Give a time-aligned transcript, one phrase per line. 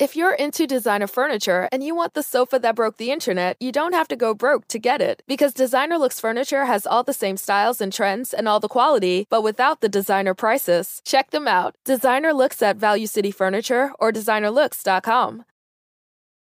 [0.00, 3.70] If you're into designer furniture and you want the sofa that broke the internet, you
[3.70, 5.22] don't have to go broke to get it.
[5.28, 9.24] Because Designer Looks Furniture has all the same styles and trends and all the quality,
[9.30, 11.00] but without the designer prices.
[11.04, 11.76] Check them out.
[11.84, 15.44] Designer Looks at Value City Furniture or designerlooks.com.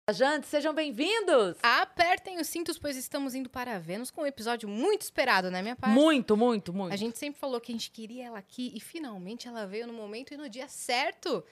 [0.09, 1.57] Viajantes, sejam bem-vindos!
[1.63, 5.75] Apertem os cintos, pois estamos indo para Vênus com um episódio muito esperado, né, minha
[5.75, 5.95] parte?
[5.95, 6.93] Muito, muito, muito.
[6.93, 9.95] A gente sempre falou que a gente queria ela aqui e finalmente ela veio no
[9.95, 11.43] momento e no dia certo.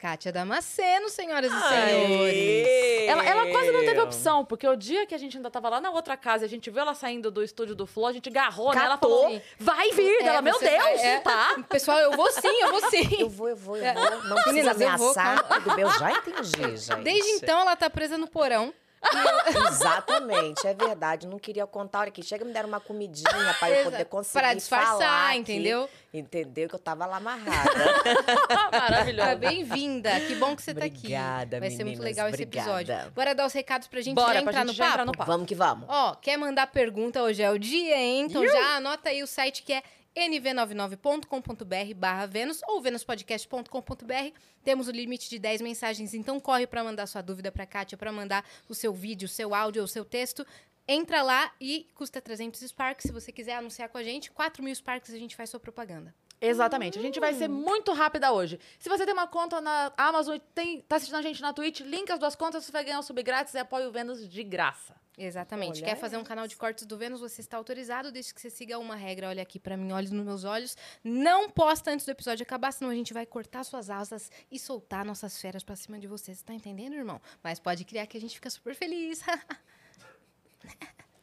[0.00, 2.68] Kátia Damasceno, senhoras e senhores.
[3.06, 5.78] Ela, ela quase não teve opção, porque o dia que a gente ainda tava lá
[5.78, 8.26] na outra casa e a gente viu ela saindo do estúdio do Flow, a gente
[8.30, 10.22] agarrou nela, ela falou, vai vir!
[10.22, 11.20] É, ela, meu você Deus, vai- é.
[11.20, 11.62] tá?
[11.68, 13.08] Pessoal, eu vou sim, eu vou sim.
[13.20, 14.22] Eu vou, eu vou, eu vou.
[14.24, 15.62] Não precisa Meninas, eu vou, ameaçar.
[15.62, 17.02] Tudo bem, eu já entendi, gente.
[17.02, 18.72] Desde então, ela tá presa no porão.
[19.70, 21.26] Exatamente, é verdade.
[21.26, 22.00] Não queria contar.
[22.00, 25.88] Olha aqui, chega me deram uma comidinha pra eu poder conseguir pra disfarçar, falar entendeu?
[26.12, 26.68] Entendeu?
[26.68, 27.70] Que eu tava lá amarrada.
[28.72, 29.30] Maravilhoso.
[29.30, 30.20] Ah, Bem-vinda.
[30.20, 30.98] Que bom que você tá aqui.
[30.98, 32.80] Obrigada, Vai ser muito legal esse obrigada.
[32.82, 33.12] episódio.
[33.12, 34.92] Bora dar os recados pra gente Bora, já pra entrar, gente no já papo?
[34.94, 35.30] entrar no papo.
[35.30, 35.86] vamos que vamos.
[35.88, 37.22] Ó, quer mandar pergunta?
[37.22, 38.26] Hoje é o dia, hein?
[38.26, 39.82] Então já anota aí o site que é
[40.16, 44.38] nv99.com.br barra Vênus ou venuspodcast.com.br.
[44.62, 48.12] Temos o limite de 10 mensagens, então corre para mandar sua dúvida para Kátia, para
[48.12, 50.46] mandar o seu vídeo, o seu áudio ou o seu texto.
[50.86, 53.04] Entra lá e custa 300 Sparks.
[53.06, 56.14] Se você quiser anunciar com a gente, 4 mil Sparks a gente faz sua propaganda.
[56.40, 56.98] Exatamente.
[56.98, 58.58] A gente vai ser muito rápida hoje.
[58.78, 61.80] Se você tem uma conta na Amazon e tem, tá assistindo a gente na Twitch,
[61.80, 64.42] link as duas contas, você vai ganhar um sub grátis e apoia o Vênus de
[64.42, 64.94] graça.
[65.18, 65.82] Exatamente.
[65.82, 67.20] Olha Quer fazer um canal de cortes do Vênus?
[67.20, 69.28] Você está autorizado, desde que você siga uma regra.
[69.28, 70.78] Olha aqui pra mim, olhe nos meus olhos.
[71.04, 75.04] Não posta antes do episódio acabar, senão a gente vai cortar suas asas e soltar
[75.04, 76.34] nossas feras pra cima de você.
[76.34, 77.20] Você tá entendendo, irmão?
[77.42, 79.22] Mas pode criar que a gente fica super feliz.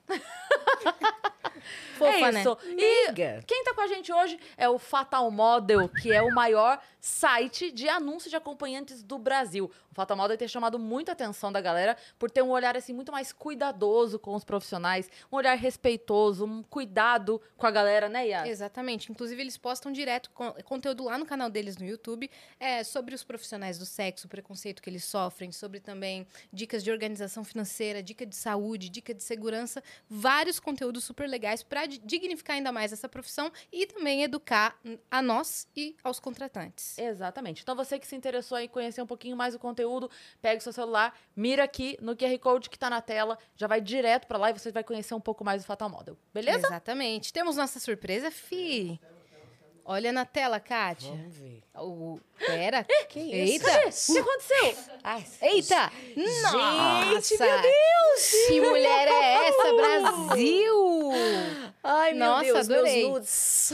[1.97, 2.41] Fofa, é né?
[2.41, 2.57] isso.
[2.65, 3.43] E Amiga.
[3.45, 7.71] quem tá com a gente hoje é o Fatal Model, que é o maior site
[7.71, 9.71] de anúncios de acompanhantes do Brasil.
[9.89, 13.11] O Fatal Model tem chamado muita atenção da galera por ter um olhar assim muito
[13.11, 18.49] mais cuidadoso com os profissionais, um olhar respeitoso, um cuidado com a galera, né, Yas?
[18.49, 19.09] Exatamente.
[19.11, 22.29] Inclusive, eles postam direto con- conteúdo lá no canal deles no YouTube
[22.59, 26.91] é, sobre os profissionais do sexo, o preconceito que eles sofrem, sobre também dicas de
[26.91, 32.71] organização financeira, dica de saúde, dica de segurança, vários conteúdos super legais para dignificar ainda
[32.71, 34.77] mais essa profissão e também educar
[35.09, 36.96] a nós e aos contratantes.
[36.97, 37.61] Exatamente.
[37.61, 40.09] Então você que se interessou em conhecer um pouquinho mais o conteúdo,
[40.41, 43.79] pega o seu celular, mira aqui no QR Code que tá na tela, já vai
[43.81, 46.17] direto pra lá e você vai conhecer um pouco mais do Fatal Model.
[46.33, 46.67] Beleza?
[46.67, 47.31] Exatamente.
[47.31, 48.99] Temos nossa surpresa, Fi.
[49.89, 51.09] Olha na tela, Kátia.
[51.09, 51.63] Vamos ver.
[51.75, 52.19] O...
[52.37, 52.85] Pera.
[53.07, 53.65] Que isso?
[53.65, 53.87] Eita.
[53.87, 54.77] O que aconteceu?
[55.01, 55.91] Ai, Eita!
[56.13, 57.45] Gente, Nossa!
[57.45, 58.31] meu Deus!
[58.49, 61.11] Que mulher é essa, Brasil?
[61.81, 63.03] Ai, meu Nossa, Deus, adorei.
[63.03, 63.73] meus nudes.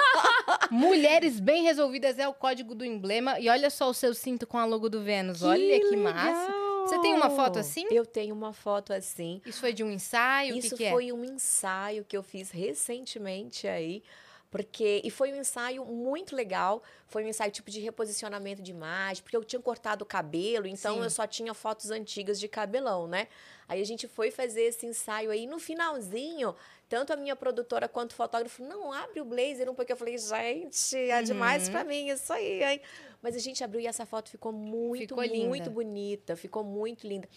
[0.70, 3.38] Mulheres bem resolvidas é o código do emblema.
[3.38, 5.42] E olha só o seu cinto com a logo do Vênus.
[5.42, 6.50] olha que massa.
[6.86, 7.86] Você tem uma foto assim?
[7.90, 9.42] Eu tenho uma foto assim.
[9.44, 10.56] Isso foi de um ensaio?
[10.56, 10.90] Isso que, que é?
[10.92, 14.02] foi um ensaio que eu fiz recentemente aí.
[14.50, 19.22] Porque, e foi um ensaio muito legal, foi um ensaio tipo de reposicionamento de imagem,
[19.22, 21.02] porque eu tinha cortado o cabelo, então Sim.
[21.02, 23.28] eu só tinha fotos antigas de cabelão, né?
[23.68, 26.54] Aí a gente foi fazer esse ensaio aí, no finalzinho,
[26.88, 29.94] tanto a minha produtora quanto o fotógrafo, não, abre o blazer um pouquinho.
[29.94, 31.72] Eu falei, gente, é demais Uhum.
[31.72, 32.80] pra mim isso aí, hein?
[33.20, 35.48] Mas a gente abriu e essa foto ficou muito, Ficou linda.
[35.48, 37.28] muito bonita, ficou muito linda.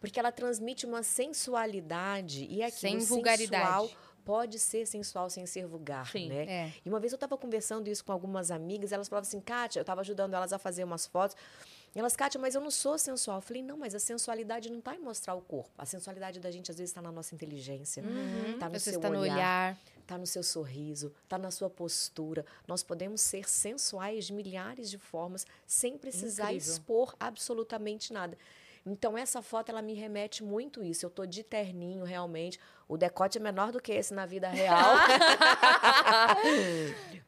[0.00, 3.96] Porque ela transmite uma sensualidade e aquilo Sem sensual vulgaridade.
[4.26, 6.28] Pode ser sensual sem ser vulgar, Sim.
[6.28, 6.44] né?
[6.46, 6.72] É.
[6.84, 9.84] E uma vez eu tava conversando isso com algumas amigas, elas falavam assim, Kátia, eu
[9.84, 11.36] tava ajudando elas a fazer umas fotos.
[11.94, 13.38] E elas, Kátia, mas eu não sou sensual.
[13.38, 15.70] Eu falei, não, mas a sensualidade não tá em mostrar o corpo.
[15.78, 18.58] A sensualidade da gente, às vezes, tá na nossa inteligência, Uhum.
[18.58, 19.78] tá no seu está no olhar, olhar.
[20.06, 22.44] tá no seu sorriso, tá na sua postura.
[22.68, 26.72] Nós podemos ser sensuais de milhares de formas, sem precisar Incrível.
[26.74, 28.36] expor absolutamente nada.
[28.88, 31.04] Então, essa foto, ela me remete muito isso.
[31.04, 32.58] Eu tô de terninho, realmente.
[32.88, 34.78] O decote é menor do que esse na vida real.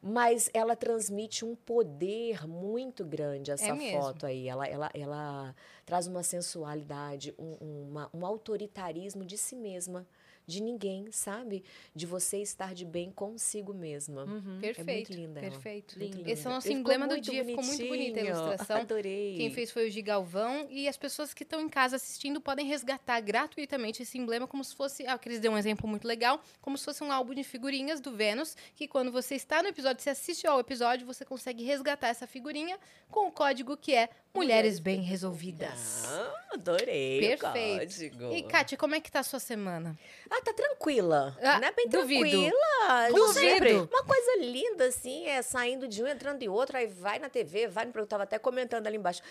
[0.01, 4.49] Mas ela transmite um poder muito grande, essa É foto aí.
[4.49, 5.55] Ela, ela, ela
[5.85, 7.57] traz uma sensualidade, um,
[7.89, 10.07] uma- um autoritarismo de si mesma,
[10.49, 11.63] de ninguém, sabe?
[11.95, 14.25] De você estar de bem consigo mesma.
[14.25, 14.59] Uhum.
[14.61, 14.91] Perfeito.
[14.91, 15.51] É muito linda ela.
[15.51, 15.99] Perfeito.
[15.99, 16.49] Muito Esse é linda.
[16.49, 17.45] o nosso E emblema do dia.
[17.45, 18.27] Ficou muito bonita a bonitinho.
[18.47, 18.81] ilustração.
[18.81, 19.37] Adorei.
[19.37, 23.21] Quem fez foi o Gigalvão e as pessoas que estão em casa assistindo podem resgatar
[23.21, 26.79] gratuitamente esse emblema como se fosse, ah, que eles deu um exemplo muito legal, como
[26.79, 30.11] se fosse um álbum de figurinhas do Vênus, que quando você está no episódio, você
[30.11, 32.79] assiste ao episódio, você consegue resgatar essa figurinha
[33.11, 36.05] com o código que é Mulheres Bem Resolvidas.
[36.07, 37.21] Ah, adorei.
[37.21, 37.79] Perfeito.
[37.81, 38.33] Código.
[38.33, 39.99] E, Kátia, como é que tá a sua semana?
[40.31, 41.37] Ah, tá tranquila.
[41.43, 42.31] Ah, não é bem duvido.
[42.31, 43.09] tranquila.
[43.11, 43.33] Duvido.
[43.33, 43.73] Sempre.
[43.75, 47.67] Uma coisa linda, assim, é saindo de um, entrando de outro, aí vai na TV,
[47.67, 48.05] vai no programa.
[48.05, 49.23] Eu tava até comentando ali embaixo.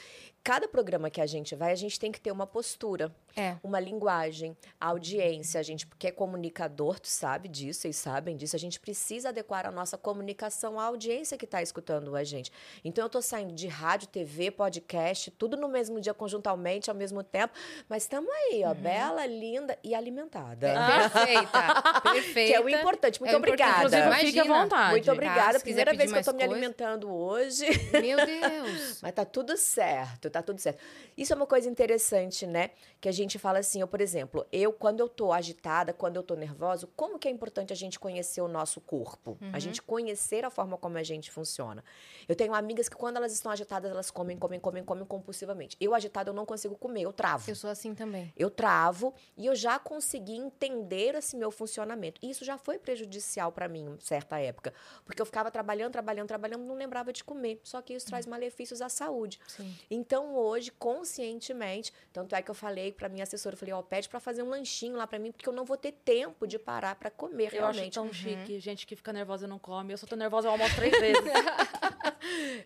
[0.47, 3.57] Cada programa que a gente vai, a gente tem que ter uma postura, É.
[3.61, 5.59] uma linguagem, a audiência.
[5.59, 8.55] A gente, porque é comunicador, tu sabe disso, vocês sabem disso.
[8.55, 12.49] A gente precisa adequar a nossa comunicação à audiência que está escutando a gente.
[12.81, 17.21] Então, eu tô saindo de rádio, TV, podcast, tudo no mesmo dia, conjuntamente, ao mesmo
[17.23, 17.53] tempo.
[17.89, 20.69] Mas estamos aí, ó, bela, linda e alimentada.
[20.69, 21.81] É, perfeita.
[22.13, 22.37] Perfeita.
[22.47, 23.19] Que é o importante.
[23.19, 23.61] Muito É o importante.
[23.63, 23.97] obrigada.
[23.97, 24.91] Inclusive, fique à vontade.
[24.91, 25.53] Muito obrigada.
[25.53, 27.65] Tá, se quiser Primeira vez que eu mais me alimentando hoje.
[27.91, 29.01] Meu Deus.
[29.03, 30.79] Mas tá tudo certo, tá tudo certo.
[31.17, 32.71] Isso é uma coisa interessante, né?
[32.99, 36.23] Que a gente fala assim, eu, por exemplo, eu, quando eu tô agitada, quando eu
[36.23, 39.37] tô nervosa, como que é importante a gente conhecer o nosso corpo?
[39.53, 41.83] A gente conhecer a forma como a gente funciona.
[42.27, 45.77] Eu tenho amigas que, quando elas estão agitadas, elas comem, comem, comem, comem compulsivamente.
[45.79, 47.49] Eu, agitada, eu não consigo comer, eu travo.
[47.49, 48.31] Eu sou assim também.
[48.35, 52.19] Eu travo e eu já consegui entender esse meu funcionamento.
[52.23, 54.73] E isso já foi prejudicial para mim em certa época,
[55.05, 57.59] porque eu ficava trabalhando, trabalhando, trabalhando, não lembrava de comer.
[57.63, 59.39] Só que isso traz malefícios à saúde.
[59.47, 59.75] Sim.
[59.89, 64.09] Então hoje, conscientemente, tanto é que eu falei para minha assessora, eu falei, ó, pede
[64.09, 66.95] para fazer um lanchinho lá para mim, porque eu não vou ter tempo de parar
[66.95, 67.93] para comer Eu acho realmente.
[67.93, 69.93] tão chique, gente que fica nervosa e não come.
[69.93, 71.23] Eu só tô nervosa, eu almoço três vezes.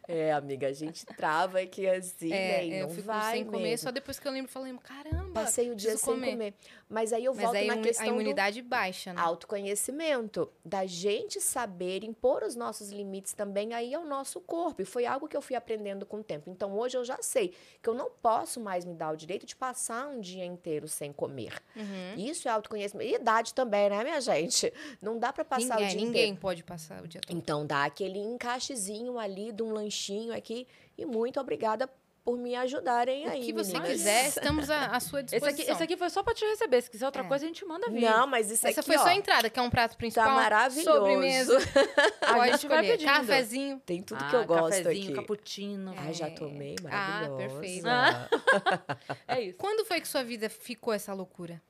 [0.08, 2.68] É, amiga, a gente trava aqui assim, né?
[2.68, 3.84] É, eu não fico vai sem comer, mesmo.
[3.84, 6.54] só depois que eu lembro, falei, caramba, Passei o dia sem comer.
[6.90, 9.22] Mas aí eu Mas volto aí na questão a do imunidade baixa, né?
[9.22, 14.82] autoconhecimento, da gente saber impor os nossos limites também aí ao nosso corpo.
[14.82, 16.50] E foi algo que eu fui aprendendo com o tempo.
[16.50, 19.56] Então hoje eu já sei que eu não posso mais me dar o direito de
[19.56, 21.54] passar um dia inteiro sem comer.
[21.76, 22.16] Uhum.
[22.18, 23.10] Isso é autoconhecimento.
[23.10, 24.72] E idade também, né, minha gente?
[25.02, 26.42] Não dá para passar ninguém, o dia ninguém inteiro.
[26.42, 27.36] pode passar o dia todo.
[27.36, 30.68] Então dá aquele encaixezinho ali de um lanchinho aqui.
[30.98, 31.90] E muito obrigada
[32.24, 33.92] por me ajudarem aí, o que você meninas.
[33.92, 35.64] quiser, estamos à, à sua Esse disposição.
[35.64, 36.82] aqui, esse aqui foi só pra te receber.
[36.82, 37.28] Se quiser outra É.
[37.28, 38.02] coisa, a gente manda vir.
[38.02, 40.36] Não, mas isso Essa aqui, foi só ó, a entrada, que é um prato principal.
[40.36, 40.84] maravilhoso.
[41.00, 41.58] Sobremesa.
[42.22, 43.08] A Pode gente vai pedindo.
[43.08, 43.80] Cafezinho.
[43.86, 45.14] Tem tudo Ah, que eu gosto cafezinho, aqui.
[45.14, 45.94] cappuccino.
[45.98, 46.30] Ai, já É.
[46.32, 47.38] tomei, Ah, maravilhosa.
[47.38, 47.86] perfeito.
[49.28, 49.58] É isso.
[49.58, 51.62] Quando foi que sua vida ficou essa loucura?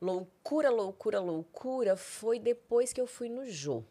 [0.00, 3.82] Loucura, loucura, loucura foi depois que eu fui no Jô.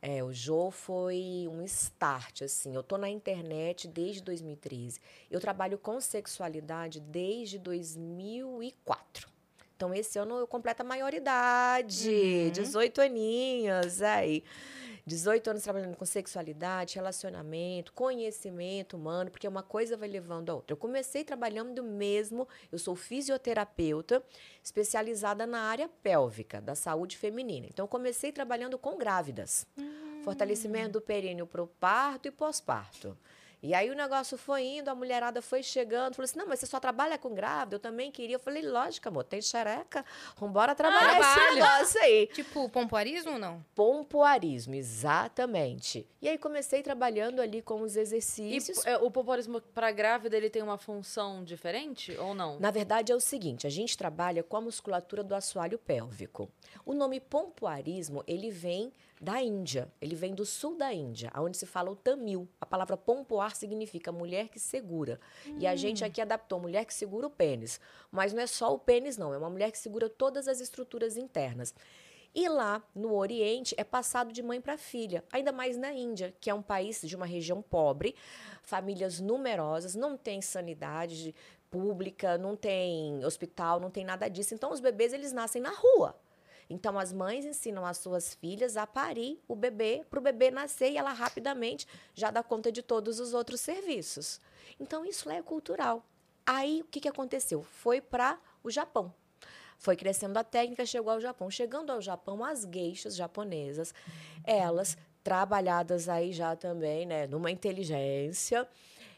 [0.00, 2.74] É, o Jô foi um start, assim.
[2.74, 5.00] Eu tô na internet desde 2013.
[5.30, 9.28] Eu trabalho com sexualidade desde 2004.
[9.76, 12.08] Então, esse ano eu completo a maioridade.
[12.08, 12.50] Uhum.
[12.50, 14.42] 18 aninhos, aí.
[15.08, 20.72] 18 anos trabalhando com sexualidade, relacionamento, conhecimento humano, porque uma coisa vai levando a outra.
[20.72, 24.22] Eu comecei trabalhando mesmo, eu sou fisioterapeuta,
[24.62, 27.66] especializada na área pélvica, da saúde feminina.
[27.66, 29.66] Então, eu comecei trabalhando com grávidas.
[30.22, 33.16] Fortalecimento do períneo para o parto e pós-parto.
[33.62, 36.66] E aí o negócio foi indo, a mulherada foi chegando, falou assim: não, mas você
[36.66, 37.76] só trabalha com grávida?
[37.76, 38.36] Eu também queria.
[38.36, 40.04] Eu falei, lógico, amor, tem xereca.
[40.36, 41.54] Vambora trabalhar esse trabalho.
[41.56, 42.26] negócio aí.
[42.28, 43.64] Tipo, pompoarismo ou não?
[43.74, 46.06] Pompoarismo, exatamente.
[46.22, 48.84] E aí comecei trabalhando ali com os E exercícios.
[48.86, 52.58] é, o poporismo pra grávida, ele tem uma função diferente ou não?
[52.60, 56.48] Na verdade, é o seguinte: a gente trabalha com a musculatura do assoalho pélvico.
[56.84, 61.66] O nome pompoarismo, ele vem da Índia, ele vem do sul da Índia, onde se
[61.66, 62.48] fala o tamil.
[62.60, 65.18] A palavra pompoar significa mulher que segura.
[65.58, 67.80] E a gente aqui adaptou mulher que segura o pênis.
[68.10, 71.16] Mas não é só o pênis, não, é uma mulher que segura todas as estruturas
[71.16, 71.74] internas.
[72.34, 76.50] E lá no Oriente é passado de mãe para filha, ainda mais na Índia, que
[76.50, 78.14] é um país de uma região pobre,
[78.62, 81.34] famílias numerosas, não tem sanidade
[81.70, 84.54] pública, não tem hospital, não tem nada disso.
[84.54, 86.14] Então os bebês eles nascem na rua.
[86.68, 90.92] Então as mães ensinam as suas filhas a parir o bebê para o bebê nascer
[90.92, 94.40] e ela rapidamente já dá conta de todos os outros serviços.
[94.78, 96.04] Então isso é cultural.
[96.44, 97.62] Aí o que, que aconteceu?
[97.62, 99.12] Foi para o Japão.
[99.78, 101.50] Foi crescendo a técnica, chegou ao Japão.
[101.50, 103.94] Chegando ao Japão, as gueixas japonesas,
[104.44, 108.66] elas, trabalhadas aí já também, né, numa inteligência,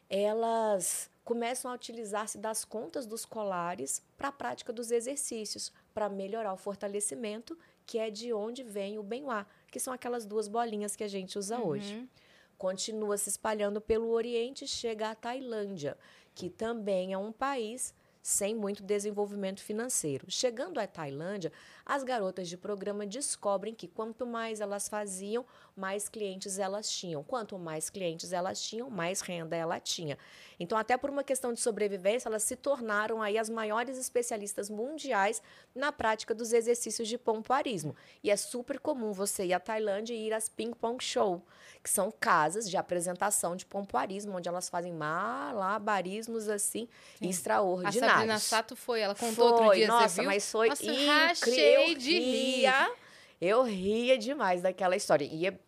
[0.09, 6.52] elas começam a utilizar-se das contas dos colares para a prática dos exercícios, para melhorar
[6.52, 7.56] o fortalecimento,
[7.87, 11.38] que é de onde vem o benhá, que são aquelas duas bolinhas que a gente
[11.38, 12.09] usa hoje.
[12.56, 15.97] Continua se espalhando pelo Oriente chega à Tailândia,
[16.35, 20.26] que também é um país sem muito desenvolvimento financeiro.
[20.28, 21.52] Chegando à Tailândia,
[21.90, 25.44] as garotas de programa descobrem que quanto mais elas faziam,
[25.76, 27.25] mais clientes elas tinham.
[27.25, 30.16] Quanto mais clientes elas tinham, mais renda ela tinha.
[30.61, 35.42] Então, até por uma questão de sobrevivência, elas se tornaram aí as maiores especialistas mundiais
[35.75, 37.97] na prática dos exercícios de pompoarismo.
[38.23, 41.42] E é super comum você ir à Tailândia e ir às ping pong show,
[41.82, 46.87] que são casas de apresentação de pompoarismo, onde elas fazem malabarismos assim
[47.20, 48.12] A extraordinários.
[48.12, 51.79] Sabrina Sato foi, ela contou foi, outro dia, nossa, mas foi Nossa, incrível.
[51.80, 52.56] Rachei Eu de rir.
[52.56, 52.92] ria,
[53.40, 55.25] Eu ria demais daquela história.
[55.30, 55.58] E é-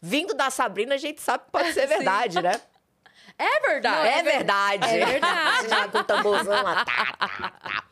[0.00, 2.60] vindo da Sabrina, a gente sabe que pode ser verdade, né?
[3.38, 4.08] É verdade.
[4.08, 4.84] É verdade.
[4.88, 5.68] É verdade.
[5.70, 6.84] Já com o tamborzão lá.
[6.84, 7.84] Tá, tá, tá.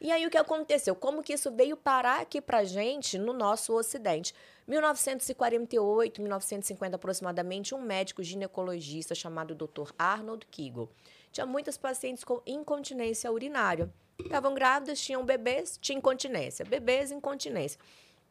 [0.00, 0.96] E aí o que aconteceu?
[0.96, 4.34] Como que isso veio parar aqui pra gente no nosso ocidente?
[4.66, 9.92] 1948, 1950 aproximadamente, um médico ginecologista chamado Dr.
[9.98, 10.88] Arnold Kegel
[11.30, 13.88] tinha muitas pacientes com incontinência urinária.
[14.24, 16.64] Estavam grávidas, tinham bebês, tinha incontinência.
[16.64, 17.78] Bebês, incontinência.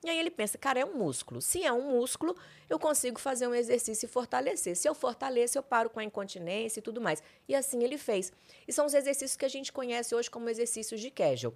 [0.03, 1.41] E aí ele pensa, cara, é um músculo.
[1.41, 2.35] Se é um músculo,
[2.67, 4.75] eu consigo fazer um exercício e fortalecer.
[4.75, 7.21] Se eu fortaleço, eu paro com a incontinência e tudo mais.
[7.47, 8.33] E assim ele fez.
[8.67, 11.55] E são os exercícios que a gente conhece hoje como exercícios de Kegel.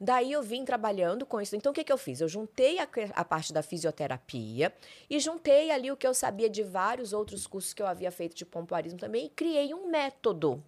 [0.00, 1.54] Daí eu vim trabalhando com isso.
[1.54, 2.20] Então, o que, que eu fiz?
[2.20, 4.72] Eu juntei a, a, parte da fisioterapia
[5.08, 8.34] e juntei ali o que eu sabia de vários outros cursos que eu havia feito
[8.34, 10.62] de pompoarismo também e criei um método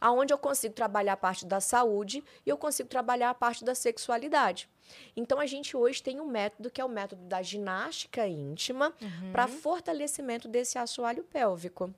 [0.00, 3.74] aonde eu consigo trabalhar a parte da saúde e eu consigo trabalhar a parte da
[3.74, 4.68] sexualidade.
[5.16, 9.32] Então a gente hoje tem um método que é o método da ginástica íntima uhum.
[9.32, 11.92] para fortalecimento desse assoalho pélvico.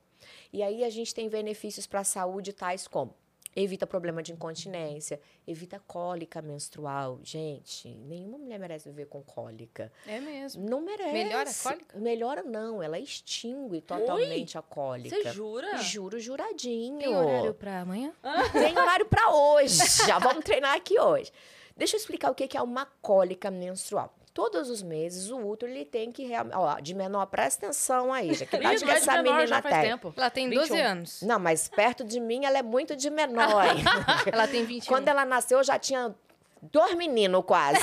[0.52, 3.14] E aí a gente tem benefícios para a saúde tais como
[3.54, 7.18] Evita problema de incontinência, evita cólica menstrual.
[7.22, 9.92] Gente, nenhuma mulher merece viver com cólica.
[10.06, 10.68] É mesmo.
[10.68, 11.12] Não merece.
[11.12, 11.98] Melhora a cólica?
[11.98, 14.58] Melhora não, ela extingue totalmente Oi?
[14.58, 15.16] a cólica.
[15.16, 15.76] Você jura?
[15.78, 16.98] Juro, juradinho.
[16.98, 18.12] Tem horário para amanhã?
[18.52, 19.78] Tem horário para hoje.
[20.06, 21.32] Já vamos treinar aqui hoje.
[21.76, 25.84] Deixa eu explicar o que é uma cólica menstrual todos os meses o útero ele
[25.84, 26.56] tem que realmente.
[26.56, 28.34] Ó, de menor, presta atenção aí.
[28.34, 29.90] Já que idade que essa menina já faz tem?
[29.90, 30.14] Tempo.
[30.16, 30.86] Ela tem 12 21.
[30.86, 31.22] anos.
[31.22, 33.64] Não, mas perto de mim ela é muito de menor.
[34.30, 34.88] ela tem 21.
[34.88, 36.14] Quando ela nasceu, eu já tinha
[36.62, 37.80] dois meninos quase.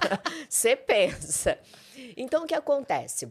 [0.48, 1.58] Você pensa.
[2.16, 3.26] Então, o que acontece?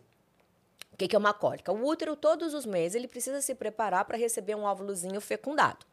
[0.94, 1.72] O que é uma cólica?
[1.72, 5.86] O útero, todos os meses, ele precisa se preparar para receber um óvulozinho fecundado.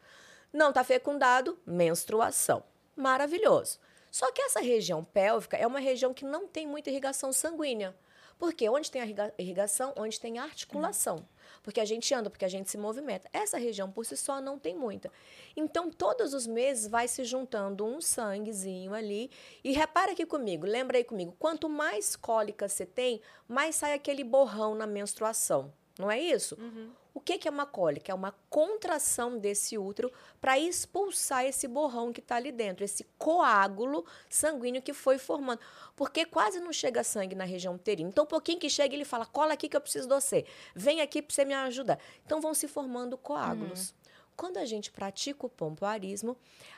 [0.52, 2.62] Não está fecundado, menstruação.
[2.96, 3.78] Maravilhoso.
[4.16, 7.94] Só que essa região pélvica é uma região que não tem muita irrigação sanguínea.
[8.38, 11.28] Porque onde tem a irrigação, onde tem a articulação.
[11.62, 13.28] Porque a gente anda, porque a gente se movimenta.
[13.30, 15.12] Essa região por si só não tem muita.
[15.54, 19.30] Então, todos os meses vai se juntando um sanguezinho ali.
[19.62, 24.24] E repara aqui comigo, lembra aí comigo, quanto mais cólica você tem, mais sai aquele
[24.24, 25.70] borrão na menstruação.
[25.98, 26.56] Não é isso?
[26.58, 26.90] Uhum.
[27.16, 28.12] O que é uma cólica?
[28.12, 34.04] É uma contração desse útero para expulsar esse borrão que está ali dentro, esse coágulo
[34.28, 35.58] sanguíneo que foi formando.
[35.96, 38.10] Porque quase não chega sangue na região uterina.
[38.10, 40.44] Então, um pouquinho que chega, ele fala: cola aqui que eu preciso de você.
[40.74, 41.98] Vem aqui para você me ajudar.
[42.22, 43.88] Então, vão se formando coágulos.
[43.88, 44.05] Uhum.
[44.36, 46.36] Quando a gente pratica o pompoarismo,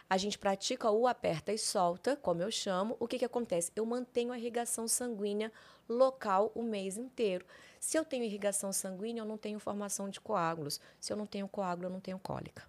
[0.09, 3.73] a gente pratica o aperta e solta, como eu chamo, o que, que acontece?
[3.75, 5.53] Eu mantenho a irrigação sanguínea
[5.89, 7.45] local o mês inteiro.
[7.81, 10.81] Se eu tenho irrigação sanguínea, eu não tenho formação de coágulos.
[11.01, 12.65] Se eu não tenho coágulo, eu não tenho cólica.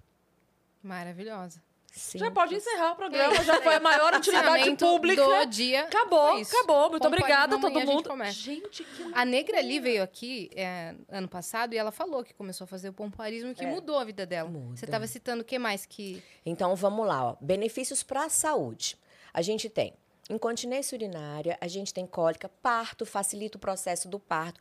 [0.81, 1.61] Maravilhosa.
[1.91, 2.19] Sim.
[2.19, 5.23] Já pode encerrar o programa, já foi a maior utilidade pública.
[5.23, 5.81] do dia.
[5.81, 6.89] Acabou, acabou.
[6.91, 8.11] Muito obrigada a todo mundo.
[8.11, 12.33] A gente, que A Negra ali veio aqui é, ano passado e ela falou que
[12.33, 13.67] começou a fazer o pompoarismo que é.
[13.67, 14.49] mudou a vida dela.
[14.49, 14.77] Muda.
[14.77, 16.23] Você estava citando o que mais que...
[16.45, 17.31] Então, vamos lá.
[17.31, 17.35] Ó.
[17.41, 18.97] Benefícios para a saúde.
[19.33, 19.93] A gente tem
[20.29, 24.59] incontinência urinária, a gente tem cólica, parto, facilita o processo do parto.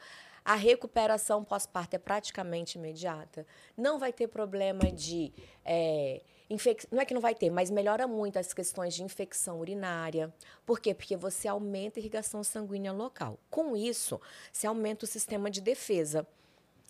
[0.49, 3.47] A recuperação pós-parto é praticamente imediata.
[3.77, 5.31] Não vai ter problema de.
[5.63, 6.87] É, infec...
[6.91, 10.33] Não é que não vai ter, mas melhora muito as questões de infecção urinária.
[10.65, 10.95] Por quê?
[10.95, 13.39] Porque você aumenta a irrigação sanguínea local.
[13.51, 14.19] Com isso,
[14.51, 16.27] você aumenta o sistema de defesa.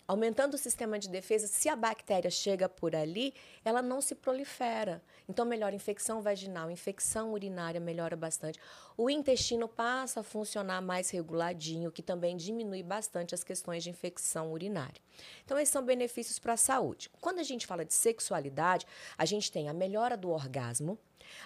[0.08, 5.02] Aumentando o sistema de defesa, se a bactéria chega por ali, ela não se prolifera.
[5.28, 8.58] Então, melhora infecção vaginal, infecção urinária melhora bastante.
[8.96, 14.50] O intestino passa a funcionar mais reguladinho, que também diminui bastante as questões de infecção
[14.50, 14.98] urinária.
[15.44, 17.10] Então, esses são benefícios para a saúde.
[17.20, 18.86] Quando a gente fala de sexualidade,
[19.18, 20.98] a gente tem a melhora do orgasmo,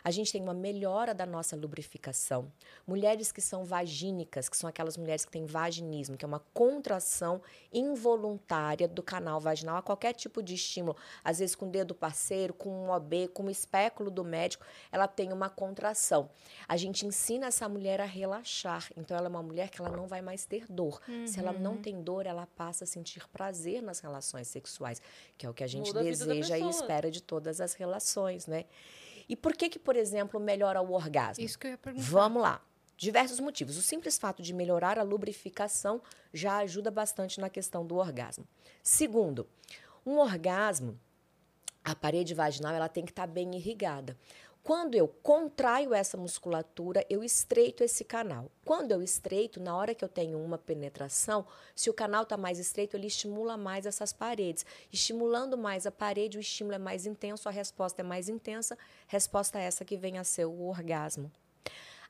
[0.03, 2.51] a gente tem uma melhora da nossa lubrificação.
[2.87, 7.41] Mulheres que são vagínicas, que são aquelas mulheres que têm vaginismo, que é uma contração
[7.73, 12.55] involuntária do canal vaginal a qualquer tipo de estímulo, às vezes com o dedo parceiro,
[12.55, 16.31] com um OB, com o espéculo do médico, ela tem uma contração.
[16.69, 18.89] A gente ensina essa mulher a relaxar.
[18.97, 21.01] Então ela é uma mulher que ela não vai mais ter dor.
[21.09, 21.27] Uhum.
[21.27, 21.83] Se ela não uhum.
[21.83, 25.01] tem dor, ela passa a sentir prazer nas relações sexuais,
[25.37, 28.47] que é o que a gente Muda deseja a e espera de todas as relações,
[28.47, 28.65] né?
[29.29, 31.45] E por que que, por exemplo, melhora o orgasmo?
[31.45, 32.07] Isso que eu ia perguntar.
[32.07, 32.63] Vamos lá.
[32.97, 33.77] Diversos motivos.
[33.77, 36.01] O simples fato de melhorar a lubrificação
[36.33, 38.47] já ajuda bastante na questão do orgasmo.
[38.83, 39.47] Segundo,
[40.05, 40.99] um orgasmo,
[41.85, 44.17] a parede vaginal ela tem que estar tá bem irrigada.
[44.65, 48.49] Quando eu contraio essa musculatura, eu estreito esse canal.
[48.65, 52.61] Quando eu estreito, na hora que eu tenho uma penetração, se o canal está mais
[52.61, 54.65] estreito, ele estimula mais essas paredes.
[54.93, 58.79] Estimulando mais a parede, o estímulo é mais intenso, a resposta é mais intensa.
[59.09, 61.29] Resposta é essa que vem a ser o orgasmo.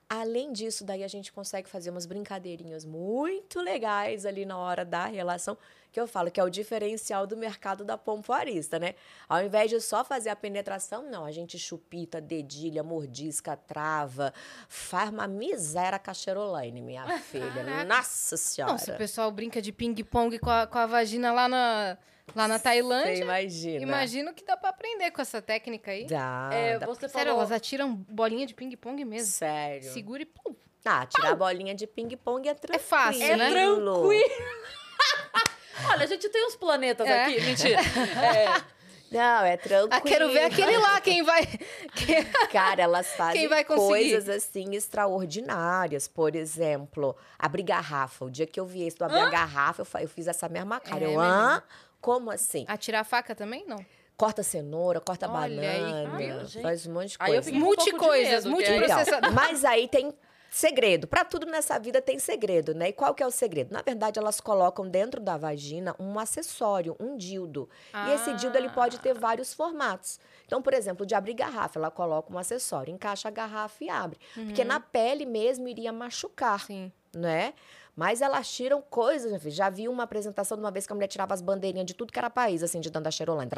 [0.07, 5.05] Além disso, daí a gente consegue fazer umas brincadeirinhas muito legais ali na hora da
[5.05, 5.57] relação,
[5.93, 8.95] que eu falo que é o diferencial do mercado da pompoarista, né?
[9.29, 14.33] Ao invés de só fazer a penetração, não, a gente chupita, dedilha, mordisca, trava,
[14.67, 17.85] faz uma miséria cacheroline, minha filha.
[17.85, 18.77] Nossa Senhora.
[18.79, 21.97] Se o pessoal brinca de ping-pong com a, com a vagina lá na,
[22.35, 23.83] lá na Você Tailândia, imagina.
[23.83, 26.07] imagino que dá pra aprender com essa técnica aí.
[26.07, 27.41] Dá, É, dá você Sério, falou...
[27.41, 29.31] elas atiram bolinha de ping-pong mesmo.
[29.31, 29.91] Sério.
[29.93, 30.55] Segura e pum.
[30.83, 32.83] Ah, tirar a bolinha de ping-pong é tranquilo.
[32.89, 33.49] fácil, É né?
[33.51, 34.09] tranquilo.
[35.89, 37.25] Olha, a gente tem uns planetas É.
[37.25, 37.41] aqui.
[37.41, 37.79] Mentira.
[39.13, 39.89] É, Não, é tranquilo.
[39.91, 41.45] Ah, quero ver aquele lá, quem vai.
[41.45, 43.87] quem- Cara, elas fazem Quem vai conseguir?
[43.87, 46.07] coisas assim extraordinárias.
[46.07, 48.25] Por exemplo, abrir garrafa.
[48.25, 51.03] O dia que eu vi esse do abrir a garrafa, eu, fiz essa mesma cara.
[51.05, 51.61] É, eu, hã?
[52.01, 52.65] Como assim?
[52.67, 53.63] Atirar a faca também?
[53.67, 53.85] Não.
[54.17, 55.81] Corta cenoura, corta Olha aí.
[55.81, 56.61] banana, Ai, gente.
[56.61, 57.57] faz um monte de Aí eu coisa.
[57.57, 59.17] um Multi-coisas, aí- multiprocessador.
[59.19, 60.13] Então, mas aí tem
[60.53, 61.07] segredo.
[61.07, 62.89] Para tudo nessa vida tem segredo, né?
[62.89, 63.73] E qual que é o segredo?
[63.73, 67.67] Na verdade, elas colocam dentro da vagina um acessório, um dildo.
[68.07, 70.19] E esse dildo ele pode ter vários formatos.
[70.45, 74.19] Então, por exemplo, de abrir garrafa, ela coloca um acessório, encaixa a garrafa e abre.
[74.35, 76.91] Porque na pele mesmo iria machucar, Sim.
[77.15, 77.53] né?
[77.95, 79.51] Mas elas tiram coisas, minha filha.
[79.51, 82.11] Já vi uma apresentação de uma vez que a mulher tirava as bandeirinhas de tudo
[82.11, 83.55] que era país, assim, de dentro da Cheirolândia.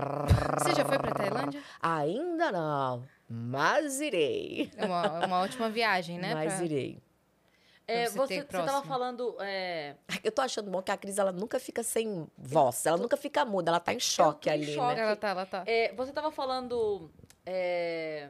[0.61, 1.63] Você já foi pra Tailândia?
[1.81, 4.69] Ainda não, mas irei.
[4.75, 6.33] É uma, é uma ótima viagem, né?
[6.33, 6.99] Mas pra- irei.
[7.87, 8.87] é, você ter você, você tava próximo.
[8.87, 9.35] falando...
[9.39, 13.15] é, Eu tô achando bom que a Cris, ela nunca fica sem voz, ela nunca
[13.15, 14.95] fica muda, ela tá em choque tô em ali, choque.
[14.95, 15.01] né?
[15.01, 15.63] Ela tá, ela tá.
[15.65, 17.09] é, você tava falando
[17.45, 18.27] é,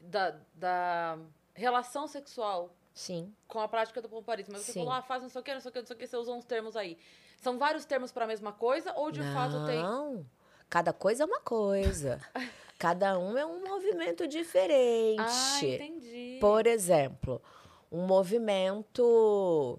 [0.00, 1.16] da, da
[1.54, 3.34] relação sexual Sim.
[3.48, 4.52] com a prática do pomparismo.
[4.52, 4.80] Mas você Sim.
[4.80, 6.06] falou, ah, faz não sei o que, não sei o que, não sei o que,
[6.06, 6.96] você usou uns termos aí.
[7.40, 9.82] São vários termos pra mesma coisa ou de fato tem...
[9.82, 10.24] Não,
[10.70, 12.20] cada coisa é uma coisa.
[12.78, 15.20] cada um é um movimento diferente.
[15.20, 16.38] Ah, entendi.
[16.40, 17.42] Por exemplo,
[17.90, 19.78] um movimento.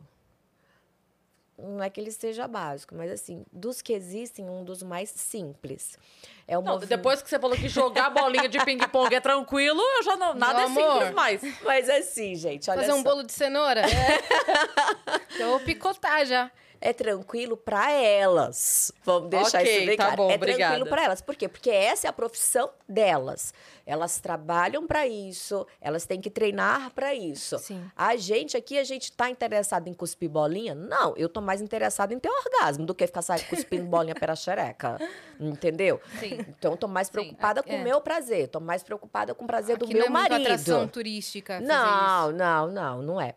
[1.57, 5.97] Não é que ele seja básico, mas assim, dos que existem, um dos mais simples.
[6.45, 6.89] É o Não, movimento.
[6.89, 10.33] depois que você falou que jogar bolinha de ping-pong é tranquilo, eu já não.
[10.33, 10.93] Nada é Meu amor.
[10.97, 11.41] simples mais.
[11.63, 13.03] Mas assim, gente, olha Fazer um só.
[13.03, 13.83] bolo de cenoura?
[15.39, 16.51] Eu vou picotar já.
[16.85, 18.91] É tranquilo para elas.
[19.03, 20.17] Vamos deixar Ok, isso bem tá claro.
[20.17, 20.63] bom, é obrigada.
[20.65, 21.19] tranquilo para elas.
[21.19, 21.49] Por quê?
[21.49, 23.55] Porque essa é a profissão delas.
[23.87, 27.57] Elas trabalham para isso, elas têm que treinar para isso.
[27.57, 27.83] Sim.
[27.95, 30.75] A gente aqui, a gente tá interessado em cuspir bolinha?
[30.75, 34.35] Não, eu tô mais interessada em ter orgasmo do que ficar sabe, cuspindo bolinha pela
[34.35, 34.99] xereca.
[35.39, 35.99] Entendeu?
[36.19, 36.37] Sim.
[36.47, 37.77] Então, eu tô mais preocupada com é.
[37.77, 38.47] o meu prazer.
[38.47, 40.41] Tô mais preocupada com o prazer do Aqui meu não é marido.
[40.41, 43.33] atração turística Não, não, não, não é.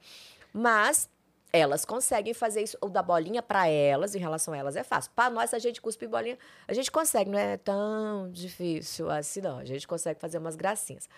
[0.53, 1.09] Mas
[1.53, 2.77] elas conseguem fazer isso.
[2.81, 5.11] O da bolinha, para elas, em relação a elas, é fácil.
[5.15, 9.59] Para nós, a gente cuspir bolinha, a gente consegue, não é tão difícil assim, não.
[9.59, 11.09] A gente consegue fazer umas gracinhas.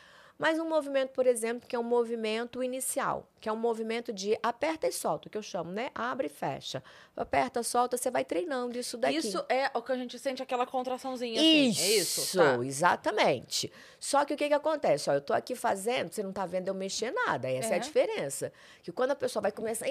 [0.41, 4.39] Mas um movimento, por exemplo, que é um movimento inicial, que é um movimento de
[4.43, 5.91] aperta e solta, que eu chamo, né?
[5.95, 6.83] Abre e fecha.
[7.15, 9.19] Aperta, solta, você vai treinando isso daqui.
[9.19, 11.69] Isso é o que a gente sente aquela contraçãozinha assim.
[11.69, 12.39] Isso, É isso?
[12.39, 12.65] Tá.
[12.65, 13.71] exatamente.
[13.99, 15.11] Só que o que, que acontece?
[15.11, 17.51] Ó, eu tô aqui fazendo, você não tá vendo eu mexer nada.
[17.51, 17.77] Essa é, É.
[17.77, 18.51] a diferença.
[18.83, 19.87] Que quando a pessoa vai começar.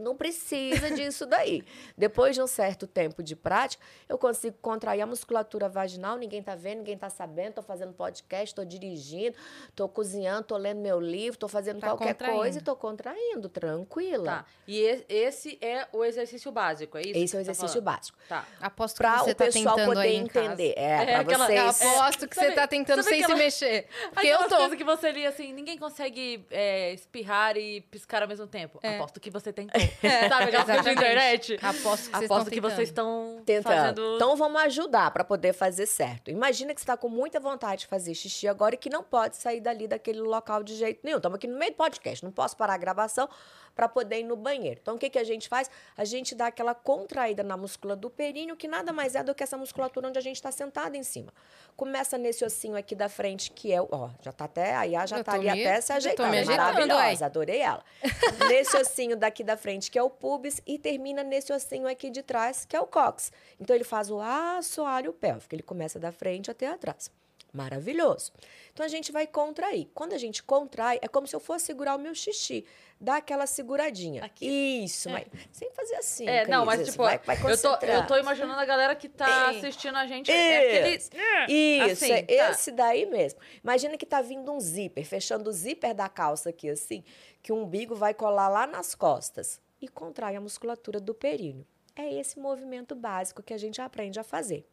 [0.00, 1.62] Não precisa disso daí.
[1.96, 6.56] Depois de um certo tempo de prática, eu consigo contrair a musculatura vaginal, ninguém tá
[6.56, 8.95] vendo, ninguém tá sabendo, tô fazendo podcast, tô dirigindo,
[9.74, 14.24] tô cozinhando, tô lendo meu livro, tô fazendo Tá qualquer coisa e tô contraindo, tranquila.
[14.24, 14.44] Tá.
[14.66, 17.18] E esse é o exercício básico, é isso?
[17.18, 17.84] Esse é o tá exercício falando?
[17.84, 18.18] básico.
[18.28, 18.44] Tá.
[18.60, 20.74] Aposto Pra que você o tá pessoal tentando poder entender.
[20.76, 21.80] É, É pra aquela- vocês.
[21.80, 23.86] Eu aposto que Sabe- você tá tentando sabe sem aquela- se mexer.
[24.12, 24.56] Porque eu tô.
[24.56, 28.78] coisas que você lia assim, ninguém consegue é, espirrar e piscar ao mesmo tempo.
[28.82, 28.96] É.
[28.96, 29.80] Aposto que você tentou.
[30.30, 31.52] Sabe aquelas coisas da Exatamente.
[31.52, 31.58] internet?
[31.62, 33.72] Aposto que vocês Aposto estão que vocês estão Tentando.
[33.74, 34.16] fazendo...
[34.16, 36.30] Então vamos ajudar para poder fazer certo.
[36.30, 39.36] Imagina que você está com muita vontade de fazer xixi agora e que não pode
[39.36, 41.16] sair dali daquele local de jeito nenhum.
[41.18, 43.28] Estamos aqui no meio do podcast, não posso parar a gravação
[43.74, 44.80] para poder ir no banheiro.
[44.82, 45.70] Então o que, que a gente faz?
[45.96, 49.42] A gente dá aquela contraída na musculatura do períneo, que nada mais é do que
[49.42, 51.32] essa musculatura onde a gente está sentado em cima.
[51.76, 53.86] Começa nesse ossinho aqui da frente, que é o.
[53.90, 54.74] Ó, já tá até.
[54.74, 56.30] A Iá já Eu tá ali me- até se ajeitando.
[56.30, 57.26] me ajeitando, Maravilhosa, ué.
[57.26, 57.84] adorei ela.
[58.48, 62.22] nesse ossinho daqui da frente, que é o pubis, e termina nesse ossinho aqui de
[62.22, 63.30] trás, que é o cóccix.
[63.60, 67.10] Então ele faz o assoalho pélvico, ele começa da frente até atrás.
[67.56, 68.32] Maravilhoso.
[68.72, 69.88] Então a gente vai contrair.
[69.94, 72.66] Quando a gente contrai, é como se eu fosse segurar o meu xixi.
[73.00, 74.22] Dá aquela seguradinha.
[74.24, 74.46] Aqui.
[74.84, 76.28] Isso, mas sem fazer assim.
[76.28, 79.08] É, não, mas Cris, tipo, vai, vai eu, tô, eu tô imaginando a galera que
[79.08, 79.56] tá É.
[79.58, 80.30] assistindo a gente.
[80.30, 80.96] É aquele...
[80.96, 82.50] Isso, Assim, é tá.
[82.50, 83.40] esse daí mesmo.
[83.64, 87.02] Imagina que tá vindo um zíper, fechando o zíper da calça aqui, assim,
[87.42, 91.66] que o umbigo vai colar lá nas costas e contrai a musculatura do períneo.
[91.94, 94.66] É esse movimento básico que a gente aprende a fazer.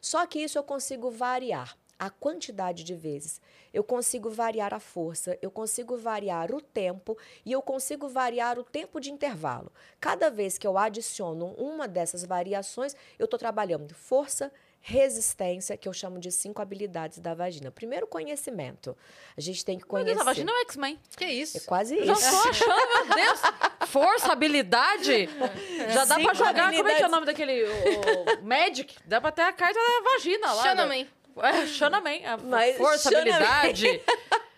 [0.00, 1.76] Só que isso eu consigo variar.
[1.98, 3.40] A quantidade de vezes.
[3.72, 8.64] Eu consigo variar a força, eu consigo variar o tempo e eu consigo variar o
[8.64, 9.70] tempo de intervalo.
[10.00, 15.92] Cada vez que eu adiciono uma dessas variações, eu estou trabalhando força, resistência, que eu
[15.92, 17.70] chamo de cinco habilidades da vagina.
[17.70, 18.96] Primeiro, conhecimento.
[19.36, 20.10] A gente tem que Meu conhecer.
[20.14, 21.00] Deus, a vagina é o X-Men.
[21.16, 21.56] Que isso?
[21.56, 22.30] É quase Eu Já isso.
[22.30, 23.40] tô achando, meu Deus.
[23.88, 25.26] Força, habilidade.
[25.90, 26.72] Já dá pra Cinco jogar.
[26.74, 27.64] Como é que é o nome daquele.
[27.64, 28.96] O, o Magic?
[29.06, 30.62] Dá pra ter a carta da vagina lá.
[30.62, 31.06] Xana da- Man.
[31.42, 32.18] É, Xana Man.
[32.24, 34.00] A Mas força, habilidade.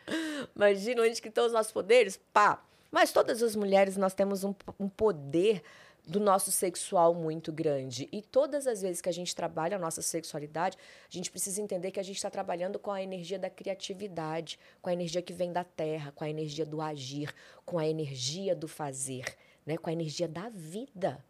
[0.54, 2.18] Imagina onde que estão os nossos poderes?
[2.32, 2.62] Pá!
[2.90, 5.62] Mas todas as mulheres, nós temos um, um poder
[6.06, 8.08] do nosso sexual muito grande.
[8.12, 11.90] E todas as vezes que a gente trabalha a nossa sexualidade, a gente precisa entender
[11.90, 15.52] que a gente está trabalhando com a energia da criatividade, com a energia que vem
[15.52, 17.34] da terra, com a energia do agir,
[17.64, 19.24] com a energia do fazer,
[19.66, 19.76] né?
[19.76, 21.22] com a energia da vida.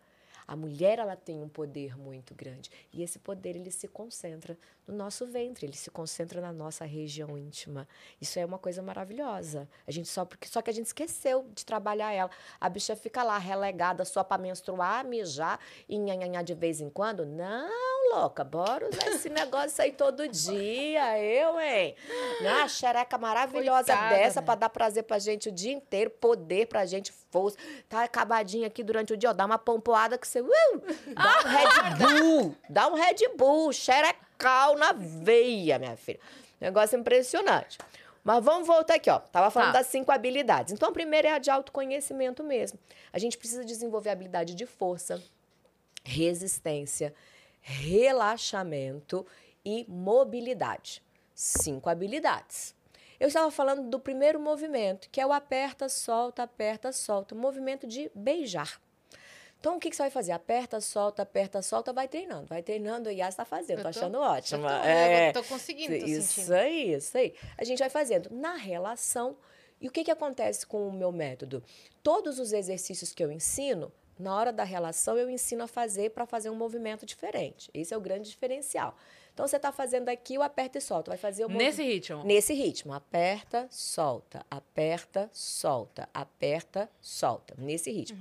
[0.47, 4.57] A mulher ela tem um poder muito grande e esse poder ele se concentra
[4.87, 7.89] no nosso ventre, ele se concentra na nossa região íntima.
[8.21, 9.69] Isso é uma coisa maravilhosa.
[9.87, 12.31] A gente só porque só que a gente esqueceu de trabalhar ela.
[12.61, 17.27] A bicha fica lá relegada só para menstruar, mijar e nhanhanhá de vez em quando.
[17.27, 21.97] Não, louca, bora usar esse negócio aí todo dia, eu, hein?
[22.41, 24.47] Uma xereca maravilhosa Coitada, dessa né?
[24.47, 27.57] para dar prazer pra gente o dia inteiro, poder pra gente, força.
[27.89, 30.41] Tá acabadinha aqui durante o dia, ó, dá uma pompoada que você.
[30.41, 30.47] Uh,
[31.15, 32.57] dá um Red Bull!
[32.69, 36.21] Dá um Red Bull, xerecal na veia, minha filha.
[36.61, 37.79] Negócio impressionante.
[38.25, 39.19] Mas vamos voltar aqui, ó.
[39.21, 39.79] Tava falando Tá.
[39.79, 40.73] das cinco habilidades.
[40.73, 42.79] Então, a primeira é a de autoconhecimento mesmo.
[43.13, 45.23] A gente precisa desenvolver a habilidade de força,
[46.03, 47.15] resistência,
[47.61, 49.25] relaxamento
[49.65, 51.03] e mobilidade.
[51.35, 52.75] Cinco habilidades.
[53.19, 57.87] Eu estava falando do primeiro movimento, que é o aperta, solta, aperta, solta, o movimento
[57.87, 58.81] de beijar.
[59.59, 60.33] Então, o que, que você vai fazer?
[60.33, 62.47] Aperta, solta, aperta, solta, vai treinando.
[62.47, 63.83] Vai treinando, e está fazendo.
[63.83, 64.69] Tô- achando ótima.
[64.69, 65.33] tô, É.
[65.33, 66.55] tô conseguindo, tô Isso sentindo.
[66.55, 67.35] aí, isso aí.
[67.59, 69.37] A gente vai fazendo na relação.
[69.81, 71.63] E o que, que acontece com o meu método?
[72.03, 76.27] Todos os exercícios que eu ensino, na hora da relação, eu ensino a fazer para
[76.27, 77.71] fazer um movimento diferente.
[77.75, 78.97] Esse é o grande diferencial.
[79.37, 81.11] Então, você está fazendo aqui o aperta e solta.
[81.11, 82.25] Vai fazer o Nesse ritmo.
[82.25, 82.95] Nesse ritmo.
[82.95, 87.55] Aperta, solta, aperta, solta, aperta, solta.
[87.59, 88.19] Nesse ritmo.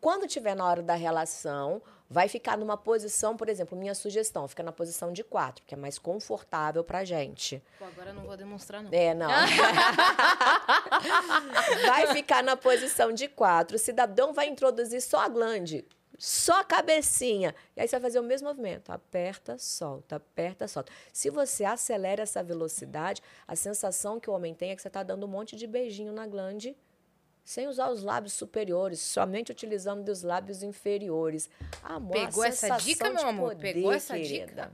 [0.00, 4.64] Quando tiver na hora da relação, vai ficar numa posição, por exemplo, minha sugestão, fica
[4.64, 7.62] na posição de quatro, que é mais confortável pra gente.
[7.78, 8.90] Pô, agora eu não vou demonstrar, não.
[8.92, 9.30] É, não.
[11.86, 13.76] vai ficar na posição de quatro.
[13.76, 15.84] O cidadão vai introduzir só a glande,
[16.18, 17.54] só a cabecinha.
[17.76, 18.90] E aí você vai fazer o mesmo movimento.
[18.90, 20.92] Aperta, solta, aperta, solta.
[21.12, 25.02] Se você acelera essa velocidade, a sensação que o homem tem é que você está
[25.04, 26.76] dando um monte de beijinho na glande
[27.44, 31.48] sem usar os lábios superiores, somente utilizando os lábios inferiores.
[31.82, 33.54] Amor, Pegou essa dica, meu amor?
[33.54, 34.46] poder, Pegou essa querida.
[34.46, 34.72] dica?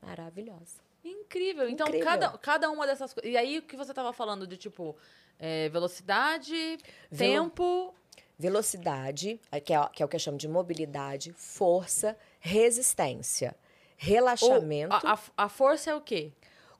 [0.00, 0.80] Maravilhosa.
[1.04, 1.68] Incrível.
[1.68, 2.06] Então, Incrível.
[2.08, 3.30] Cada, cada uma dessas coisas.
[3.30, 4.96] E aí, o que você tava falando de, tipo,
[5.38, 6.78] é, velocidade,
[7.10, 7.94] Velo- tempo.
[8.38, 13.56] Velocidade, eh, que é, que é o que eu chamo de mobilidade, força, resistência,
[13.96, 14.94] relaxamento.
[14.94, 16.32] a, a- a força é o quê?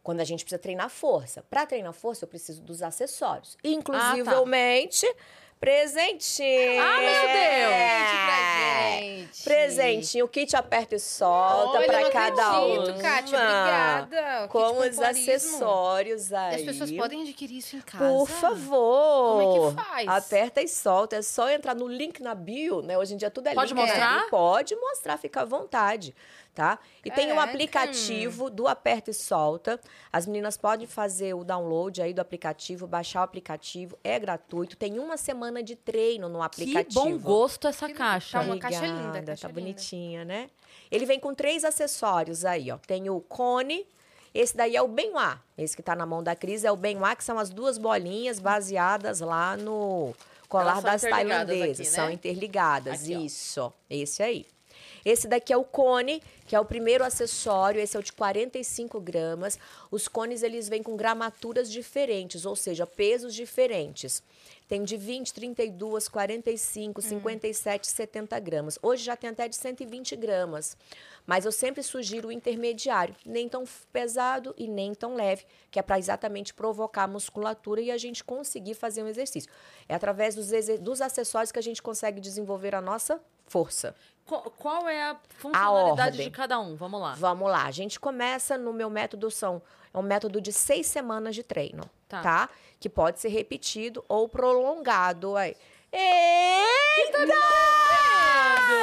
[0.02, 1.42] Quando a gente precisa treinar força.
[1.42, 3.56] Para treinar força, eu preciso dos acessórios.
[3.62, 5.06] Ah, Inclusivelmente,
[5.60, 6.80] presentinho.
[6.80, 8.24] Ah, meu Presente É.
[8.26, 9.42] pra gente.
[9.44, 13.02] Presentinho, o kit aperta e solta para cada acredito, uma.
[13.02, 14.48] Kátia, obrigada.
[14.48, 16.56] Com os acessórios aí.
[16.56, 18.04] as pessoas podem adquirir isso em casa.
[18.08, 19.38] Por favor.
[19.42, 20.08] Como é que faz?
[20.08, 21.16] Aperta e solta.
[21.16, 22.96] É só entrar no link na bio, né?
[22.98, 23.80] Hoje em dia tudo é Pode link.
[23.80, 24.20] na mostrar?
[24.20, 24.30] bio.
[24.30, 26.14] Pode mostrar, fica à vontade,
[26.58, 26.76] tá?
[27.04, 27.52] E tem um Caraca.
[27.52, 29.78] aplicativo do Aperta e Solta.
[30.12, 33.96] As meninas podem fazer o download aí do aplicativo, baixar o aplicativo.
[34.02, 34.76] É gratuito.
[34.76, 37.00] Tem uma semana de treino no Que aplicativo.
[37.04, 38.38] bom gosto essa Que- caixa.
[38.40, 39.60] Tá uma caixa Obrigada, linda, caixa tá linda.
[39.60, 40.50] bonitinha, né?
[40.90, 42.78] Ele vem com três acessórios aí, ó.
[42.78, 43.86] Tem o cone,
[44.34, 45.38] esse daí é o Benoit.
[45.56, 48.40] Esse que tá na mão da Cris é o Benoit, que são as duas bolinhas
[48.40, 50.12] baseadas lá no
[50.48, 51.78] colar das tailandesas.
[51.80, 51.94] aqui, né?
[51.94, 53.20] São interligadas, Aqui, ó.
[53.20, 53.72] isso.
[53.88, 54.46] Esse aí.
[55.08, 57.80] Esse daqui é o cone, que é o primeiro acessório.
[57.80, 59.58] Esse é o de 45 gramas.
[59.90, 64.22] Os cones, eles vêm com gramaturas diferentes, ou seja, pesos diferentes.
[64.68, 68.78] Tem de 20, 32, 45, 57, 70 gramas.
[68.82, 70.76] Hoje já tem até de 120 gramas.
[71.26, 75.82] Mas eu sempre sugiro o intermediário, nem tão pesado e nem tão leve, que é
[75.82, 79.50] para exatamente provocar a musculatura e a gente conseguir fazer um exercício.
[79.88, 83.94] É através dos, dos acessórios que a gente consegue desenvolver a nossa força.
[84.28, 86.26] Qu- Qual é a funcionalidade ordem.
[86.26, 86.76] de cada um?
[86.76, 87.14] Vamos lá.
[87.16, 89.60] Vamos lá, a gente começa no meu método são
[89.92, 92.20] é um método de seis semanas de treino, Tá.
[92.20, 92.48] tá?
[92.78, 95.56] Que pode ser repetido ou prolongado aí.
[95.90, 97.18] Eita!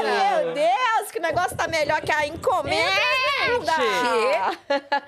[0.02, 3.76] Meu Deus, que negócio tá melhor que a encomenda!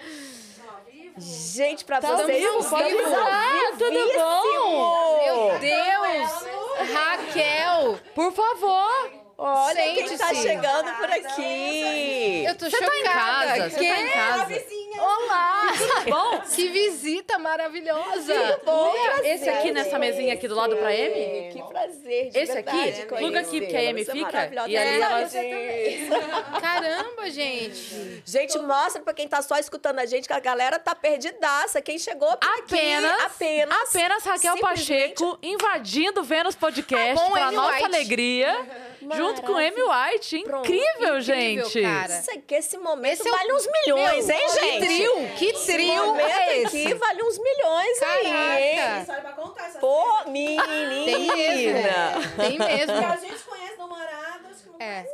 [1.18, 5.18] Gente, pra Tá vocês, vivo, pode ao falar, tudo bom?
[5.24, 6.94] Meu Deus!
[6.94, 8.00] Raquel!
[8.14, 9.27] Por favor!
[9.40, 12.44] Olha quem tá chegando por aqui.
[12.48, 12.92] Eu tô Você chocada.
[12.92, 13.88] tá em casa, você Que?
[13.94, 14.78] tá em casa.
[15.00, 16.40] Olá, tudo bom?
[16.56, 18.60] Que visita maravilhosa!
[18.66, 18.92] Bom,
[19.24, 21.52] Esse aqui nessa mesinha aqui do lado pra Amy?
[21.54, 23.06] Que prazer, de Esse verdade, aqui?
[23.16, 23.94] Pluga aqui, porque a.
[23.94, 24.70] Você é fica, maravilhosa.
[24.72, 26.44] e ali É, ela-.
[26.60, 28.24] Caramba, gente!
[28.26, 31.80] Gente, mostra pra quem tá só escutando a gente que a galera tá perdidaça.
[31.80, 37.32] Quem chegou por Apenas, aqui, apenas, apenas Raquel simplesmente Pacheco invadindo o Vênus Podcast Com
[37.34, 37.86] pra Amy nossa White.
[37.86, 38.66] alegria,
[39.16, 40.44] junto com Amy White.
[40.44, 40.66] Pronto.
[40.66, 41.82] Incrível, Incrível, gente.
[41.82, 42.20] cara.
[42.20, 44.86] Isso aqui, esse momento Esse é o- vale uns milhões, Meu, hein, que gente?
[44.86, 46.94] trio, que trio momento é aqui esse?
[46.96, 48.76] vale uns milhões aí, hein?
[48.78, 49.00] Caraca!
[49.02, 50.64] História pra contar essa Pô, menina!
[51.06, 52.36] Tem mesmo.
[52.38, 53.22] Tem Que a mesmo.
[53.28, 55.06] gente conhece namorado, acho que não É.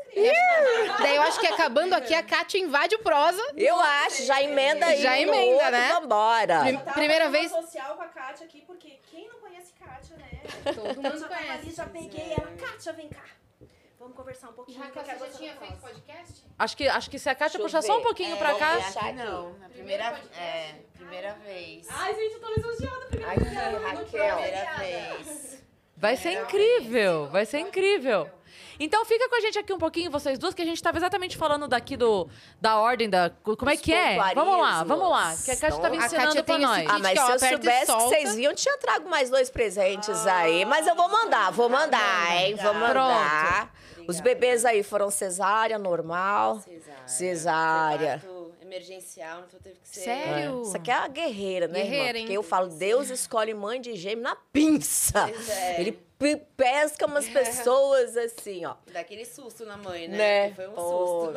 [1.00, 3.42] Daí eu acho que acabando aqui, a Kátia invade o prosa.
[3.58, 5.02] Eu acho, já emenda aí.
[5.02, 5.90] Já emenda, outro, né?
[5.94, 6.60] Vambora.
[6.62, 10.16] Prim- Eu Primeira vez- uma social com a Kátia aqui, porque quem não conhece Kátia,
[10.18, 10.30] né?
[10.74, 11.76] Todo Eu mundo já tava ali, conhece.
[11.76, 12.52] já peguei ela.
[12.60, 13.24] Kátia, vem cá.
[14.04, 14.82] Vamos conversar um pouquinho.
[14.82, 15.78] quero você na próxima.
[15.80, 16.44] podcast?
[16.60, 18.76] Acho que, acho que se a Kátia puxar só um pouquinho É, pra cá.
[18.76, 21.88] Aqui não, na primeira, é, primeira vez.
[21.90, 23.06] Ai, gente, eu tô lisonjeada.
[23.06, 25.64] Primeira Aqui, vez Raquel, primeira vez.
[25.96, 28.30] Vai ser incrível, vai ser incrível.
[28.78, 31.38] Então fica com a gente aqui um pouquinho, vocês duas, que a gente estava exatamente
[31.38, 32.28] falando daqui do,
[32.60, 33.30] da ordem da.
[33.30, 34.18] Como é que é?
[34.36, 35.34] Vamos lá, vamos lá.
[35.46, 36.88] Que a Kátia estava Então, ensinando esse nós.
[36.90, 40.28] Ah, mas que se eu soubesse que vocês viam, eu tinha trago mais dois presentes
[40.28, 40.66] aí.
[40.66, 42.56] Mas eu vou mandar, vou mandar, hein?
[42.56, 43.72] Vou mandar.
[44.08, 46.60] Os bebês aí foram cesárea, normal.
[46.62, 47.08] Cesárea.
[47.08, 48.33] Cesárea.
[48.74, 50.02] Emergencial, então teve que ser.
[50.02, 50.62] Sério?
[50.64, 52.18] Isso aqui é uma guerreira, né, Guerreira, irmã?
[52.20, 52.26] hein?
[52.26, 55.28] Porque eu falo, Deus escolhe mãe de gêmeo na pinça.
[55.28, 55.80] Pois é.
[55.82, 58.76] Ele pe- pesca umas pessoas assim, ó.
[58.92, 60.18] Daquele susto na mãe, né?
[60.18, 60.50] Né?
[60.50, 61.34] Que Foi um susto.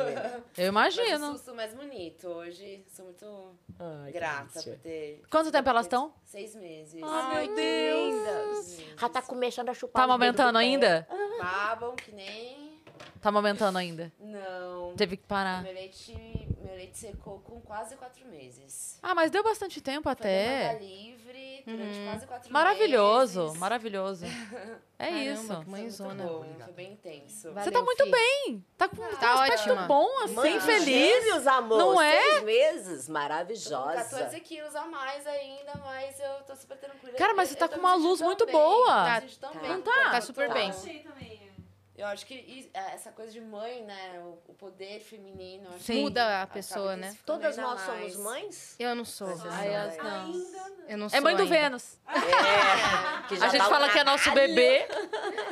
[0.57, 1.31] Eu imagino.
[1.33, 2.27] susto mais bonito.
[2.27, 5.21] Hoje sou muito Ai, grata por ter.
[5.29, 6.13] Quanto tempo elas estão?
[6.23, 7.01] Seis meses.
[7.03, 8.77] Ai, meu Deus.
[8.99, 11.07] Já tá começando a chupar Tá amamentando ainda?
[11.39, 12.66] Babam que nem.
[13.27, 14.09] Tá amamentando ainda?
[14.21, 14.93] Não.
[14.95, 15.61] Teve que parar.
[15.61, 16.13] Meu leite,
[16.63, 18.97] meu leite secou com quase quatro meses.
[19.03, 20.77] Ah, mas deu bastante tempo Foi até.
[20.79, 23.57] livre durante quase quatro Maravilhoso, meses.
[23.59, 24.25] maravilhoso.
[24.99, 25.69] É Caramba, isso.
[25.69, 26.23] mãezona.
[26.63, 27.53] foi bem intenso.
[27.53, 28.65] Você tá muito bem.
[28.75, 29.81] Tá com tá um Tá aspecto ótima.
[29.87, 30.85] bom, assim, Mãe feliz.
[30.85, 31.77] gêmeos, amor.
[31.77, 32.19] Não é?
[32.31, 33.01] Seis meses.
[33.01, 33.93] Tô com Maravilhosa.
[33.93, 37.13] 14 quilos a mais ainda, mas eu tô super tranquila.
[37.15, 38.87] Cara, mas você Eu- tá eu com uma luz muito bem, boa.
[38.87, 39.53] Tá- tá-.
[39.67, 40.09] Não tá?
[40.13, 40.53] Tá super Tô.
[40.55, 40.69] bem.
[40.71, 41.46] Achei também.
[41.97, 44.19] Eu acho que é, essa coisa de mãe, né?
[44.47, 45.67] O, poder feminino.
[45.69, 45.93] acho Sim.
[45.93, 47.15] que Muda a pessoa, né?
[47.25, 48.17] Todas nós somos mais.
[48.17, 48.75] mães?
[48.77, 49.29] Eu não sou.
[49.29, 50.25] Elas não.
[50.25, 50.73] Ainda.
[50.87, 51.55] Eu não sou É mãe do ainda.
[51.55, 51.97] Vênus.
[53.29, 53.43] É.
[53.43, 54.87] A gente fala que é nosso bebê.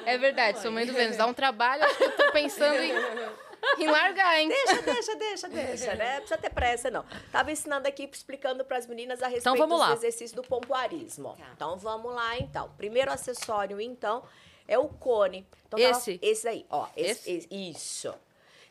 [0.06, 1.18] É verdade, sou mãe do Vênus.
[1.18, 2.94] Dá um trabalho, acho que eu tô pensando em,
[3.84, 4.48] em largar, hein?
[4.48, 6.12] Deixa, deixa, deixa, deixa, né?
[6.12, 7.04] Não precisa ter pressa, não.
[7.32, 9.88] Tava ensinando aqui, explicando para as meninas a respeito Então, vamos lá.
[9.88, 11.36] dos exercícios do pompoarismo.
[11.38, 11.46] Tá.
[11.54, 12.72] Então, vamos lá, então.
[12.78, 14.24] Primeiro acessório, então,
[14.68, 15.46] é o cone.
[15.68, 16.20] Então, tava- Esse?
[16.22, 16.88] Esse aí, ó.
[16.96, 17.32] Esse, Esse?
[17.32, 18.14] esse- isso.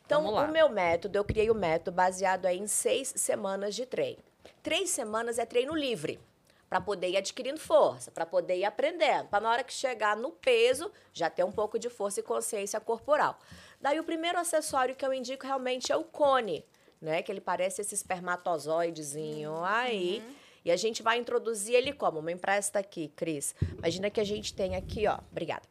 [0.05, 4.19] Então, o meu método, eu criei o método baseado em seis semanas de treino.
[4.61, 6.19] Três semanas é treino livre.
[6.69, 10.31] Para poder ir adquirindo força, para poder ir aprendendo, para na hora que chegar no
[10.31, 13.39] peso, já ter um pouco de força e consciência corporal.
[13.79, 16.65] Daí o primeiro acessório que eu indico realmente é o cone,
[16.99, 17.21] né?
[17.21, 20.23] Que ele parece esse espermatozoidezinho aí.
[20.65, 22.23] E a gente vai introduzir ele como?
[22.23, 23.53] Me empresta aqui, Cris.
[23.77, 25.19] Imagina que a gente tem aqui, ó.
[25.31, 25.61] Obrigada.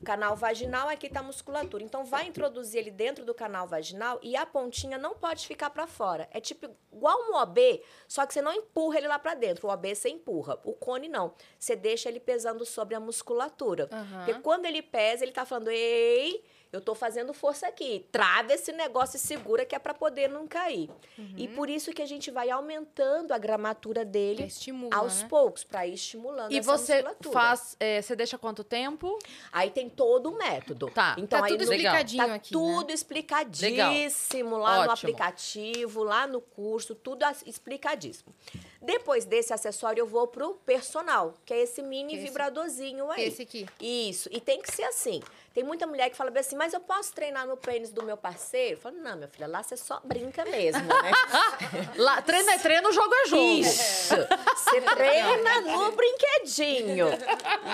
[0.00, 1.82] O canal vaginal, aqui tá a musculatura.
[1.82, 5.86] Então, vai introduzir ele dentro do canal vaginal e a pontinha não pode ficar para
[5.86, 6.28] fora.
[6.30, 9.66] É tipo igual um OB, só que você não empurra ele lá para dentro.
[9.66, 10.60] O OB você empurra.
[10.64, 11.34] O cone não.
[11.58, 13.88] Você deixa ele pesando sobre a musculatura.
[13.90, 14.24] Aham.
[14.24, 16.44] Porque quando ele pesa, ele tá falando: "Ei,
[16.76, 18.06] eu tô fazendo força aqui.
[18.12, 20.88] Trava esse negócio e segura que é para poder não cair".
[21.36, 25.28] E por isso que a gente vai aumentando a gramatura dele estimula, aos né?
[25.28, 27.32] poucos para ir estimulando E você musculatura.
[27.32, 27.76] faz.
[27.80, 29.18] é, você deixa quanto tempo?
[29.52, 30.90] Aí tem todo o método.
[30.90, 31.14] Tá.
[31.18, 32.94] Então, Tá tudo no- explicadinho tá aqui, tudo né?
[32.94, 35.10] explicadíssimo lá no Ótimo.
[35.10, 38.34] aplicativo, lá no curso, tudo explicadíssimo.
[38.80, 43.24] Depois desse acessório, eu vou pro personal, que é esse mini é esse- vibradorzinho aí.
[43.24, 43.66] Esse aqui.
[43.80, 44.28] Isso.
[44.32, 45.20] E tem que ser assim.
[45.56, 48.14] Tem muita mulher que fala bem assim, mas eu posso treinar no pênis do meu
[48.14, 48.74] parceiro?
[48.74, 51.12] Eu falo, não, minha filha, lá você só brinca mesmo, né?
[51.96, 53.42] Lá, treino é treino, jogo é jogo.
[53.42, 54.14] Isso.
[54.54, 57.06] Você treina no brinquedinho.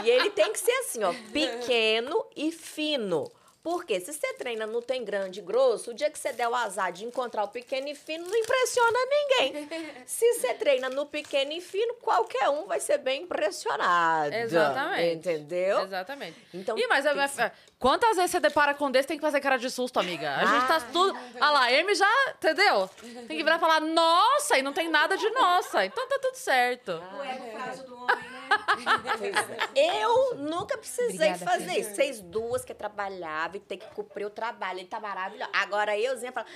[0.05, 3.29] E ele tem que ser assim, ó, pequeno e fino.
[3.63, 6.55] Porque se você treina no tem grande e grosso, o dia que você der o
[6.55, 9.69] azar de encontrar o pequeno e fino, não impressiona ninguém.
[10.05, 14.35] se você treina no pequeno e fino, qualquer um vai ser bem impressionado.
[14.35, 15.15] Exatamente.
[15.29, 15.81] Entendeu?
[15.83, 16.37] Exatamente.
[16.53, 17.11] Então, Ih, mas é-
[17.45, 20.35] é- quantas vezes você depara com desse tem que fazer cara de susto, amiga?
[20.37, 21.17] A gente tá tudo.
[21.41, 22.91] Ah lá, Amy já, entendeu?
[23.01, 25.85] Tem que virar e falar, nossa, e não tem nada de nossa.
[25.85, 27.01] Então tá tudo certo.
[27.17, 28.42] O ego frágil do homem, né?
[29.75, 31.95] Eu nunca precisei Obrigada, fazer isso.
[31.95, 34.79] Vocês duas que trabalhavam e tem que cumprir o trabalho.
[34.81, 35.51] Ele tá maravilhoso.
[35.53, 36.47] Agora euzinha fala.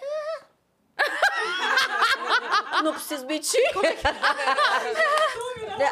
[0.00, 0.44] "Ah."
[2.82, 3.60] Não preciso mentir.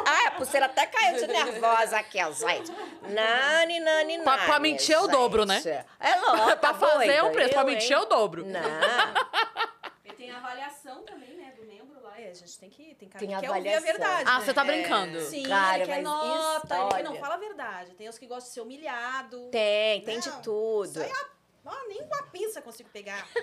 [0.05, 2.71] ah, a pulseira até caiu de nervosa aqui, ó, gente.
[3.01, 4.23] Nani, nani, nani.
[4.23, 5.61] Pra- pra mentir é o dobro, né?
[5.99, 6.57] É lógico.
[6.59, 8.45] pra fazer é um preço, pra mentir é o dobro.
[8.45, 8.61] Não.
[10.05, 11.20] E tem avaliação também,
[12.21, 12.27] lá.
[12.27, 12.95] E a gente tem que.
[12.95, 14.23] Tem cara Tem que quer ouvir a verdade.
[14.29, 14.45] Ah, né?
[14.45, 15.21] você tá brincando.
[15.21, 17.93] Sim, Cara, ele quer nota, ele não fala a verdade.
[17.95, 19.49] Tem os que gostam de ser humilhado.
[19.51, 20.85] Tem, tem de Não, tudo.
[20.89, 23.27] isso aí é Ó, nem uma pinça eu consigo pegar.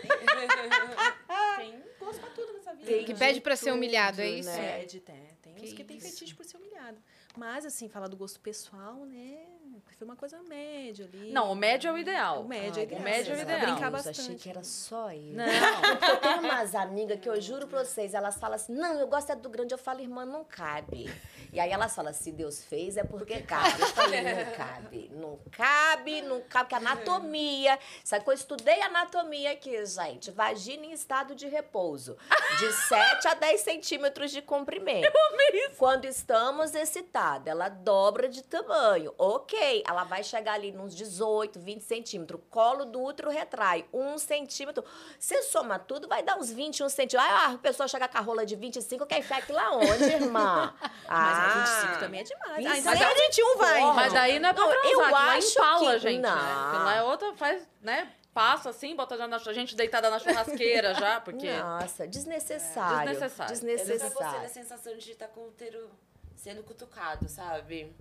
[1.57, 2.87] tem gosto pra tudo nessa vida.
[2.91, 3.19] Tem Que né?
[3.19, 4.49] pede pra ser tudo, humilhado, é isso?
[4.51, 4.79] né?
[4.81, 5.29] Pede, tem.
[5.41, 6.99] Tem uns que tem fetiche por ser humilhado.
[7.37, 9.47] Mas, assim, falar do gosto pessoal, né?
[9.96, 11.33] Foi uma coisa média ali.
[11.33, 12.42] Não, o médio é o ideal.
[12.42, 13.01] O médio é Ai, ideal.
[13.01, 13.61] o médio é o ideal.
[13.61, 14.20] Brincar bastante.
[14.20, 15.33] achei que era só eu.
[15.35, 15.44] Não.
[15.98, 19.07] Porque eu tenho umas amigas que eu juro pra vocês, elas falam assim, não, eu
[19.09, 19.74] gosto é do grande.
[19.74, 21.12] Eu falo, irmã, não cabe.
[21.53, 23.81] E aí elas falam, se Deus fez, é porque cabe.
[23.81, 25.11] Eu falei, não cabe.
[25.12, 27.79] Não cabe, não cabe, porque anatomia.
[28.05, 30.31] Sabe que eu estudei anatomia aqui, gente.
[30.31, 32.16] Vagina em estado de repouso.
[32.59, 35.11] De 7 a 10 centímetros de comprimento.
[35.77, 39.14] Quando estamos excitadas, ela dobra de tamanho.
[39.16, 42.41] Ok, ela vai chegar ali nos 18, 20 centímetros.
[42.51, 44.85] Colo do útero retrai, 1 centímetro.
[45.19, 47.33] Você soma tudo, vai dar uns 21 centímetros.
[47.33, 50.75] Ah, a pessoa chega com a rola de 25, quer enfiar aquilo aonde, irmã?
[50.81, 52.67] Mas Ah, aí 25 também é demais.
[52.67, 53.81] Ah, então Mas até 21 vai.
[53.81, 56.21] Porra, Mas daí não é pra Não, transar, eu aquilo lá acho empala, que- gente.
[56.21, 56.29] Né?
[56.31, 56.69] não.
[56.69, 58.12] Aquilo lá é outra, faz, né?
[58.35, 61.51] Passa assim, bota já na, a gente deitada na churrasqueira já, porque...
[61.59, 63.09] Nossa, desnecessário.
[63.11, 63.53] Desnecessário.
[63.53, 64.49] Eu nunca gostei da Desnecessário.
[64.51, 65.91] sensação de estar com o útero
[66.37, 67.93] sendo cutucado, sabe?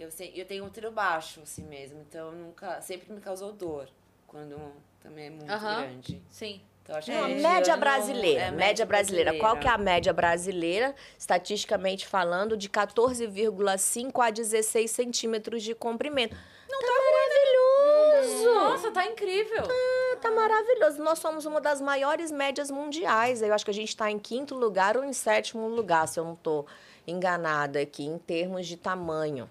[0.00, 2.00] Eu, sei, eu tenho útero baixo, assim mesmo.
[2.08, 2.80] Então nunca.
[2.80, 3.86] Sempre me causou dor.
[4.26, 4.56] Quando
[5.02, 5.82] também é muito Aham.
[5.82, 6.22] grande.
[6.30, 6.60] Sim.
[6.82, 8.40] Então, acho Não, que a média brasileira.
[8.40, 9.38] é, média brasileira.
[9.38, 16.34] Qual que é a média brasileira, estatisticamente falando, de 14,5 a 16 centímetros de comprimento?
[16.68, 16.92] Não tá,
[18.16, 18.54] maravilhoso!
[18.54, 19.64] Nossa, tá incrível.
[20.20, 21.02] Tá maravilhoso.
[21.02, 23.42] Nós somos uma das maiores médias mundiais.
[23.42, 26.24] Eu acho que a gente está em quinto lugar ou em sétimo lugar, se eu
[26.24, 26.64] não tô
[27.06, 29.48] enganada aqui, em termos de tamanho.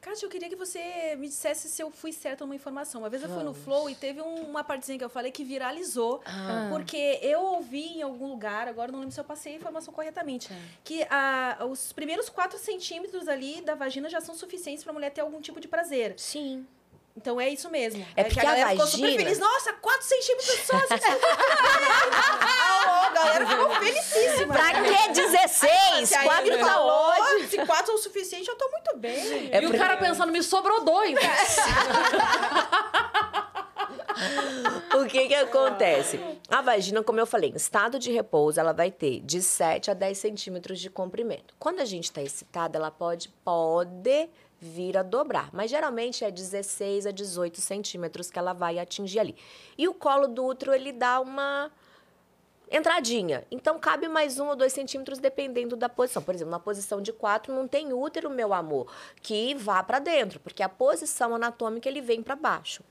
[0.00, 3.02] Kátia, eu queria que você me dissesse se eu fui certa numa informação.
[3.02, 5.44] Uma vez eu fui no Flow e teve um- uma partezinha que eu falei que
[5.44, 6.22] viralizou.
[6.70, 10.48] Porque eu ouvi em algum lugar, agora não lembro se eu passei a informação corretamente,
[10.82, 15.20] que ah, os primeiros 4 centímetros ali da vagina já são suficientes pra mulher ter
[15.20, 16.14] algum tipo de prazer.
[16.18, 16.66] Sim.
[17.16, 18.06] Então é isso mesmo.
[18.16, 19.38] É que porque a galera ficou super vagina- feliz.
[19.38, 20.76] Nossa, 4 centímetros só!
[20.76, 20.94] Assim,
[23.06, 24.54] a galera ficou felicíssima.
[24.54, 26.08] Pra que 16?
[26.08, 27.48] Se a Amy Quatro tá falou, ótimo.
[27.48, 29.50] Se 4 é o suficiente, eu tô muito bem.
[29.52, 31.18] e o cara pensando, me sobrou dois.
[34.94, 36.20] O que que acontece?
[36.48, 39.94] A vagina, como eu falei, em estado de repouso, ela vai ter de 7 a
[39.94, 41.54] 10 centímetros de comprimento.
[41.58, 44.28] Quando a gente está excitada, ela pode, pode
[44.60, 49.36] vir a dobrar, mas geralmente é 16 a 18 centímetros que ela vai atingir ali.
[49.78, 51.70] E o colo do útero, ele dá uma
[52.70, 53.44] entradinha.
[53.50, 56.22] Então, cabe mais um ou dois centímetros dependendo da posição.
[56.22, 58.92] Por exemplo, na posição de quatro, não tem útero, meu amor,
[59.22, 62.84] que vá para dentro, porque a posição anatômica ele vem para baixo.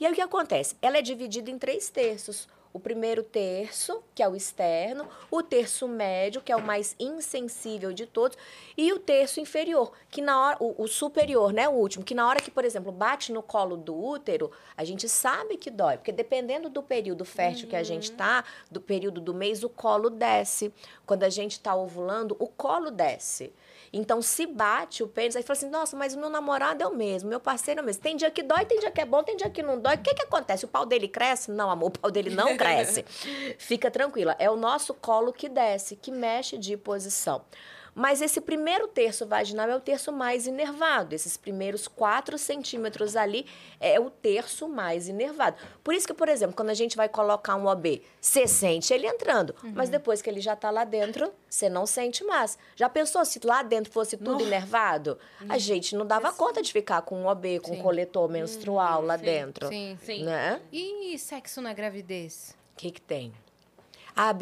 [0.00, 0.76] E aí o que acontece?
[0.80, 2.48] Ela é dividida em três terços.
[2.72, 7.92] O primeiro terço, que é o externo, o terço médio, que é o mais insensível
[7.92, 8.36] de todos,
[8.76, 12.28] e o terço inferior, que na hora, o, o superior, né, o último, que na
[12.28, 16.12] hora que, por exemplo, bate no colo do útero, a gente sabe que dói, porque
[16.12, 20.72] dependendo do período fértil que a gente tá, do período do mês, o colo desce.
[21.06, 23.52] Quando a gente tá ovulando, o colo desce.
[23.92, 26.94] Então, se bate o pênis, aí fala assim, nossa, mas o meu namorado é o
[26.94, 28.02] mesmo, meu parceiro é o mesmo.
[28.02, 29.94] Tem dia que dói, tem dia que é bom, tem dia que não dói.
[29.94, 30.64] O que que acontece?
[30.64, 31.50] O pau dele cresce?
[31.50, 33.04] Não, amor, o pau dele não cresce.
[33.58, 37.42] Fica tranquila, é o nosso colo que desce, que mexe de posição.
[37.98, 41.16] Mas esse primeiro terço vaginal é o terço mais inervado.
[41.16, 43.44] Esses primeiros 4 centímetros ali
[43.80, 45.56] é o terço mais inervado.
[45.82, 49.08] Por isso que, por exemplo, quando a gente vai colocar um OB, você sente ele
[49.08, 49.52] entrando.
[49.74, 52.56] Mas depois que ele já está lá dentro, você não sente mais.
[52.76, 55.18] Já pensou se lá dentro fosse tudo inervado?
[55.48, 59.18] A gente não dava conta de ficar com um OB, com um coletor menstrual lá
[59.18, 59.66] sim, dentro.
[59.66, 59.98] Sim.
[60.04, 60.22] Sim.
[60.22, 60.62] Né?
[60.72, 62.54] E sexo na gravidez?
[62.74, 63.32] O que, que tem?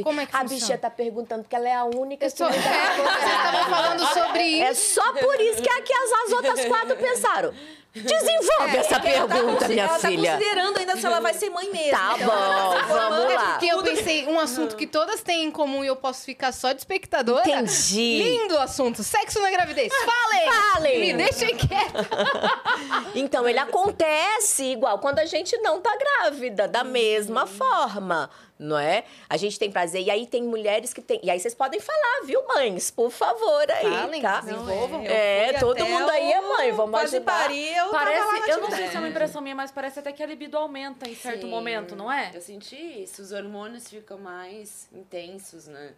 [0.04, 0.60] Como é que a funciona?
[0.60, 2.46] bichinha tá perguntando porque ela é a única Eu que sou...
[2.48, 4.94] É, vocês estavam falando sobre É isso.
[4.94, 7.52] só por isso que aqui as, as outras quatro pensaram.
[7.94, 10.32] Desenvolve essa Ela tá pergunta, consi- minha ela tá filha.
[10.36, 11.92] considerando ainda se ela vai ser mãe mesmo.
[11.92, 13.10] Tá Então, ela bom, tá formando.
[13.22, 13.50] vamos lá.
[13.52, 16.72] Porque eu pensei, um assunto que todas têm em comum e eu posso ficar só
[16.72, 17.48] de espectadora.
[17.48, 18.18] Entendi.
[18.22, 19.02] Lindo assunto.
[19.02, 19.90] Sexo na gravidez.
[19.94, 20.52] Falem!
[20.74, 21.00] Falem!
[21.00, 22.06] Me deixem quieta.
[23.14, 28.28] Então, ele acontece igual quando a gente não tá grávida, da mesma forma,
[28.58, 29.04] não é?
[29.28, 30.02] A gente tem prazer.
[30.02, 31.20] E aí tem mulheres que tem.
[31.22, 32.90] E aí vocês podem falar, viu, mães?
[32.90, 33.82] Por favor, aí.
[33.90, 34.40] Falem, tá?
[34.40, 35.02] desenvolvam.
[35.04, 37.32] É, fui todo mundo aí é mãe, vamos quase ajudar.
[37.42, 40.22] parir, eu Parece, eu não sei se é uma impressão minha, mas parece até que
[40.22, 42.30] a libido aumenta em certo Sim, momento, não é?
[42.34, 45.92] Eu senti isso, os hormônios ficam mais intensos, né?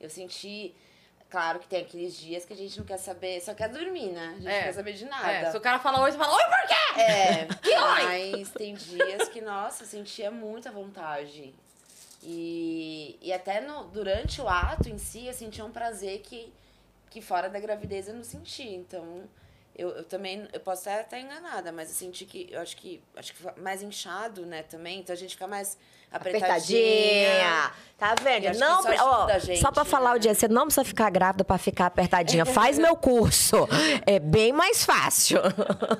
[0.00, 0.74] Eu senti.
[1.30, 4.34] Claro que tem aqueles dias que a gente não quer saber, só quer dormir, né?
[4.36, 4.56] A gente É.
[4.58, 5.32] não quer saber de nada.
[5.32, 7.00] É, se o cara fala oi, você fala oi por quê?
[7.00, 7.48] É,
[8.38, 11.52] mas tem dias que, nossa, eu sentia muita vontade.
[12.24, 16.52] E, e até no, durante o ato em si, eu sentia um prazer que,
[17.10, 18.66] que fora da gravidez eu não senti.
[18.66, 19.28] Então,
[19.76, 23.02] eu, eu também, eu posso estar até enganada, mas eu senti que, eu acho que,
[23.14, 25.00] acho que mais inchado, né, também.
[25.00, 25.76] Então a gente fica mais
[26.14, 26.46] apertadinha.
[26.46, 27.84] Apertadinha.
[27.96, 28.58] Tá vendo?
[28.58, 30.16] Não, isso ó, gente, só pra falar né?
[30.16, 32.44] o dia, você não precisa ficar grávida pra ficar apertadinha.
[32.44, 33.68] Faz meu curso.
[34.04, 35.40] É bem mais fácil.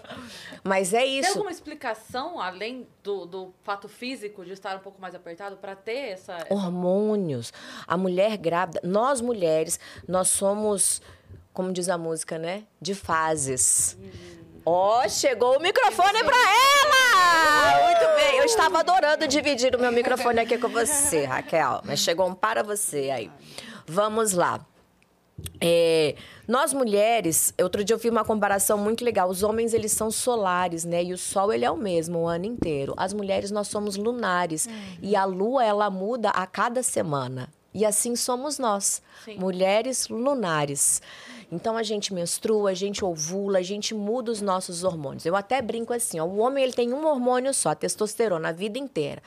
[0.64, 1.28] Mas é Tem isso.
[1.32, 6.12] alguma explicação, além do, do fato físico de estar um pouco mais apertado, pra ter
[6.12, 6.38] essa.
[6.48, 7.52] Hormônios.
[7.86, 11.02] A mulher grávida, nós mulheres, nós somos,
[11.52, 12.64] como diz a música, né?
[12.80, 13.96] De fases.
[14.66, 17.84] Ó, chegou o microfone pra ela!
[17.84, 21.82] Muito bem, eu estava adorando dividir o meu microfone aqui com você, Raquel.
[21.84, 23.30] Mas chegou um para você aí.
[23.86, 24.64] Vamos lá.
[25.60, 26.14] É,
[26.48, 29.28] nós mulheres, outro dia eu vi uma comparação muito legal.
[29.28, 31.04] Os homens eles são solares, né?
[31.04, 32.94] E o sol ele é o mesmo o ano inteiro.
[32.96, 34.66] As mulheres nós somos lunares
[35.02, 37.50] e a lua ela muda a cada semana.
[37.74, 39.36] E assim somos nós, Sim.
[39.36, 41.02] mulheres lunares.
[41.50, 45.26] Então a gente menstrua, a gente ovula, a gente muda os nossos hormônios.
[45.26, 48.52] Eu até brinco assim, ó, o homem ele tem um hormônio só, a testosterona, a
[48.52, 49.22] vida inteira.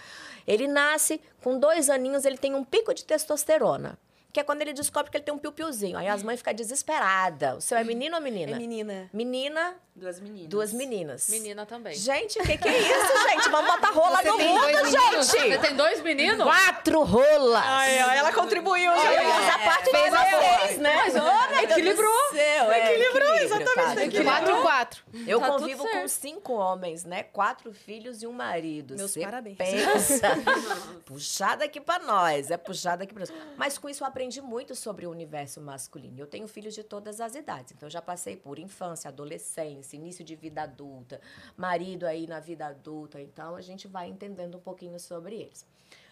[0.47, 3.97] Ele nasce com dois aninhos, ele tem um pico de testosterona.
[4.37, 5.97] Que é quando ele descobre que ele tem um piu-piuzinho.
[5.97, 7.57] Aí as mães ficam desesperadas.
[7.57, 8.51] O seu é menino ou menina?
[8.51, 9.09] É menina.
[9.11, 10.47] Menina, Duas meninas.
[10.49, 11.27] duas meninas.
[11.27, 11.95] Menina também.
[11.95, 13.49] Gente, o que, que é isso, gente?
[13.49, 15.25] Vamos botar rola Você no tem mundo, dois meninos?
[15.27, 15.61] Você gente!
[15.61, 16.43] tem dois meninos?
[16.43, 17.63] Quatro rolas!
[17.65, 19.11] Ai, ó, ela contribuiu, gente.
[19.11, 20.95] ia usar parte Fez a vocês, né?
[20.97, 22.29] Mas, olha, equilibrou.
[22.31, 24.23] Céu, é, Equilibrou, exatamente, equilibrou.
[24.35, 25.03] Quatro, quatro.
[25.25, 27.23] Eu Tá convivo com cinco homens, né?
[27.23, 28.95] Quatro filhos e um marido.
[28.95, 29.57] Meus Cê parabéns.
[29.57, 30.29] Pensa.
[31.05, 33.33] puxada aqui pra nós, é puxada aqui pra nós.
[33.57, 36.19] Mas com isso eu aprendi muito sobre o universo masculino.
[36.19, 40.23] Eu tenho filhos de todas as idades, então eu já passei por infância, adolescência, início
[40.25, 41.21] de vida adulta,
[41.55, 45.65] marido aí na vida adulta, então a gente vai entendendo um pouquinho sobre eles.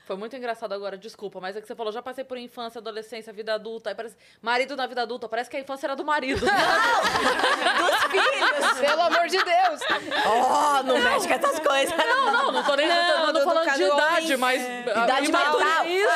[0.05, 3.33] Foi muito engraçado agora, desculpa, mas é que você falou, já passei por infância, adolescência,
[3.33, 4.15] vida adulta, aí parece.
[4.39, 6.45] Marido na vida adulta, parece que a infância era do marido.
[6.45, 8.79] Dos filhos!
[8.79, 9.79] Pelo amor de Deus.
[10.27, 11.97] Oh, não mexe com essas coisas.
[11.97, 14.61] Não, não, não tô nem Não, não, tô do- do falando de idade, homem, mas.
[14.61, 14.81] é.
[14.81, 15.85] Idade mental.
[15.87, 16.09] Isso,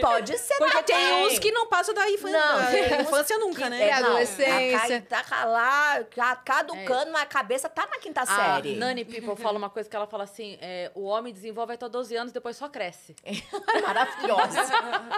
[0.00, 1.06] Pode ser Porque também.
[1.08, 2.58] tem uns que não passam da infância, Não,
[2.88, 3.88] da infância nunca, né?
[3.88, 4.98] É, adolescência.
[5.10, 8.76] a Tá lá, ca- caducando, mas a cabeça tá na quinta A série.
[8.76, 12.14] Nani People fala uma coisa que ela fala assim: é, o homem desenvolve até 12
[12.16, 13.14] anos, depois só cresce.
[13.82, 14.60] Maravilhosa.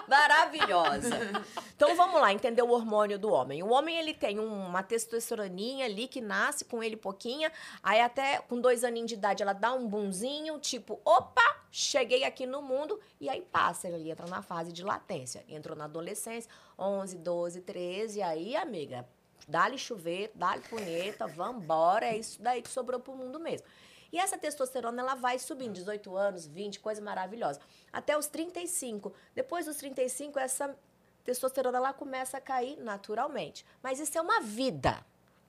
[0.09, 1.45] Maravilhosa.
[1.75, 3.63] Então vamos lá, entender o hormônio do homem.
[3.63, 7.53] O homem ele tem uma testosteroninha ali que nasce com ele pouquinha,
[7.83, 12.47] aí até com dois aninhos de idade ela dá um bunzinho, tipo, opa, cheguei aqui
[12.47, 15.45] no mundo, e aí passa, ele entra na fase de latência.
[15.49, 19.09] Entrou na adolescência, 11, 12, 13, aí, amiga,
[19.49, 23.67] dá-lhe chuveiro, dá-lhe punheta, vambora, é isso daí que sobrou pro mundo mesmo.
[24.13, 27.61] E essa testosterona, ela vai subindo, 18 anos, 20, coisa maravilhosa.
[27.93, 29.13] Até os 35.
[29.35, 30.77] Depois dos 35, essa
[31.25, 33.67] testosterona, ela começa a cair naturalmente.
[33.83, 35.05] Mas isso é uma vida.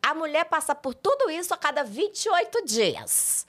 [0.10, 3.46] A mulher passa por tudo isso a cada 28 dias.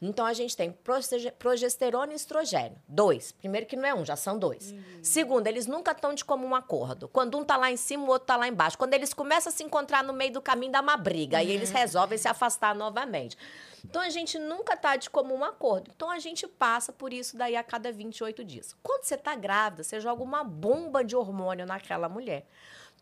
[0.00, 2.78] Então, a gente tem proge- progesterona e estrogênio.
[2.88, 3.30] Dois.
[3.32, 4.74] Primeiro que não é um, já são dois.
[5.02, 7.08] Segundo, eles nunca estão de comum acordo.
[7.08, 8.78] Quando um tá lá em cima, o outro tá lá embaixo.
[8.78, 11.42] Quando eles começam a se encontrar no meio do caminho, dá uma briga.
[11.42, 13.36] E eles resolvem se afastar novamente.
[13.84, 15.90] Então, a gente nunca tá de comum acordo.
[15.94, 18.74] Então, a gente passa por isso daí a cada 28 dias.
[18.82, 22.46] Quando você tá grávida, você joga uma bomba de hormônio naquela mulher.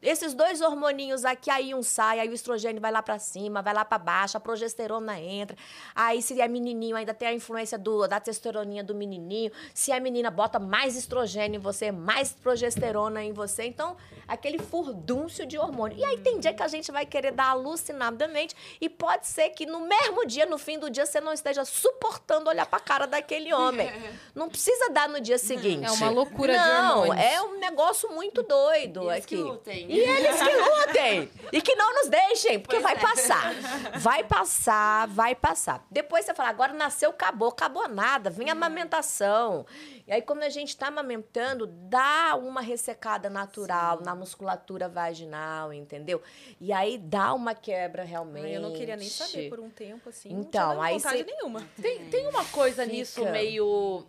[0.03, 3.73] Esses dois hormoninhos aqui, aí um sai, aí o estrogênio vai lá pra cima, vai
[3.73, 5.57] lá pra baixo, a progesterona entra.
[5.95, 9.51] Aí se é menininho, ainda tem a influência do, da testosteroninha do menininho.
[9.75, 13.65] Se é menina, bota mais estrogênio em você, mais progesterona em você.
[13.65, 13.97] Então,
[14.29, 15.97] aquele furdúncio de hormônio.
[15.99, 19.67] E aí tem dia que a gente vai querer dar alucinadamente e pode ser que
[19.67, 23.53] no mesmo dia, no fim do dia, você não esteja suportando olhar pra cara daquele
[23.53, 23.87] homem.
[24.35, 25.87] Não precisa dar no dia seguinte.
[25.87, 29.37] É uma loucura de não, é um negócio muito doido eles aqui.
[29.37, 29.86] que lutem.
[29.89, 31.30] E eles que lutem.
[31.53, 33.55] E que não nos deixem, porque vai passar.
[33.99, 35.84] Vai passar, vai passar.
[35.91, 37.49] Depois você fala, agora nasceu, acabou.
[37.49, 39.64] Acabou nada, vem a amamentação.
[40.07, 46.22] E aí, quando a gente está amamentando, dá uma ressecada natural na musculatura vaginal, entendeu?
[46.61, 48.47] E aí dá uma quebra realmente.
[48.47, 50.28] Ai, eu não queria nem saber por um tempo, assim.
[50.32, 51.68] Então, não aí vontade cê- nenhuma.
[51.80, 52.95] Tem, tem uma coisa Fica.
[52.97, 54.07] nisso meio.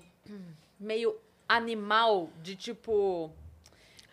[0.80, 1.15] meio
[1.47, 3.32] animal, de tipo.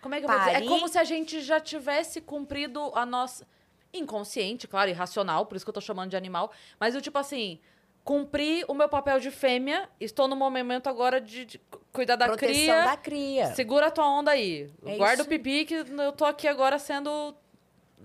[0.05, 0.51] Como é que eu vou dizer?
[0.63, 3.47] É como se a gente já tivesse cumprido a nossa.
[3.91, 6.53] Inconsciente, claro, irracional, por isso que eu tô chamando de animal.
[6.79, 7.59] Mas eu, tipo assim,
[8.03, 12.27] cumpri o meu papel de fêmea, estou no momento agora de, de cu- cuidar da
[12.27, 12.85] Proteção cria.
[12.85, 13.55] da cria.
[13.55, 14.71] Segura a tua onda aí.
[14.85, 17.35] É Guarda isso o pipi que eu tô aqui agora sendo.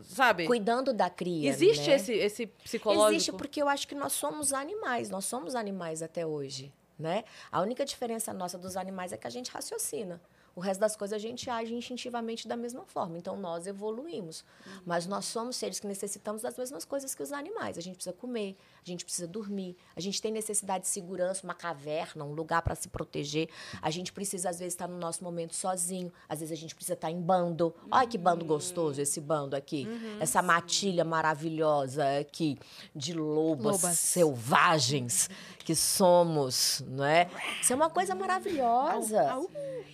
[0.04, 0.46] Sabe?
[0.46, 1.50] Cuidando da cria.
[1.50, 1.96] Existe né?
[1.98, 3.12] esse, esse psicológico?
[3.12, 7.26] Existe porque eu acho que nós somos animais, nós somos animais até hoje, né?
[7.52, 10.22] A única diferença nossa dos animais é que a gente raciocina.
[10.56, 13.18] O resto das coisas a gente age instintivamente da mesma forma.
[13.18, 14.44] Então nós evoluímos.
[14.86, 17.78] Mas nós somos seres que necessitamos das mesmas coisas que os animais.
[17.78, 21.54] A gente precisa comer, a gente precisa dormir, a gente tem necessidade de segurança, uma
[21.54, 23.50] caverna, um lugar para se proteger.
[23.82, 26.12] A gente precisa, às vezes, estar no nosso momento sozinho.
[26.28, 27.74] Às vezes a gente precisa estar em bando.
[27.92, 29.88] Olha que bando gostoso esse bando aqui.
[30.20, 32.58] Essa matilha maravilhosa aqui
[32.96, 34.00] de lobas, Lobas.
[34.00, 35.30] selvagens
[35.70, 37.30] que somos, não é?
[37.62, 39.38] Isso é uma coisa maravilhosa.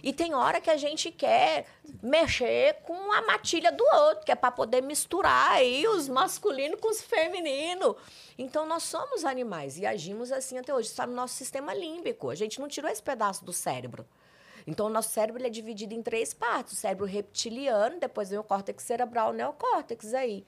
[0.02, 1.66] E tem hora que a gente quer
[2.02, 6.90] mexer com a matilha do outro, que é para poder misturar aí os masculinos com
[6.90, 7.98] os femininos.
[8.38, 10.88] Então nós somos animais e agimos assim até hoje.
[10.88, 12.30] Está no nosso sistema límbico.
[12.30, 14.08] A gente não tirou esse pedaço do cérebro.
[14.66, 18.44] Então, o nosso cérebro é dividido em três partes: o cérebro reptiliano, depois vem o
[18.46, 20.46] córtex cerebral, o neocórtex aí.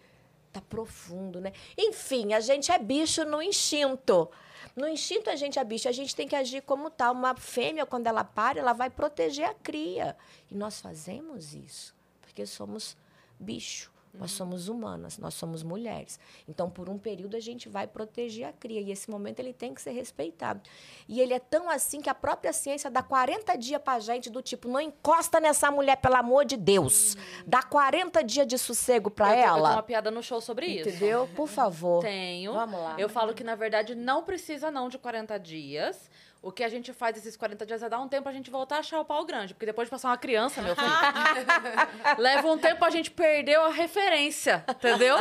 [0.54, 1.52] Tá profundo, né?
[1.78, 4.32] Enfim, a gente é bicho no instinto.
[4.78, 7.12] No instinto a gente é bicho, a gente tem que agir como tal.
[7.14, 10.16] Uma fêmea, quando ela para, ela vai proteger a cria.
[10.52, 11.98] E nós fazemos isso
[12.38, 12.96] porque somos
[13.40, 13.92] bicho.
[14.14, 16.20] Nós somos humanas, nós somos mulheres.
[16.48, 18.82] Então, por um período, a gente vai proteger a cria.
[18.82, 20.62] E esse momento ele tem que ser respeitado.
[21.08, 24.42] E ele é tão assim que a própria ciência dá 40 dias pra gente, do
[24.42, 27.16] tipo, não encosta nessa mulher, pelo amor de Deus.
[27.46, 29.72] Dá 40 dias de sossego pra eu, eu tenho ela.
[29.74, 30.90] uma piada no show sobre isso.
[30.90, 31.30] Entendeu?
[31.36, 32.02] Por favor.
[32.02, 32.54] Tenho.
[32.54, 32.96] Vamos lá.
[32.98, 36.10] Eu falo que, na verdade, não precisa não de 40 dias.
[36.42, 38.78] O que a gente faz esses 40 dias é dar um tempo pra gente voltar
[38.78, 39.54] a achar o pau grande.
[39.54, 40.88] Porque depois de passar uma criança, meu filho,
[42.18, 45.18] leva um tempo a gente perdeu a referência, entendeu?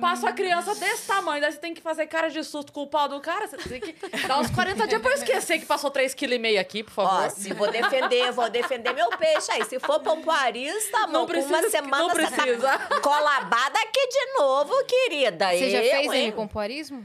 [0.00, 2.86] Passa a criança desse tamanho, daí você tem que fazer cara de susto com o
[2.86, 3.46] pau do cara.
[3.48, 3.92] Você tem que
[4.26, 7.26] dar uns 40 dias pra eu esquecer que passou 3,5 kg aqui, por favor.
[7.26, 9.64] Ó, se vou defender, vou defender meu peixe aí.
[9.64, 12.78] Se for pompoarista, Não amor, com precisa- uma semana não você precisa.
[12.78, 15.48] tá colabada aqui de novo, querida.
[15.50, 16.24] Você já Eu, fez hein?
[16.26, 17.04] aí pompoarismo?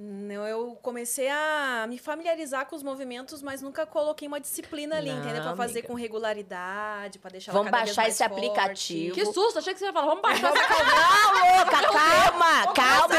[0.00, 5.10] Não, eu comecei a me familiarizar com os movimentos, mas nunca coloquei uma disciplina ali,
[5.10, 5.42] Não, entendeu?
[5.42, 5.88] Pra fazer amiga.
[5.88, 8.32] com regularidade, pra deixar Vamos baixar mais esse forte.
[8.38, 9.14] aplicativo.
[9.16, 13.16] Que susto, achei que você ia falar, vamos baixar essa Não, louca, calma, calma,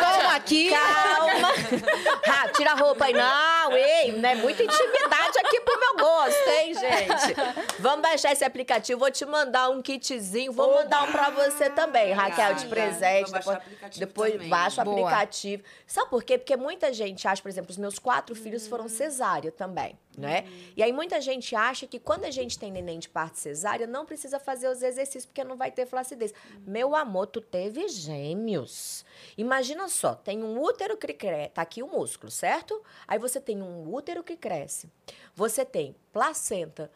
[0.00, 0.70] calma aqui.
[0.70, 1.48] Calma.
[2.42, 3.12] Ah, tira a roupa aí.
[3.12, 7.34] Não, ei, não é muita intimidade aqui pro meu gosto, hein, gente?
[7.78, 12.12] Vamos baixar esse aplicativo, vou te mandar um kitzinho, vou mandar um pra você também,
[12.12, 13.30] Raquel, de presente.
[13.30, 14.48] Vou baixar o Depois, aplicativo depois também.
[14.48, 14.96] baixa o Boa.
[15.10, 15.62] aplicativo.
[15.86, 16.36] Sabe por quê?
[16.38, 20.44] Porque muita gente acha, por exemplo, os meus quatro filhos foram cesárea também, né?
[20.76, 24.04] E aí muita gente acha que quando a gente tem neném de parte cesárea, não
[24.04, 26.32] precisa fazer os exercícios porque não vai ter flacidez.
[26.66, 29.04] Meu amor, tu teve gêmeos.
[29.38, 32.82] Imagina só, tem um útero que cresce, tá aqui o músculo, certo?
[33.06, 34.90] Aí você tem um útero que cresce.
[35.34, 36.90] Você tem placenta,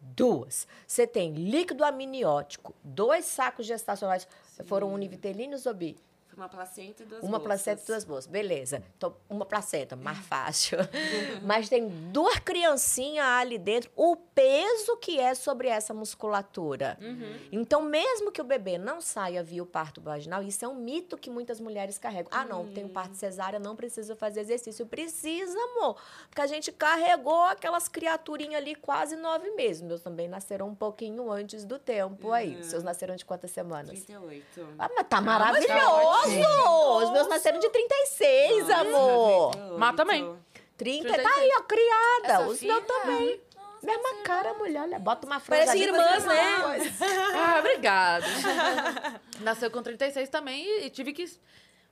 [0.00, 0.66] duas.
[0.86, 4.26] Você tem líquido amniótico, dois sacos gestacionais.
[4.64, 5.96] Foram univitelíneos ou bi?
[6.38, 7.44] Uma placenta e duas Uma bolsas.
[7.46, 8.26] placenta e duas bolsas.
[8.30, 8.82] Beleza.
[8.96, 10.78] Então, uma placenta, mais fácil.
[11.42, 13.90] Mas tem duas criancinhas ali dentro.
[13.96, 16.96] O peso que é sobre essa musculatura.
[17.50, 21.18] Então, mesmo que o bebê não saia via o parto vaginal, isso é um mito
[21.18, 22.30] que muitas mulheres carregam.
[22.32, 24.86] Ah, não, tem um parto cesárea, não precisa fazer exercício.
[24.86, 26.00] Precisa, amor.
[26.28, 29.82] Porque a gente carregou aquelas criaturinhas ali quase nove meses.
[29.82, 32.62] Meus também nasceram um pouquinho antes do tempo aí.
[32.62, 33.90] Seus nasceram de quantas semanas?
[33.90, 34.68] 38.
[34.78, 36.27] Ah, mas tá maravilhoso!
[37.02, 39.52] Os meus nasceram de 36, amor.
[39.78, 40.36] Mas também.
[40.76, 41.22] 30, 36.
[41.22, 42.42] tá aí, ó, criada.
[42.44, 43.40] Essa Os meus também.
[43.82, 44.82] Mesma cara, mulher.
[44.82, 46.40] Olha, bota uma franja Parece ali, irmãs, né?
[47.34, 48.26] Ah, obrigada.
[49.40, 51.24] Nasceu com 36 também e, e tive que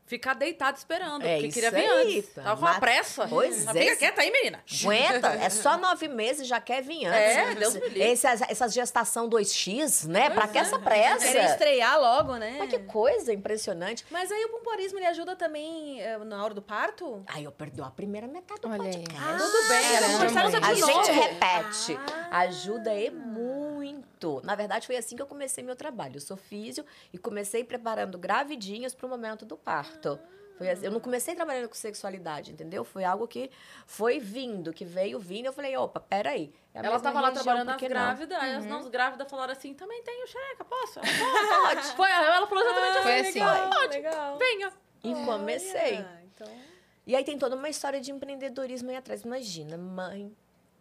[0.06, 2.32] ficar deitada esperando, É porque isso queria vir aí, antes.
[2.34, 2.42] tá.
[2.42, 3.26] Tava com uma pressa.
[3.28, 3.80] Pois Mas é.
[3.80, 4.62] Fica quieta aí, menina.
[4.82, 7.18] Aguenta, é só nove meses, já quer vir antes.
[7.36, 8.02] É, Deus me livre.
[8.02, 10.30] Essas, essas gestação 2x, né?
[10.30, 11.26] Pra que essa pressa?
[11.26, 12.56] Querer estrear logo, né?
[12.58, 14.04] Mas que coisa impressionante.
[14.10, 17.24] Mas aí o pompoarismo, ele ajuda também eh, na hora do parto?
[17.26, 19.16] Aí eu perdi a primeira metade do Olha podcast.
[19.20, 20.18] Ah, Tudo bem, caramba.
[20.18, 21.98] vamos começar A gente repete.
[22.30, 23.75] Ajuda e muito.
[23.94, 24.40] Muito.
[24.44, 26.16] Na verdade, foi assim que eu comecei meu trabalho.
[26.16, 30.18] Eu sou físio e comecei preparando gravidinhas para o momento do parto.
[30.56, 32.82] Foi assim, eu não comecei trabalhando com sexualidade, entendeu?
[32.82, 33.50] Foi algo que
[33.86, 35.46] foi vindo, que veio vindo.
[35.46, 36.52] Eu falei, opa, peraí.
[36.72, 37.76] É Ela mesma tava lá trabalhando não?
[37.76, 41.00] grávidas, aí as não grávidas falaram assim, também tenho xereca, posso?
[41.62, 41.82] Pode.
[41.94, 43.28] Foi, ela falou exatamente Foi assim.
[43.28, 43.40] assim.
[43.40, 44.38] Legal, Pode, Legal.
[44.38, 44.72] venha.
[45.04, 46.04] E comecei.
[46.24, 46.48] Então...
[47.06, 49.22] E aí tem toda uma história de empreendedorismo aí atrás.
[49.22, 50.34] Imagina, mãe.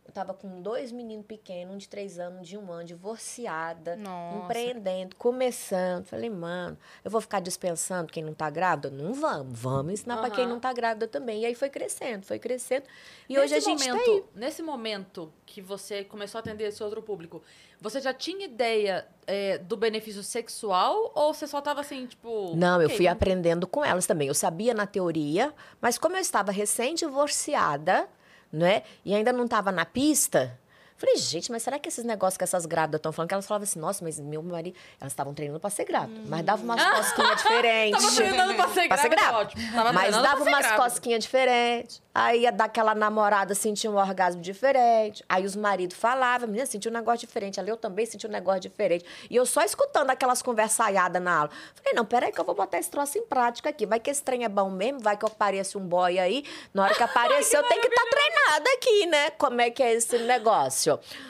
[0.06, 3.95] Eu tava com dois meninos pequenos, um de três anos, um de um ano, divorciada,
[3.95, 4.45] Nossa.
[4.45, 6.06] empreendendo, começando.
[6.06, 8.91] Falei, mano, eu vou ficar dispensando quem não tá grávida?
[8.91, 9.60] Não vamos.
[9.60, 10.53] Vamos ensinar pra quem Aham.
[10.53, 11.41] não tá grávida também.
[11.41, 12.86] E aí foi crescendo, foi crescendo.
[13.28, 14.24] E nesse hoje a gente momento, tá aí.
[14.36, 17.41] Nesse momento que você começou a atender esse outro público,
[17.82, 22.56] você já tinha ideia é, do benefício sexual ou você só tava assim, tipo...
[22.56, 24.28] Não, eu ok, fui aprendendo com elas também.
[24.28, 25.51] Eu sabia na teoria,
[25.82, 28.08] mas como eu estava recém-divorciada,
[28.56, 28.84] né?
[29.03, 30.58] E ainda não estava na pista.
[30.97, 33.27] Falei, gente, mas será que esses negócios que essas grávidas estão falando?
[33.27, 34.77] Que elas falavam assim, nossa, mas meu marido.
[34.99, 36.21] Elas estavam treinando pra ser grávida.
[36.25, 38.01] Mas dava umas cosquinhas diferentes.
[38.01, 39.93] Tava treinando pra ser Pra ser grávida, grávida.
[39.93, 40.83] Mas dava pra ser umas grávida.
[40.83, 42.01] cosquinhas diferentes.
[42.13, 45.21] Aí ia dar aquela namorada, sentia um orgasmo diferente.
[45.27, 47.59] Aí os maridos falavam, menina, sentiu um negócio diferente.
[47.59, 49.03] Ali eu também senti um negócio diferente.
[49.29, 51.49] E eu só escutando aquelas conversaiadas na aula.
[51.75, 53.85] Falei, não, peraí que eu vou botar esse troço em prática aqui.
[53.85, 56.45] Vai que esse trem é bom mesmo, vai que eu pareça um boy aí.
[56.73, 59.29] Na hora que aparecer, eu tenho que estar treinada aqui, né?
[59.31, 60.84] Como é que é esse negócio?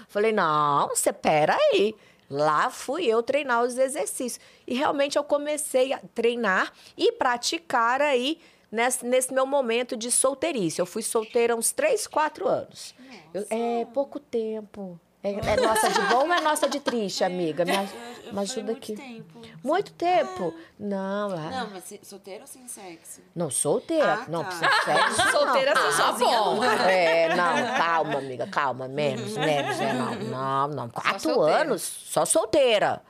[0.07, 1.95] Falei, não, você peraí.
[2.29, 4.39] Lá fui eu treinar os exercícios.
[4.65, 8.39] E realmente eu comecei a treinar e praticar aí
[8.71, 10.79] nesse, nesse meu momento de solteirice.
[10.81, 12.95] Eu fui solteira uns 3, 4 anos.
[13.33, 14.99] Eu- é pouco tempo.
[15.25, 17.65] É, é nossa de bom ou é nossa de triste, amiga?
[17.65, 17.89] Me, aj-
[18.25, 18.95] Eu me ajuda muito aqui.
[18.95, 19.41] tempo.
[19.63, 20.53] Muito tempo?
[20.79, 21.49] Não, lá.
[21.49, 23.21] Não, mas solteiro ou sem sexo?
[23.33, 24.19] Não, solteira.
[24.21, 24.49] Ah, não, tá.
[24.49, 25.31] precisa de sexo.
[25.31, 25.87] Solteira não.
[25.87, 26.37] assim, sozinha.
[26.39, 26.63] bom.
[26.63, 30.89] É, não, calma, amiga, calma, menos, menos, é, não, não, não.
[30.89, 31.61] Quatro solteira.
[31.61, 33.01] anos, só solteira,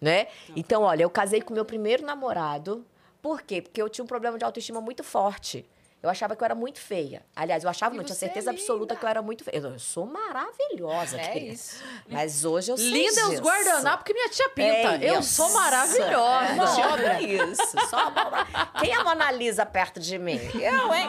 [0.00, 0.28] né?
[0.54, 2.86] Então, olha, eu casei com meu primeiro namorado,
[3.20, 3.60] por quê?
[3.60, 5.66] Porque eu tinha um problema de autoestima muito forte.
[6.04, 7.24] Eu achava que eu era muito feia.
[7.34, 8.96] Aliás, eu achava, E não tinha é certeza absoluta linda.
[8.96, 9.56] que eu era muito feia.
[9.56, 11.52] Eu, eu sou maravilhosa, É querida.
[11.54, 11.82] isso.
[12.08, 14.96] Mas hoje eu sei Linda é os guardanapos que minha tia pinta.
[15.02, 15.32] É eu isso.
[15.34, 16.62] sou maravilhosa.
[16.62, 17.88] É, sobra isso.
[17.88, 18.46] Só a Bárbara.
[18.80, 20.38] Quem é a Mona Lisa perto de mim?
[20.54, 21.08] Eu, hein?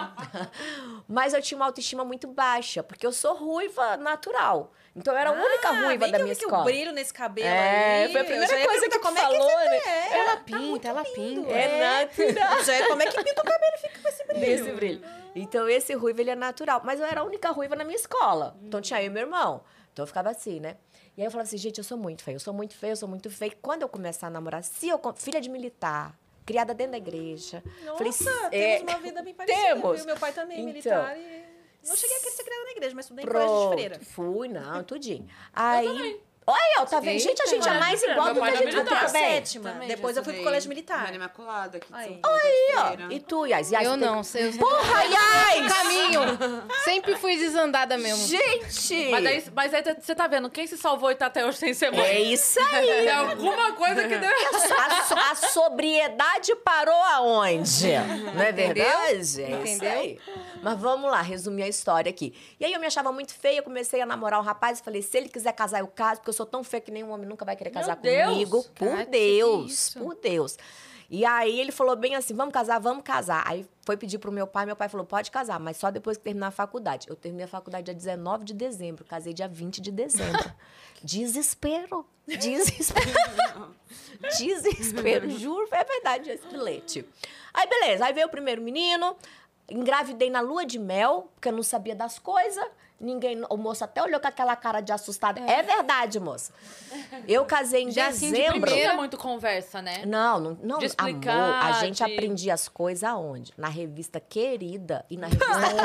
[1.08, 4.72] Mas eu tinha uma autoestima muito baixa, porque eu sou ruiva natural.
[4.96, 6.62] Então eu era a única Ah, ruiva da que minha que escola.
[6.62, 8.12] o brilho nesse cabelo É, aí.
[8.14, 9.78] foi a primeira coisa que como é que falou, né?
[9.78, 10.20] é.
[10.20, 11.54] Ela Tá pinta, muito ela lindo, pinta.
[11.54, 12.64] É natural.
[12.64, 14.40] Já é como é que pinta o cabelo e fica com esse brilho.
[14.46, 14.85] Desse brilho.
[15.36, 16.82] Então, esse ruivo, ele é natural.
[16.84, 18.58] Mas eu era a única ruiva na minha escola.
[18.64, 19.62] Então, tinha eu e meu irmão.
[19.92, 20.78] Então, eu ficava assim, né?
[21.18, 22.36] E aí, eu falava assim, gente, eu sou muito feia.
[22.36, 23.54] Eu sou muito feia, eu sou muito feia.
[23.62, 25.00] Quando eu começar a namorar, se eu...
[25.16, 27.64] Filha de militar, criada dentro da igreja.
[27.86, 28.14] Nossa, falei,
[28.50, 29.98] temos é, uma vida bem parecida, temos.
[29.98, 30.06] viu?
[30.06, 30.74] Meu pai também é Então.
[30.74, 31.46] militar e...
[31.88, 33.74] Não cheguei a ser criada na igreja, mas estudei em colégio de Pronto.
[33.74, 34.00] freira.
[34.00, 35.28] Fui, não, tudinho.
[35.54, 36.20] Aí...
[36.48, 37.20] Olha, ó, tá vendo?
[37.20, 39.00] Gente, a gente é mais igual do que a é gente vai militar.
[39.00, 39.24] ter também.
[39.34, 39.72] sétima.
[39.72, 41.02] Também Depois eu fui pro colégio militar.
[41.02, 42.22] Maria Imaculada aqui Aí.
[42.24, 43.12] Ó.
[43.12, 43.72] E tu, Yas?
[43.72, 44.52] Yas, Eu não, sei.
[44.54, 45.74] Porra, Yas!
[45.74, 46.22] Caminho.
[46.84, 48.28] Sempre fui desandada mesmo.
[48.28, 49.10] Gente!
[49.10, 51.74] Mas aí, mas aí você tá vendo, quem se salvou e tá até hoje sem
[51.74, 52.02] ser mãe?
[52.06, 52.86] É isso aí.
[52.86, 57.88] Tem alguma coisa que deu A, so- a sobriedade parou aonde?
[58.36, 58.92] Não é verdade?
[58.92, 59.92] É isso Entendeu?
[59.92, 60.20] aí.
[60.62, 62.36] Mas vamos lá, resumir a história aqui.
[62.60, 65.18] E aí eu me achava muito feia, comecei a namorar um rapaz e falei, se
[65.18, 67.56] ele quiser casar, eu caso, porque eu sou tão feia que nenhum homem nunca vai
[67.56, 68.30] querer Meu casar Deus!
[68.30, 68.64] comigo.
[68.76, 70.58] Por Cara, Deus, por Deus.
[71.10, 73.44] E aí ele falou bem assim, vamos casar, vamos casar.
[73.46, 76.24] Aí foi pedir pro meu pai, meu pai falou, pode casar, mas só depois que
[76.24, 77.08] terminar a faculdade.
[77.08, 80.52] Eu terminei a faculdade dia 19 de dezembro, casei dia 20 de dezembro.
[81.04, 83.12] Desespero, desespero.
[84.40, 87.06] Desespero, juro, é verdade esse bilhete.
[87.54, 89.16] Aí, beleza, aí veio o primeiro menino,
[89.70, 92.66] engravidei na lua de mel, porque eu não sabia das coisas.
[93.00, 95.42] Ninguém, o moço até olhou com aquela cara de assustada.
[95.42, 96.54] É, verdade, moça.
[97.28, 98.54] Eu casei em Já assim, de dezembro.
[98.54, 100.04] Não primeira- tinha muito conversa, né?
[100.06, 103.54] Não, não, não De amor, explicar, a gente de- aprendia as coisas aonde?
[103.58, 105.46] Na revista Querida e na revista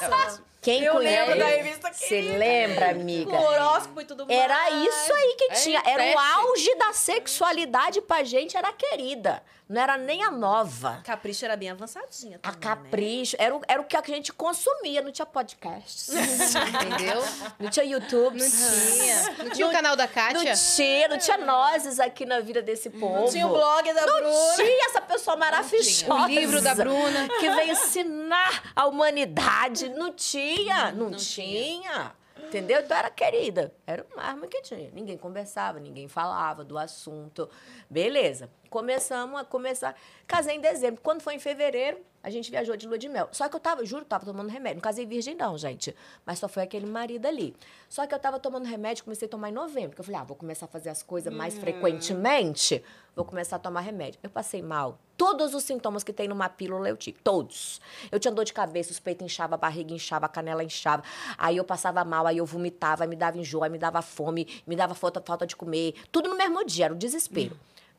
[0.00, 0.42] Capricho.
[0.60, 1.14] Quem Eu conhece?
[1.30, 3.30] lembro da revista Você lembra, amiga?
[3.30, 4.36] O horóscopo e tudo mais.
[4.36, 5.82] Era isso aí que É tinha.
[5.86, 9.40] Era o auge da sexualidade pra gente, era a querida.
[9.68, 11.00] Não era nem a nova.
[11.04, 13.36] Capricho era bem avançadinha A também, capricho.
[13.38, 15.02] Era, o, era o que a gente consumia.
[15.02, 16.12] Não tinha podcast.
[16.16, 17.22] Entendeu?
[17.60, 18.38] não tinha YouTube.
[18.38, 19.44] Não tinha.
[19.44, 20.54] Não tinha o canal da Não Kátia?
[20.54, 23.20] tinha, não tinha nozes aqui na vida desse povo.
[23.20, 24.56] Não tinha o blog da Não Bruna.
[24.56, 26.10] tinha essa pessoa maravilhosa.
[26.14, 27.28] O livro da Bruna.
[27.38, 29.90] Que veio ensinar a humanidade.
[29.90, 32.14] Não tinha, não, tinha.
[32.44, 32.80] Entendeu?
[32.80, 33.74] Então era querida.
[33.86, 34.90] Era uma arma que tinha.
[34.94, 37.46] Ninguém conversava, ninguém falava do assunto.
[37.90, 38.48] Beleza.
[38.68, 39.94] Começamos a começar.
[40.26, 41.00] Casei em dezembro.
[41.02, 43.28] Quando foi em fevereiro, a gente viajou de lua de mel.
[43.30, 44.78] Só que eu tava, juro, tava tomando remédio.
[44.78, 45.94] Não casei virgem, não, gente.
[46.24, 47.54] Mas só foi aquele marido ali.
[47.88, 49.90] Só que eu tava tomando remédio, comecei a tomar em novembro.
[49.90, 52.82] Porque eu falei, ah, vou começar a fazer as coisas mais frequentemente.
[53.14, 54.18] Vou começar a tomar remédio.
[54.24, 54.98] Eu passei mal.
[55.16, 57.16] Todos os sintomas que tem numa pílula eu tive.
[57.22, 57.80] Todos.
[58.10, 61.04] Eu tinha dor de cabeça, os peitos inchava, a barriga inchava, a canela inchava.
[61.38, 64.62] Aí eu passava mal, aí eu vomitava, aí me dava enjoo, aí me dava fome,
[64.66, 65.94] me dava falta, falta de comer.
[66.10, 67.56] Tudo no mesmo dia, era um desespero.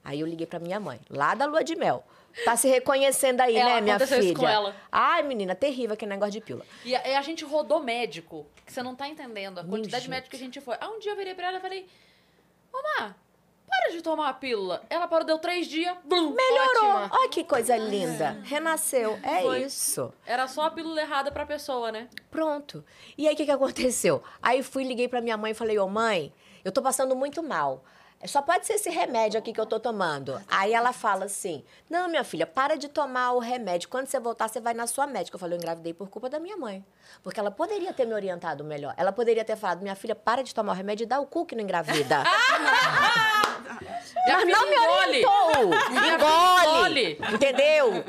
[0.08, 2.02] Aí eu liguei pra minha mãe, lá da lua de mel.
[2.46, 4.20] Tá se reconhecendo aí, Ela, né, minha filha?
[4.20, 4.74] isso com ela.
[4.90, 6.66] Ai, menina, terrível aquele negócio de pílula.
[6.86, 10.10] E a, a gente rodou médico, que você não tá entendendo a quantidade de gente.
[10.10, 10.78] médico que a gente foi.
[10.80, 11.88] Aí um dia eu virei pra ela e falei,
[12.72, 13.16] Ô, Má,
[13.68, 14.82] para de tomar a pílula.
[14.90, 16.86] Ela parou, deu três dias, blum, Melhorou.
[16.90, 17.10] ótima.
[17.12, 18.40] Olha que coisa linda.
[18.46, 19.20] Renasceu.
[19.22, 19.64] É Foi.
[19.64, 20.14] isso.
[20.26, 22.08] Era só a pílula errada pra pessoa, né?
[22.32, 22.82] Pronto.
[23.18, 24.24] E aí, o que, que aconteceu?
[24.42, 26.32] Aí fui, liguei pra minha mãe e falei, ô mãe,
[26.64, 27.84] eu tô passando muito mal.
[28.26, 30.42] Só pode ser esse remédio aqui que eu tô tomando.
[30.48, 33.88] Aí ela fala assim: Não, minha filha, para de tomar o remédio.
[33.90, 35.36] Quando você voltar, você vai na sua médica.
[35.36, 36.84] Eu falei, eu engravidei por culpa da minha mãe.
[37.22, 38.94] Porque ela poderia ter me orientado melhor.
[38.98, 41.46] Ela poderia ter falado, minha filha, para de tomar o remédio e dá o cu
[41.46, 42.24] que não engravida.
[44.28, 45.74] Mas não me orientou.
[46.14, 47.18] Engole.
[47.34, 48.04] Entendeu?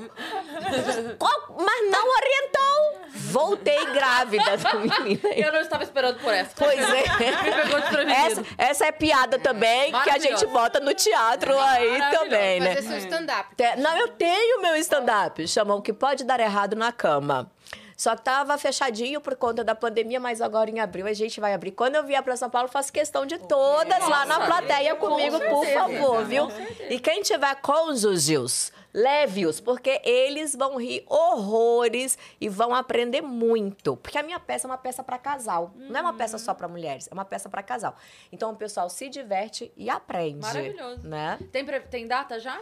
[1.58, 3.07] Mas não orientou.
[3.14, 5.28] Voltei grávida da menina.
[5.34, 6.50] Eu não estava esperando por essa.
[6.56, 7.02] Pois é.
[7.42, 8.18] Me pegou desprevenido.
[8.18, 12.74] Essa, essa é piada também que a gente bota no teatro aí também, né?
[12.76, 13.54] Fazer seu stand-up.
[13.56, 15.46] Te- Não, eu tenho meu stand-up.
[15.48, 17.50] Chama O Que Pode Dar Errado na Cama.
[17.98, 21.52] Só que tava fechadinho por conta da pandemia, mas agora em abril a gente vai
[21.52, 21.72] abrir.
[21.72, 25.66] Quando eu vier para São Paulo, faço questão de todas lá na plateia comigo, por
[25.66, 26.46] favor, viu?
[26.88, 33.96] E quem tiver cônjuges, leve-os, porque eles vão rir horrores e vão aprender muito.
[33.96, 35.72] Porque a minha peça é uma peça para casal.
[35.74, 37.96] Não é uma peça só para mulheres, é uma peça para casal.
[38.30, 40.38] Então o pessoal se diverte e aprende.
[40.38, 41.00] Maravilhoso.
[41.02, 41.36] Né?
[41.50, 42.60] Tem, tem data já?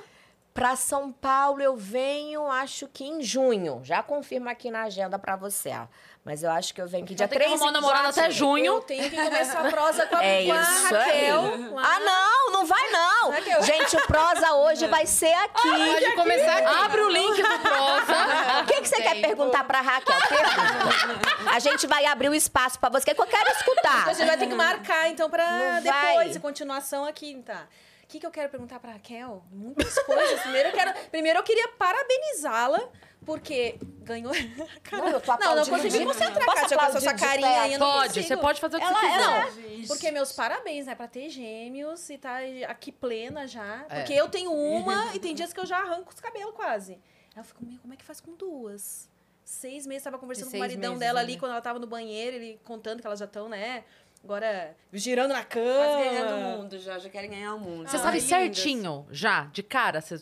[0.57, 3.81] Para São Paulo eu venho, acho que em junho.
[3.85, 5.69] Já confirmo aqui na agenda para você.
[5.71, 5.87] ó.
[6.25, 8.31] Mas eu acho que eu venho aqui dia tem que 3 arrumar um namorado até
[8.31, 8.65] junho.
[8.77, 11.41] Eu tenho que começar a prosa com a, É isso Raquel.
[11.45, 11.75] aí.
[11.77, 13.31] Ah, não, não vai não.
[13.31, 13.63] Raquel.
[13.63, 15.69] Gente, o prosa hoje vai ser aqui.
[15.93, 16.85] Pode começar aqui.
[16.85, 18.17] Abre o link do prosa.
[18.63, 20.17] O que, que você quer perguntar pra Raquel?
[20.27, 21.51] Pergunta.
[21.53, 24.01] A gente vai abrir o espaço pra você, que eu quero escutar.
[24.01, 26.39] Então, a gente vai ter que marcar, então, pra Não depois, vai.
[26.41, 27.67] continuação aqui, tá?
[28.07, 29.43] O que, que eu quero perguntar pra Raquel?
[29.51, 30.41] Muitas coisas.
[30.43, 32.89] Primeiro eu, quero, primeiro eu queria parabenizá-la,
[33.25, 34.33] porque ganhou.
[34.93, 37.77] Não, eu tô não, não consegui de- concentrar, Posso Kátia, com essa carinha aí.
[37.77, 39.77] Não Pode, você pode fazer o que Ela- você quiser.
[39.81, 40.95] ela- Porque meus parabéns, né?
[40.95, 42.39] Pra ter gêmeos e tá
[42.69, 43.85] aqui plena já.
[43.89, 43.97] É.
[43.97, 46.93] Porque eu tenho uma e tem dias que eu já arranco os cabelos quase.
[46.93, 49.11] Aí eu fico, meu, como é que faz com duas?
[49.45, 51.33] Seis meses, tava conversando com o maridão meses dela ainda.
[51.33, 53.85] ali quando ela tava no banheiro, ele contando que elas já estão, né?
[54.27, 56.05] Agora girando na Quase cama.
[56.05, 57.89] ganhando o mundo já, já querem ganhar o mundo.
[57.89, 58.29] Você Ah, sabe lindas.
[58.29, 60.01] certinho, já, de cara?
[60.01, 60.21] Você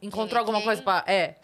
[0.00, 0.66] encontrou Quem alguma quem?
[0.66, 1.04] coisa pra...
[1.06, 1.34] É.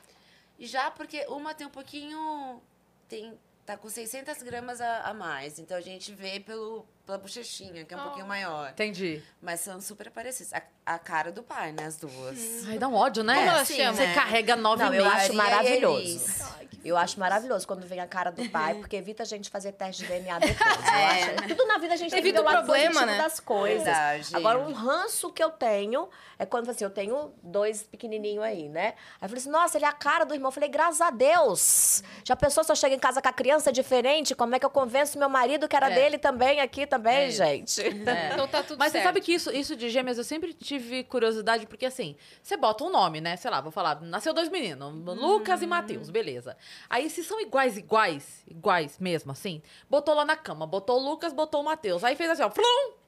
[0.59, 2.62] Já porque uma tem um pouquinho.
[3.09, 3.36] Tem,
[3.66, 5.59] tá com 600 gramas a, a mais.
[5.59, 8.70] Então a gente vê pelo, pela bochechinha, que é um pouquinho maior.
[8.70, 9.22] Entendi.
[9.40, 10.52] Mas são super parecidas.
[10.52, 11.84] A, a cara do pai, né?
[11.84, 12.66] As duas.
[12.68, 13.34] Ai, dá um ódio, né?
[13.36, 13.94] Como ela Sim, chama?
[13.94, 14.14] Você né?
[14.14, 15.18] carrega nove Não, eu meses.
[15.20, 16.00] acho Maria maravilhoso.
[16.00, 16.42] Elis.
[16.84, 20.02] Eu acho maravilhoso quando vem a cara do pai, porque evita a gente fazer teste
[20.02, 20.61] de DNA depois.
[20.61, 21.22] Eu É.
[21.34, 23.07] acho- Tudo na vida a gente tem que Evita ver o o lado problema, positivo
[23.12, 23.18] né?
[23.22, 23.84] das coisas.
[23.84, 24.36] Verdade.
[24.36, 28.94] Agora, um ranço que eu tenho é quando assim, eu tenho dois pequenininhos aí, né?
[29.20, 30.48] Aí eu falei assim, nossa, ele é a cara do irmão.
[30.48, 32.02] Eu falei, graças a Deus.
[32.24, 34.34] Já pensou se eu chego em casa com a criança diferente?
[34.34, 35.94] Como é que eu convenço meu marido que era É.
[35.94, 36.95] dele também aqui também,
[37.26, 37.30] É.
[37.30, 37.80] gente?
[37.80, 38.32] É.
[38.32, 39.05] Então tá tudo Mas você certo.
[39.05, 42.90] sabe que isso, isso de gêmeas eu sempre tive curiosidade, porque assim, você bota um
[42.90, 43.36] nome, né?
[43.36, 46.57] Sei lá, vou falar, nasceu dois meninos, Lucas e Matheus, beleza.
[46.88, 51.32] Aí se são iguais, iguais, iguais mesmo, assim, botou lá na cama, botou o Lucas,
[51.32, 52.05] botou o Matheus.
[52.05, 53.05] Aí fez assim, ó, flum!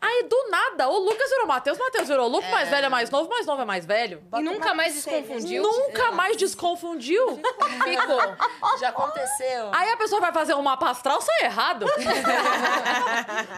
[0.00, 2.86] Aí do nada, o Lucas virou o Matheus, o Matheus virou o Lucas, mais velho
[2.86, 4.22] é mais novo, mais novo é mais velho.
[4.38, 5.62] E nunca mais desconfundiu?
[5.64, 7.40] Nunca mais desconfundiu.
[7.82, 8.20] Ficou.
[8.78, 9.70] Já aconteceu.
[9.72, 11.86] Aí a pessoa vai fazer um mapa astral, sai errado.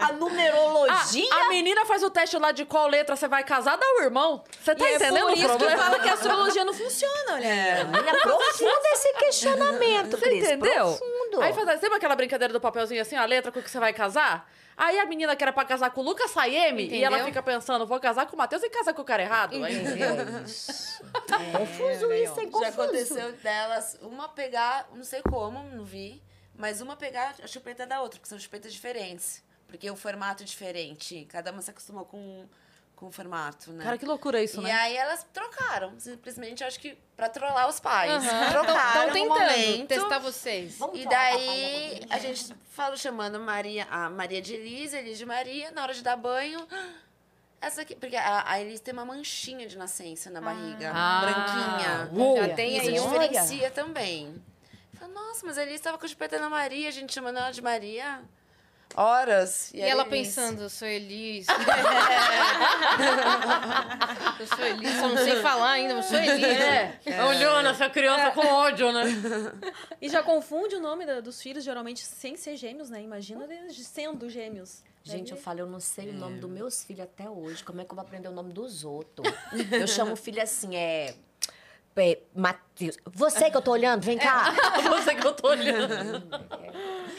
[0.00, 1.34] A A, numerologia.
[1.34, 4.42] a menina faz o teste lá de qual letra você vai casar, dá o irmão.
[4.62, 5.82] Você tá e entendendo é por o isso que problema?
[5.82, 7.86] fala que a astrologia não funciona, olha aí.
[7.92, 10.44] Olha, profundo esse questionamento, Você Cris.
[10.44, 10.96] entendeu?
[10.96, 11.42] Profundo.
[11.42, 13.92] Aí faz assim, lembra aquela brincadeira do papelzinho assim, a letra com que você vai
[13.92, 14.50] casar?
[14.76, 17.42] Aí a menina que era pra casar com o Lucas sai M e ela fica
[17.42, 19.62] pensando, vou casar com o Matheus e casar com o cara errado.
[19.62, 21.04] Aí, É isso.
[21.52, 22.34] confuso isso?
[22.34, 22.64] Já Confuso.
[22.82, 26.22] aconteceu delas, uma pegar, não sei como, não vi,
[26.56, 29.42] mas uma pegar a chupeta da outra, porque são chupetas diferentes.
[29.66, 31.26] Porque o formato é diferente.
[31.30, 32.46] Cada uma se acostumou com,
[33.02, 33.82] com o formato, né?
[33.82, 34.70] Cara, que loucura isso, e né?
[34.70, 38.12] aí elas trocaram, simplesmente, acho que pra trollar os pais.
[38.12, 38.46] Aham.
[38.52, 39.88] Trocaram Estão tentando momento.
[39.88, 40.78] testar vocês.
[40.78, 45.72] Vamos E daí a gente falou chamando Maria, a Maria de Elise, Elise de Maria,
[45.72, 46.64] na hora de dar banho.
[47.60, 51.20] Essa aqui, porque a, a Elise tem uma manchinha de nascença na barriga, Ah.
[51.22, 52.10] branquinha.
[52.12, 52.36] Uou.
[52.36, 53.10] Já tem Isso aí um...
[53.10, 54.40] diferencia também.
[54.94, 57.50] Falei, nossa, mas a Elise tava com o chupeta na Maria, a gente chamando ela
[57.50, 58.20] de Maria.
[58.94, 59.70] Horas.
[59.72, 61.46] E ela Elise- pensando, eu sou Elis.
[64.40, 66.44] eu sou Elis, eu não sei falar ainda, eu sou Elis.
[66.44, 66.98] É.
[67.24, 69.04] Olhando essa criança com ódio, né?
[70.00, 73.02] E já confunde o nome da- dos filhos, geralmente, sem ser gêmeos, né?
[73.02, 74.82] Imagina eles sendo gêmeos.
[75.04, 77.64] Gente, eu falo, eu não sei o nome dos meus filhos até hoje.
[77.64, 79.26] Como é que eu vou aprender o nome dos outros?
[79.72, 81.14] Eu chamo o filho assim, é.
[81.96, 82.96] é Matheus.
[83.06, 84.52] Você que eu tô olhando, vem cá.
[84.88, 86.22] Você que eu tô olhando.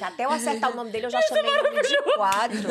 [0.04, 2.70] Que até eu acertar o nome dele, eu já chamei ele de quatro.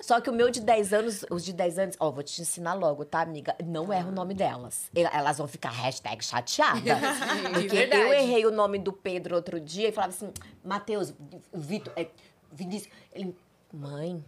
[0.00, 2.74] Só que o meu de 10 anos, os de 10 anos, ó, vou te ensinar
[2.74, 3.56] logo, tá, amiga?
[3.64, 4.88] Não erra o nome delas.
[4.94, 6.80] Elas vão ficar hashtag chateada.
[7.52, 8.02] Porque verdade.
[8.02, 10.32] eu errei o nome do Pedro outro dia e falava assim,
[10.64, 11.12] Matheus,
[11.52, 12.06] Vitor, é,
[12.52, 12.92] Vinícius.
[13.12, 13.36] Ele,
[13.72, 14.24] mãe.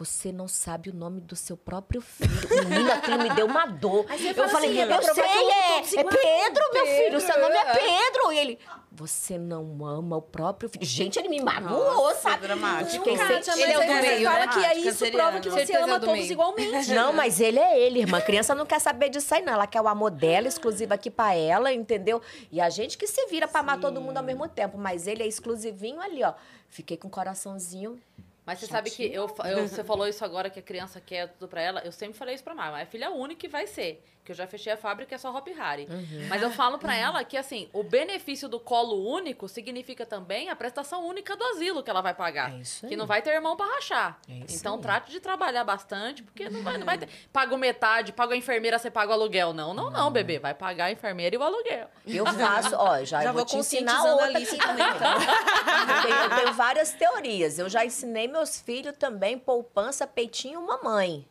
[0.00, 2.30] Você não sabe o nome do seu próprio filho.
[2.70, 4.06] Menina, aquilo me deu uma dor.
[4.08, 6.04] Eu fala falei, assim, é eu sei, é, é.
[6.04, 7.20] Pedro, meu filho.
[7.20, 8.32] Seu nome é Pedro, Pedro.
[8.32, 8.58] E ele,
[8.90, 10.86] você não ama o próprio filho.
[10.86, 12.46] Gente, ele me magoou, Nossa, sabe?
[12.46, 13.04] dramático.
[13.04, 13.58] Sentindo.
[13.58, 14.52] Ele é o do meio, fala né?
[14.54, 15.18] que aí isso Canceriano.
[15.18, 16.32] prova que você ama do todos meio.
[16.32, 16.88] igualmente.
[16.94, 18.22] Não, mas ele é ele, irmã.
[18.22, 19.52] Criança não quer saber disso aí, não.
[19.52, 22.22] Ela quer o amor dela, exclusivo aqui pra ela, entendeu?
[22.50, 24.78] E a gente que se vira pra amar todo mundo ao mesmo tempo.
[24.78, 26.32] Mas ele é exclusivinho ali, ó.
[26.70, 28.00] Fiquei com o coraçãozinho.
[28.46, 31.46] Mas você sabe que eu, eu- você falou isso agora que a criança quer tudo
[31.48, 31.80] pra ela.
[31.84, 34.02] Eu sempre falei isso pra Mar, mas é filha única que vai ser.
[34.24, 35.88] Que eu já fechei a fábrica, é só Hop Harry.
[36.28, 40.56] Mas eu falo pra ela que, assim, o benefício do colo único significa também a
[40.56, 42.52] prestação única do asilo que ela vai pagar.
[42.52, 42.96] É isso Que aí.
[42.96, 44.18] não vai ter irmão pra rachar.
[44.28, 44.80] É isso então aí.
[44.80, 47.08] trate de trabalhar bastante, porque não vai, não vai ter.
[47.32, 49.52] Pago metade, pago a enfermeira, você paga o aluguel.
[49.52, 50.38] Não, não, não, bebê.
[50.38, 51.88] Vai pagar a enfermeira e o aluguel.
[52.06, 55.12] Eu faço, ó, já, Já eu vou vou te ensinar outra Alice aqui também, então.
[55.14, 57.58] Eu tenho, eu tenho várias teorias.
[57.58, 61.26] Eu já ensinei meus filhos também poupança, peitinho, mamãe.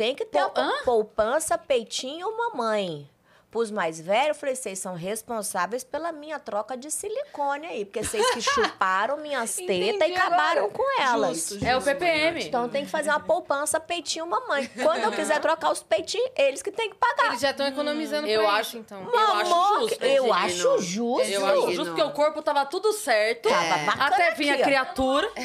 [0.00, 3.06] Tem que ter Pou- uma poupança, peitinho, mamãe.
[3.50, 7.84] Pros mais velhos, eu falei, vocês são responsáveis pela minha troca de silicone aí.
[7.84, 10.72] Porque vocês que chuparam minhas tetas e acabaram agora.
[10.72, 11.48] com elas.
[11.48, 12.44] Justo, É o PPM.
[12.44, 14.70] Então tem que fazer uma poupança, peitinho, mamãe.
[14.80, 17.26] Quando eu quiser trocar os peitinhos, eles que têm que pagar.
[17.30, 19.02] Eles já estão economizando eu pra acho- isso, então.
[19.10, 21.28] eu acho justo, Eu acho justo.
[21.28, 23.48] Eu acho justo que o corpo tava tudo certo.
[23.48, 25.28] Tava bacana até vir a aqui, criatura.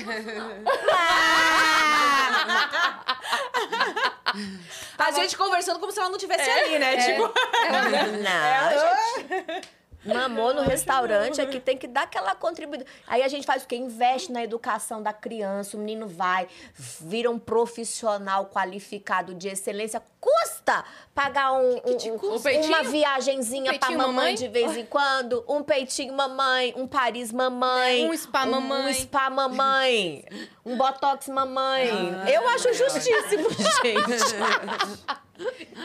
[4.97, 6.97] A gente conversando como se ela não tivesse ali, né?
[6.97, 7.31] Tipo,
[8.23, 9.75] Não, gente.
[10.05, 12.85] Mamou no restaurante aqui, tem que dar aquela contribuição.
[13.07, 13.75] Aí a gente faz o quê?
[13.75, 20.01] Investe na educação da criança, o menino vai, vira um profissional qualificado de excelência.
[20.25, 22.33] Custa pagar um, um- um-?
[22.33, 24.35] Um uma viagenzinha Um pra mamãe mamãe?
[24.35, 28.93] de vez em quando, um peitinho mamãe, um Paris mamãe, Um spa um, mamãe.
[28.95, 30.25] spa mamãe,
[30.65, 31.89] um botox mamãe.
[32.33, 33.49] Eu acho justíssimo,
[33.83, 34.35] gente.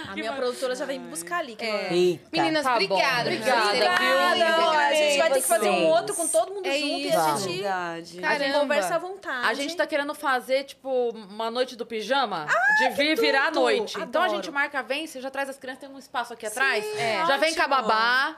[0.08, 1.56] a minha produtora já vem me buscar ali.
[1.56, 2.28] Que ela- Eita.
[2.32, 3.20] Meninas, Tá obrigada.
[3.22, 6.84] Obrigada, Obrigada, A gente vai ter que fazer um outro com todo mundo É junto
[6.86, 7.18] e isso.
[7.18, 7.42] a Vamos.
[7.42, 8.00] gente, Verdade.
[8.00, 8.58] a gente Caramba.
[8.60, 9.46] conversa à vontade.
[9.48, 12.46] A gente tá querendo fazer, tipo, uma noite do pijama.
[12.78, 13.60] de vir virar à tudo!
[13.62, 14.00] noite.
[14.00, 14.29] Então a Adoro.
[14.34, 16.84] Gente marca, vem, você já traz as crianças, tem um espaço aqui atrás.
[16.98, 17.24] É.
[17.26, 18.36] Já vem com a babá.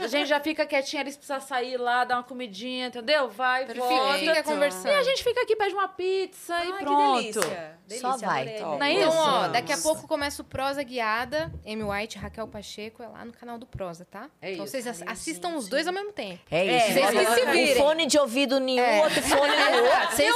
[0.00, 3.28] A gente já fica quietinha ali, se precisar sair lá, dar uma comidinha, entendeu?
[3.28, 4.18] Vai, volta.
[4.18, 4.88] Fica conversando.
[4.88, 7.16] E a gente fica aqui, pede uma pizza e Ai, que pronto.
[7.20, 7.74] delícia.
[8.00, 8.42] Só Delícia, vai.
[8.42, 8.60] adorei.
[8.78, 9.18] Não é Então, isso?
[9.18, 11.52] ó, daqui a pouco começa o Prosa Guiada.
[11.66, 14.28] Amy White, Raquel Pacheco, é lá no canal do Prosa, tá?
[14.40, 14.72] É então isso.
[14.72, 16.40] vocês ass- assistam os dois ao mesmo tempo.
[16.50, 16.92] É isso.
[16.94, 17.76] vocês que se Um virem.
[17.76, 19.02] fone de ouvido nenhum, É.
[19.04, 20.16] outro fone no outro.
[20.16, 20.34] Vocês.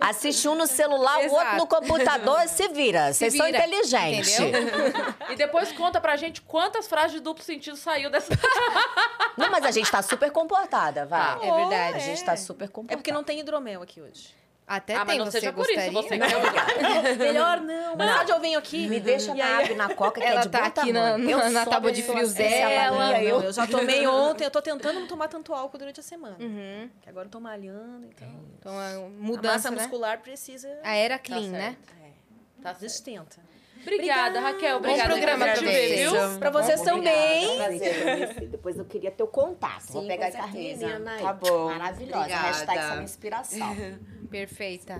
[0.00, 3.12] Assiste, um no celular, o outro no computador, se vira.
[3.12, 4.38] Vocês são inteligentes.
[4.38, 4.92] entendeu?
[5.30, 8.32] E depois conta pra gente quantas frases de duplo sentido saiu dessa.
[9.36, 11.38] Não, mas a gente tá super comportada, vai.
[11.48, 11.96] É verdade.
[11.96, 12.94] A gente tá super comportada.
[12.94, 14.34] É porque não tem hidromel aqui hoje.
[14.66, 15.90] Até ah, mas tem, não você seja por gostaria?
[15.90, 17.16] isso, você quer.
[17.18, 17.96] Melhor não.
[17.96, 18.86] Mas onde eu venho aqui?
[18.86, 21.50] Me deixa na água na coca, que Ela é de tá aqui na- na- Eu
[21.50, 22.96] na sou tábua a de frios ela dela.
[23.10, 26.02] Não, eu- eu já tomei ontem, eu tô tentando não tomar tanto álcool durante a
[26.04, 26.36] semana.
[26.38, 26.88] Uhum.
[27.02, 28.28] Que agora eu tô malhando, então.
[28.60, 29.76] Então, a a mudança, massa né?
[29.78, 30.68] muscular precisa.
[30.84, 31.76] A era clean, né?
[32.62, 33.40] Tá certo.
[33.80, 33.94] Sustenta.
[33.94, 34.80] Obrigada, Raquel.
[34.80, 35.08] Bom Obrigada.
[35.10, 36.00] programa por pra vocês.
[36.00, 36.38] viu?
[36.38, 37.56] Pra vocês também.
[37.56, 39.86] Prazer, Depois eu queria ter o contato.
[39.92, 40.86] Vou Sim, pegar com essa certeza.
[40.86, 41.22] menina aí.
[41.22, 41.68] Tá bom.
[41.70, 42.18] Maravilhosa.
[42.20, 42.46] Obrigada.
[42.46, 43.76] Hashtag essa minha inspiração.
[44.30, 44.92] Perfeita.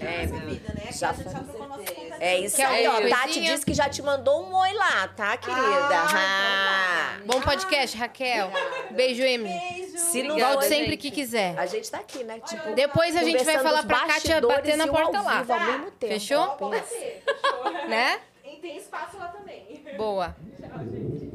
[0.00, 0.92] É, vida, né?
[0.92, 2.20] Já a gente sabe trocar nosso contato.
[2.20, 3.08] É isso aí, ó.
[3.08, 5.60] Tati disse que já te mandou um oi lá, tá, querida?
[5.62, 8.50] Ah, Bom podcast, Raquel.
[8.90, 9.88] Beijo, Amy.
[9.96, 10.98] Se não Obrigada, Volte sempre gente.
[10.98, 11.58] que quiser.
[11.58, 12.38] a gente tá aqui, né?
[12.40, 15.38] Tipo, Depois a gente vai falar pra Kátia bater na porta lá.
[15.38, 16.12] ao mesmo tempo.
[16.12, 16.48] Fechou?
[16.50, 17.88] Pode ser, fechou.
[18.00, 18.18] Né?
[18.42, 19.84] E tem espaço lá também.
[19.98, 20.34] Boa.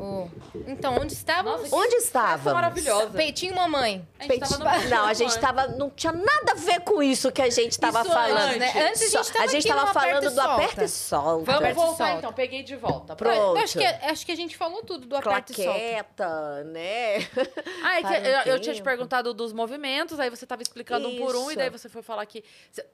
[0.00, 0.28] Oh.
[0.66, 1.62] Então, onde estávamos?
[1.62, 2.52] Nossa, Onde estávamos?
[2.52, 3.10] maravilhosa.
[3.10, 4.06] Peitinho mamãe.
[4.18, 5.66] A gente tava no Não, a gente tava.
[5.68, 8.38] Não tinha nada a ver com isso que a gente tava Isso falando.
[8.38, 8.88] antes, né?
[8.88, 11.44] Antes a gente Só- tava a gente falando do aperta e solta.
[11.46, 12.12] Vamos Aperta voltar solta.
[12.18, 13.16] então, peguei de volta.
[13.16, 13.56] Pronto.
[13.58, 16.64] Eu acho que, acho que a gente falou tudo do aperto e solta.
[16.64, 17.18] Né?
[17.82, 21.08] Ah, é que um eu, eu tinha te perguntado dos movimentos, aí você tava explicando
[21.08, 21.56] um por um, e Isso.
[21.56, 22.44] daí você foi falar que.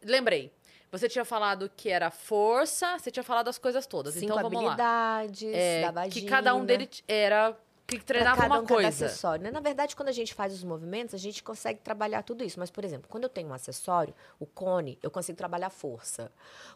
[0.04, 0.52] Lembrei.
[0.92, 4.14] Você tinha falado que era força, você tinha falado as coisas todas.
[4.14, 4.72] Cinco então vamos lá.
[4.74, 6.12] habilidades É, da vagina.
[6.14, 7.56] que cada um deles era.
[7.86, 8.88] Que treinava cada uma um, coisa.
[8.88, 9.44] acessório.
[9.44, 9.50] né?
[9.50, 12.58] Na verdade, quando a gente faz os movimentos, a gente consegue trabalhar tudo isso.
[12.58, 16.32] Mas, por exemplo, quando eu tenho um acessório, o cone, eu consigo trabalhar força.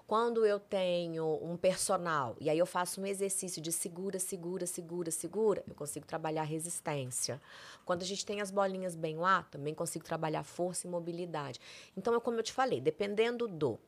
[0.06, 5.10] Quando eu tenho um personal, e aí eu faço um exercício de segura, segura, segura,
[5.10, 7.40] segura, eu consigo trabalhar resistência.
[7.86, 11.58] Quando a gente tem as bolinhas bem lá, também consigo trabalhar força e mobilidade.
[11.96, 13.78] Então, é como eu te falei, dependendo do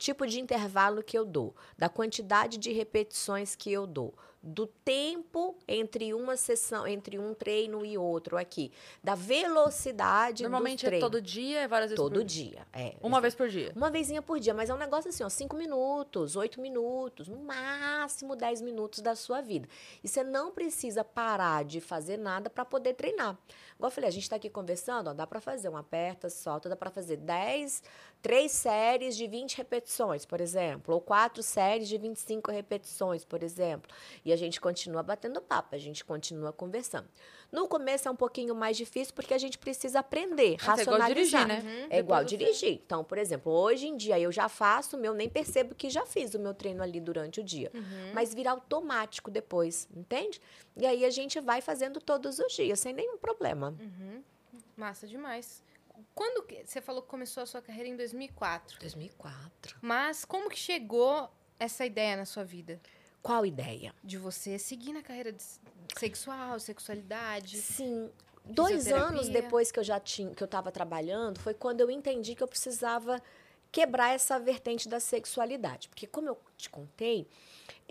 [0.00, 5.58] tipo de intervalo que eu dou, da quantidade de repetições que eu dou, do tempo
[5.68, 8.72] entre uma sessão, entre um treino e outro aqui,
[9.04, 12.94] da velocidade Normalmente é todo dia, é várias vezes Todo por dia, é.
[13.02, 13.72] Uma vez por dia.
[13.76, 17.36] Uma vezinha por dia, mas é um negócio assim, ó, cinco minutos, oito minutos, no
[17.36, 19.68] máximo dez minutos da sua vida.
[20.02, 23.36] E você não precisa parar de fazer nada para poder treinar.
[23.80, 26.68] Igual eu falei, a gente está aqui conversando, ó, dá para fazer um aperta, solta,
[26.68, 27.82] dá para fazer 10,
[28.20, 33.90] três séries de 20 repetições, por exemplo, ou quatro séries de 25 repetições, por exemplo.
[34.22, 37.08] E a gente continua batendo papo, a gente continua conversando.
[37.52, 40.82] No começo é um pouquinho mais difícil porque a gente precisa aprender, Ah, você é
[40.84, 41.46] igual racionalizar.
[41.48, 41.86] dirigir, né?
[41.90, 42.80] É igual dirigir.
[42.84, 46.34] Então, por exemplo, hoje em dia eu já faço meu, nem percebo que já fiz
[46.34, 47.70] o meu treino ali durante o dia.
[47.74, 48.12] Uhum.
[48.14, 50.40] Mas vira automático depois, entende?
[50.76, 53.74] E aí a gente vai fazendo todos os dias, sem nenhum problema.
[53.80, 54.22] Uhum.
[54.76, 55.62] Massa demais.
[56.14, 59.76] Quando que- você falou que começou a sua carreira em 2004, 2004.
[59.82, 61.28] mas como que chegou
[61.58, 62.80] essa ideia na sua vida
[63.22, 63.94] Qual ideia?
[64.02, 65.42] de você seguir na carreira de
[65.96, 67.58] sexual, sexualidade?
[67.58, 68.10] Sim.
[68.44, 72.34] Dois anos depois que eu já tinha, que eu estava trabalhando, foi quando eu entendi
[72.34, 73.22] que eu precisava
[73.70, 75.88] quebrar essa vertente da sexualidade.
[75.88, 77.26] Porque, como eu te contei,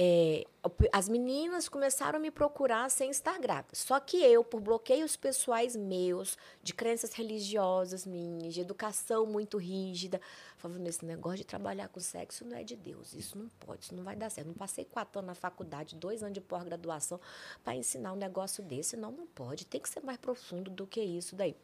[0.01, 0.45] é,
[0.93, 3.75] as meninas começaram a me procurar sem estar grávida.
[3.75, 10.21] Só que eu, por bloqueios pessoais meus, de crenças religiosas minhas, de educação muito rígida,
[10.55, 13.95] falando, esse negócio de trabalhar com sexo não é de Deus, isso não pode, isso
[13.95, 14.47] não vai dar certo.
[14.47, 17.19] Não passei quatro anos na faculdade, dois anos de pós-graduação
[17.61, 19.65] para ensinar um negócio desse, não, não pode.
[19.65, 21.55] Tem que ser mais profundo do que isso daí.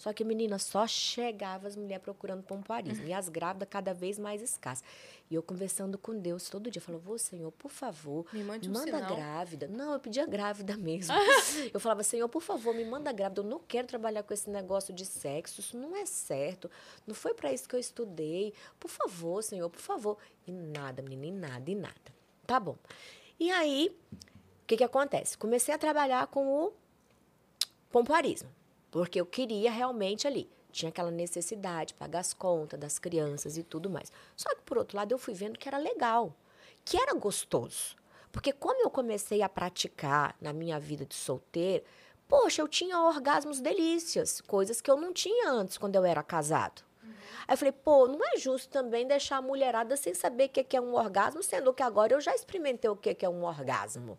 [0.00, 3.06] Só que, menina, só chegava as mulheres procurando pompoarismo.
[3.06, 4.82] E as grávidas cada vez mais escassas.
[5.30, 6.80] E eu conversando com Deus todo dia.
[6.80, 9.14] Falava, ô Senhor, por favor, Me mande um manda sinal.
[9.14, 9.68] grávida.
[9.68, 11.14] Não, eu pedia grávida mesmo.
[11.70, 13.42] eu falava, Senhor, por favor, me manda grávida.
[13.42, 15.60] Eu não quero trabalhar com esse negócio de sexo.
[15.60, 16.70] Isso não é certo.
[17.06, 18.54] Não foi para isso que eu estudei.
[18.78, 20.16] Por favor, Senhor, por favor.
[20.46, 22.14] E nada, menina, e nada, e nada.
[22.46, 22.78] Tá bom.
[23.38, 25.36] E aí, o que, que acontece?
[25.36, 26.72] Comecei a trabalhar com o
[27.90, 28.48] pompoarismo.
[28.90, 30.50] Porque eu queria realmente ali.
[30.72, 34.12] Tinha aquela necessidade, pagar as contas das crianças e tudo mais.
[34.36, 36.34] Só que, por outro lado, eu fui vendo que era legal,
[36.84, 37.96] que era gostoso.
[38.30, 41.84] Porque como eu comecei a praticar na minha vida de solteira,
[42.28, 46.82] poxa, eu tinha orgasmos delícias, coisas que eu não tinha antes quando eu era casado.
[47.48, 50.76] Aí eu falei, pô, não é justo também deixar a mulherada sem saber o que
[50.76, 54.16] é um orgasmo, sendo que agora eu já experimentei o que é um orgasmo.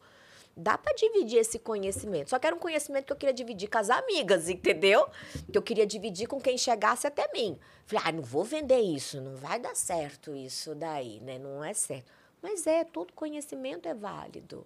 [0.56, 2.30] Dá para dividir esse conhecimento.
[2.30, 5.08] Só que era um conhecimento que eu queria dividir com as amigas, entendeu?
[5.52, 7.58] Que eu queria dividir com quem chegasse até mim.
[7.86, 11.40] Falei, ah, não vou vender isso, não vai dar certo isso daí, né?
[11.40, 12.12] Não é certo.
[12.42, 14.66] Mas é, todo conhecimento é válido.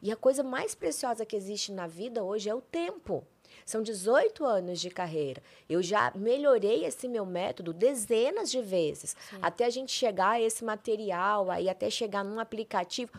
[0.00, 3.24] E a coisa mais preciosa que existe na vida hoje é o tempo.
[3.64, 5.42] São 18 anos de carreira.
[5.68, 9.16] Eu já melhorei esse meu método dezenas de vezes.
[9.40, 13.12] Até a gente chegar a esse material, aí até chegar num aplicativo.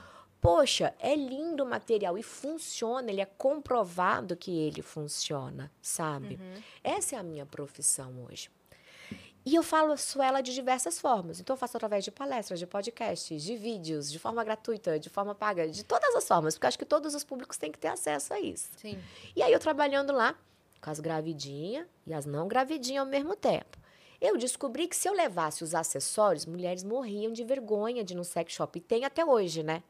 [0.44, 6.38] Poxa, é lindo o material e funciona, ele é comprovado que ele funciona, sabe?
[6.84, 8.52] Essa é a minha profissão hoje.
[9.46, 11.40] E eu faço ela de diversas formas.
[11.40, 15.34] Então, eu faço através de palestras, de podcasts, de vídeos, de forma gratuita, de forma
[15.34, 18.34] paga, de todas as formas, porque acho que todos os públicos têm que ter acesso
[18.34, 18.68] a isso.
[18.78, 19.02] Sim.
[19.34, 20.36] E aí, eu trabalhando lá
[20.82, 23.78] com as gravidinhas e as não gravidinhas ao mesmo tempo.
[24.20, 28.26] Eu descobri que se eu levasse os acessórios, mulheres morriam de vergonha de ir no
[28.26, 28.78] sex shop.
[28.78, 29.84] E tem até hoje, né?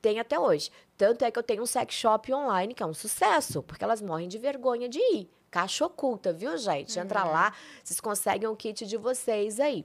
[0.00, 0.70] Tem até hoje.
[0.96, 4.00] Tanto é que eu tenho um sex shop online, que é um sucesso, porque elas
[4.00, 5.28] morrem de vergonha de ir.
[5.50, 6.98] Caixa oculta, viu, gente?
[6.98, 9.84] Entra lá, vocês conseguem o kit de vocês aí.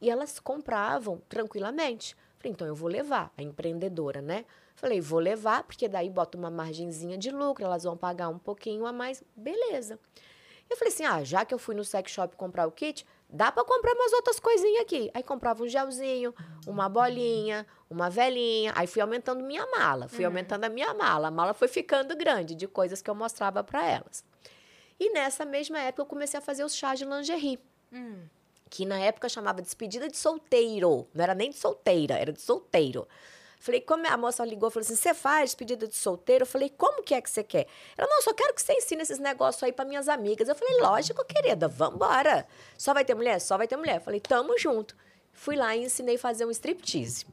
[0.00, 2.16] E elas compravam tranquilamente.
[2.38, 4.44] Falei, então eu vou levar, a empreendedora, né?
[4.74, 8.86] Falei, vou levar, porque daí bota uma margenzinha de lucro, elas vão pagar um pouquinho
[8.86, 9.98] a mais, beleza.
[10.68, 13.50] Eu falei assim: ah, já que eu fui no sex shop comprar o kit, dá
[13.50, 15.10] para comprar umas outras coisinhas aqui.
[15.14, 16.34] Aí comprava um gelzinho,
[16.66, 18.72] uma bolinha, uma velinha.
[18.76, 21.28] Aí fui aumentando minha mala, fui aumentando a minha mala.
[21.28, 24.22] A mala foi ficando grande de coisas que eu mostrava para elas.
[25.00, 27.58] E nessa mesma época eu comecei a fazer os chás de lingerie.
[28.68, 31.08] Que na época chamava despedida de solteiro.
[31.14, 33.08] Não era nem de solteira, era de solteiro.
[33.62, 36.42] Falei, como a moça ligou, falou assim: você faz despedida de solteiro?
[36.42, 37.68] Eu falei, como que é que você quer?
[37.96, 40.48] Ela, não, só quero que você ensine esses negócios aí para minhas amigas.
[40.48, 42.44] Eu falei, lógico, querida, vambora.
[42.76, 43.40] Só vai ter mulher?
[43.40, 43.98] Só vai ter mulher.
[43.98, 44.96] Eu falei, tamo junto.
[45.32, 47.24] Fui lá e ensinei a fazer um striptease.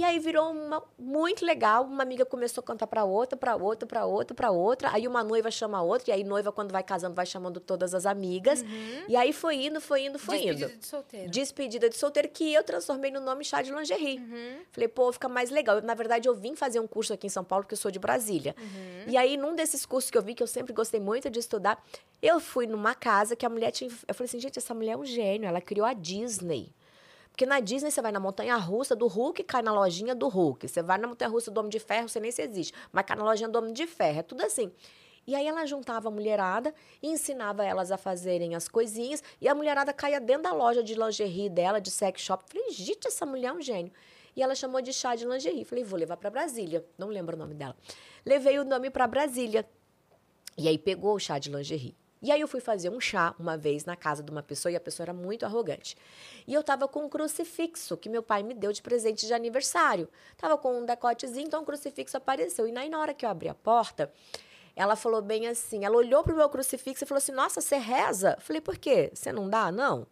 [0.00, 1.84] E aí virou uma, muito legal.
[1.84, 4.90] Uma amiga começou a cantar para outra, para outra, para outra, para outra.
[4.94, 7.94] Aí uma noiva chama a outra, e aí noiva, quando vai casando, vai chamando todas
[7.94, 8.64] as amigas.
[9.06, 10.78] E aí foi indo, foi indo, foi Despedida indo.
[10.78, 11.30] de solteiro.
[11.30, 14.18] Despedida de solteiro, que eu transformei no nome chá de lingerie.
[14.72, 15.76] Falei, pô, fica mais legal.
[15.76, 17.90] Eu, na verdade, eu vim fazer um curso aqui em São Paulo, porque eu sou
[17.90, 18.56] de Brasília.
[19.06, 21.78] E aí, num desses cursos que eu vi, que eu sempre gostei muito de estudar,
[22.22, 23.90] eu fui numa casa que a mulher tinha.
[24.08, 26.72] Eu falei assim, gente, essa mulher é um gênio, ela criou a Disney.
[27.40, 30.68] Porque na Disney você vai na montanha russa do Hulk, cai na lojinha do Hulk.
[30.68, 32.74] Você vai na montanha russa do Homem de Ferro, você nem se existe.
[32.92, 34.18] Mas cai na lojinha do Homem de Ferro.
[34.18, 34.70] É tudo assim.
[35.26, 39.22] E aí ela juntava a mulherada e ensinava elas a fazerem as coisinhas.
[39.40, 42.44] E a mulherada caía dentro da loja de lingerie dela, de sex shop.
[42.46, 43.90] Falei, gente, essa mulher é um gênio.
[44.36, 45.64] E ela chamou de chá de lingerie.
[45.64, 46.84] Falei, vou levar para Brasília.
[46.98, 47.74] Não lembro o nome dela.
[48.22, 49.66] Levei o nome para Brasília.
[50.58, 51.96] E aí pegou o chá de lingerie.
[52.22, 54.76] E aí eu fui fazer um chá uma vez na casa de uma pessoa e
[54.76, 55.96] a pessoa era muito arrogante.
[56.46, 60.06] E eu tava com um crucifixo que meu pai me deu de presente de aniversário.
[60.36, 62.68] Tava com um decotezinho, então o crucifixo apareceu.
[62.68, 64.12] E aí na hora que eu abri a porta,
[64.76, 68.34] ela falou bem assim, ela olhou pro meu crucifixo e falou assim: "Nossa, você reza?"
[68.36, 69.10] Eu falei: "Por quê?
[69.14, 70.06] Você não dá, não?"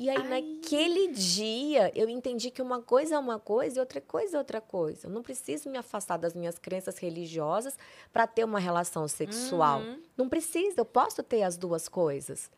[0.00, 4.36] E aí, naquele dia, eu entendi que uma coisa é uma coisa e outra coisa
[4.36, 5.06] é outra coisa.
[5.06, 7.76] Eu não preciso me afastar das minhas crenças religiosas
[8.10, 9.82] para ter uma relação sexual.
[10.16, 12.50] Não precisa, eu posso ter as duas coisas.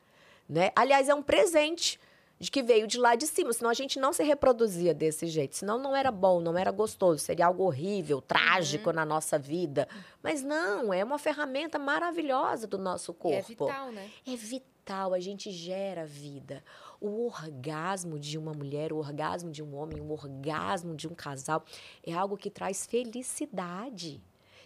[0.49, 0.71] Né?
[0.77, 1.99] Aliás, é um presente
[2.39, 5.57] de que veio de lá de cima, senão a gente não se reproduzia desse jeito.
[5.57, 9.89] Senão não era bom, não era gostoso, seria algo horrível, trágico na nossa vida.
[10.23, 13.37] Mas não, é uma ferramenta maravilhosa do nosso E corpo.
[13.37, 14.11] é vital, né?
[14.27, 16.63] É vital, a gente gera vida.
[17.01, 21.65] O orgasmo de uma mulher, o orgasmo de um homem, o orgasmo de um casal
[22.05, 24.21] é algo que traz felicidade.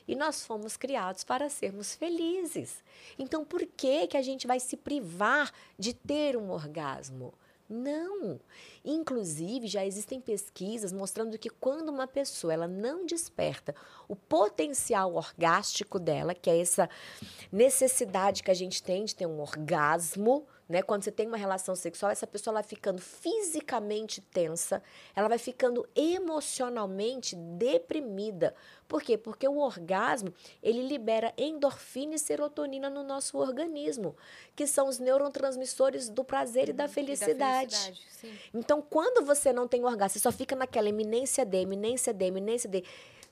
[0.08, 2.82] E nós fomos criados para sermos felizes.
[3.18, 7.34] Então, por que, que a gente vai se privar de ter um orgasmo?
[7.68, 8.40] Não.
[8.84, 13.74] Inclusive, já existem pesquisas mostrando que quando uma pessoa ela não desperta
[14.08, 16.88] o potencial orgástico dela, que é essa
[17.50, 20.82] necessidade que a gente tem de ter um orgasmo, né?
[20.82, 24.82] Quando você tem uma relação sexual, essa pessoa vai ficando fisicamente tensa,
[25.14, 28.54] ela vai ficando emocionalmente deprimida.
[28.88, 29.16] Por quê?
[29.16, 34.16] Porque o orgasmo, ele libera endorfina e serotonina no nosso organismo,
[34.54, 37.76] que são os neurotransmissores do prazer e da E da felicidade.
[37.76, 38.50] felicidade.
[38.54, 42.68] Então, quando você não tem orgasmo, você só fica naquela eminência de, eminência de, eminência
[42.68, 42.84] de,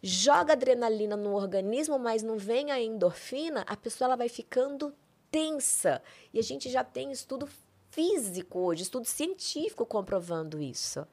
[0.02, 4.94] joga adrenalina no organismo, mas não vem a endorfina, a pessoa ela vai ficando
[5.34, 6.00] tensa.
[6.32, 7.48] E a gente já tem estudo
[7.90, 11.04] físico hoje, estudo científico comprovando isso.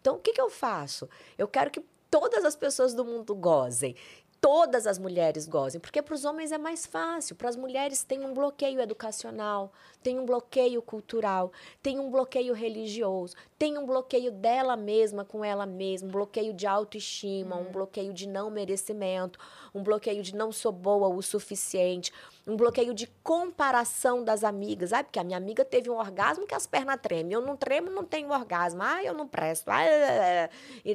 [0.00, 1.08] Então, o que, que eu faço?
[1.36, 3.94] Eu quero que todas as pessoas do mundo gozem.
[4.40, 8.24] Todas as mulheres gozem, porque para os homens é mais fácil, para as mulheres tem
[8.24, 9.72] um bloqueio educacional,
[10.02, 15.66] tem um bloqueio cultural, tem um bloqueio religioso, tem um bloqueio dela mesma com ela
[15.66, 19.38] mesma, um bloqueio de autoestima, um bloqueio de não merecimento,
[19.74, 22.12] um bloqueio de não sou boa o suficiente,
[22.46, 24.92] um bloqueio de comparação das amigas.
[24.92, 27.32] Ah, porque a minha amiga teve um orgasmo que as pernas tremem.
[27.32, 28.82] Eu não tremo, não tenho orgasmo.
[28.82, 29.68] Ah, eu não presto.
[29.68, 30.48] Ah,
[30.84, 30.94] e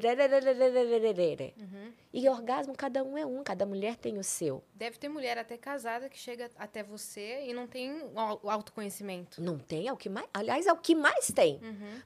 [2.11, 4.63] e orgasmo, cada um é um, cada mulher tem o seu.
[4.73, 7.91] Deve ter mulher até casada que chega até você e não tem
[8.41, 8.49] o
[8.93, 9.41] autoconhecimento.
[9.41, 10.27] Não tem, é o que mais.
[10.33, 11.59] Aliás, é o que mais tem.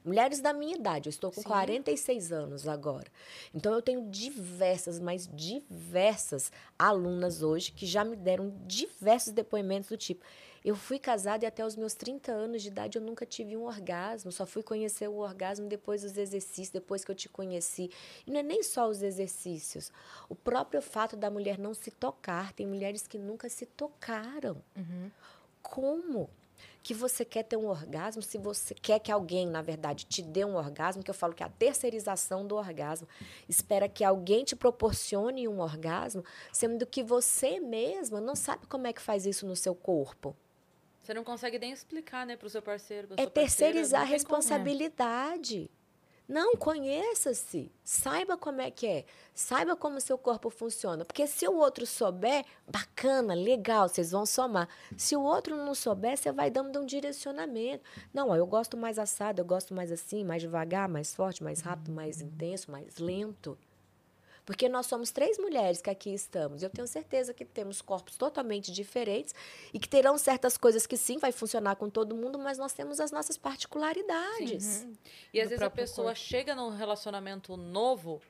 [0.04, 1.08] Mulheres da minha idade.
[1.08, 1.48] Eu estou com Sim.
[1.48, 3.08] 46 anos agora.
[3.54, 9.98] Então, eu tenho diversas, mas diversas alunas hoje que já me deram diversos depoimentos do
[9.98, 10.24] tipo.
[10.66, 13.64] Eu fui casada e até os meus 30 anos de idade eu nunca tive um
[13.64, 14.32] orgasmo.
[14.34, 17.90] Só fui conhecer o orgasmo depois dos exercícios, depois que eu te conheci.
[18.26, 19.92] E não é nem só os exercícios.
[20.28, 22.52] O próprio fato da mulher não se tocar.
[22.52, 24.62] Tem mulheres que nunca se tocaram.
[25.62, 26.30] Como?
[26.88, 30.46] Que você quer ter um orgasmo se você quer que alguém, na verdade, te dê
[30.46, 33.06] um orgasmo, que eu falo que é a terceirização do orgasmo.
[33.50, 38.94] Espera que alguém te proporcione um orgasmo, sendo que você mesma não sabe como é
[38.94, 40.34] que faz isso no seu corpo.
[41.02, 43.10] Você não consegue nem explicar, né, pro seu parceiro.
[43.18, 44.14] É terceirizar a como.
[44.14, 45.70] responsabilidade.
[46.28, 47.72] Não, conheça-se.
[47.84, 49.06] Saiba como é que é.
[49.34, 51.06] Saiba como seu corpo funciona.
[51.06, 54.68] Porque se o outro souber, bacana, legal, vocês vão somar.
[54.98, 57.84] Se o outro não souber, você vai dando um direcionamento.
[58.14, 61.62] Não, ó, eu gosto mais assado, eu gosto mais assim, mais devagar, mais forte, mais
[61.62, 63.58] rápido, mais intenso, mais lento.
[64.48, 66.64] Porque nós somos três mulheres que aqui estamos.
[66.64, 69.36] Eu tenho certeza que temos corpos totalmente diferentes
[69.74, 73.02] e que terão certas coisas que sim vai funcionar com todo mundo, mas nós temos
[73.02, 74.84] as nossas particularidades.
[74.84, 74.94] Uhum.
[75.34, 76.20] E às vezes a pessoa corpo.
[76.22, 78.22] chega num relacionamento novo,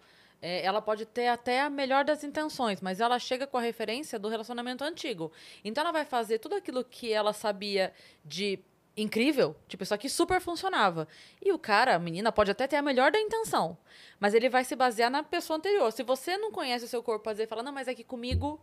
[0.41, 4.17] é, ela pode ter até a melhor das intenções, mas ela chega com a referência
[4.17, 5.31] do relacionamento antigo.
[5.63, 7.93] Então ela vai fazer tudo aquilo que ela sabia
[8.25, 8.57] de
[8.97, 11.07] incrível, tipo, isso aqui super funcionava.
[11.39, 13.77] E o cara, a menina, pode até ter a melhor da intenção,
[14.19, 15.91] mas ele vai se basear na pessoa anterior.
[15.91, 18.59] Se você não conhece o seu corpo, e falar, não, mas é que comigo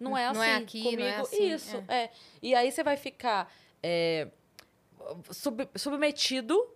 [0.00, 0.34] não é assim.
[0.38, 2.10] Não é aqui, não comigo, é assim, Isso, é.
[2.42, 3.52] E aí você vai ficar
[3.82, 4.28] é,
[5.30, 6.68] sub- submetido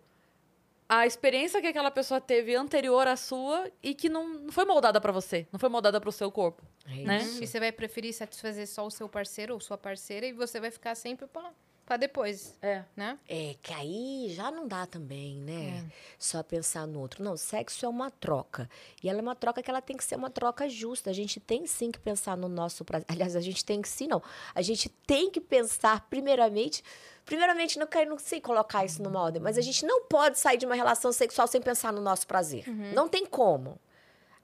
[0.89, 5.01] à experiência que aquela pessoa teve anterior à sua e que não, não foi moldada
[5.01, 6.63] pra você, não foi moldada pro seu corpo.
[6.87, 7.17] É Né?
[7.19, 7.43] isso.
[7.43, 10.71] E você vai preferir satisfazer só o seu parceiro ou sua parceira e você vai
[10.71, 11.51] ficar sempre pra,
[11.85, 12.85] pra depois, É.
[12.97, 13.19] né?
[13.29, 15.85] É que aí já não dá também, né?
[15.89, 15.93] É.
[16.19, 17.23] Só pensar no outro.
[17.23, 18.69] Não, sexo é uma troca.
[19.03, 21.11] E ela é uma troca que ela tem que ser uma troca justa.
[21.11, 23.07] A gente tem sim que pensar no nosso prazer.
[23.09, 24.23] Aliás, a gente tem que sim, não.
[24.55, 26.83] A gente tem que pensar, primeiramente.
[27.25, 30.57] Primeiramente, não quero não sei colocar isso numa ordem, mas a gente não pode sair
[30.59, 32.65] de uma relação sexual sem pensar no nosso prazer.
[32.95, 33.79] Não tem como.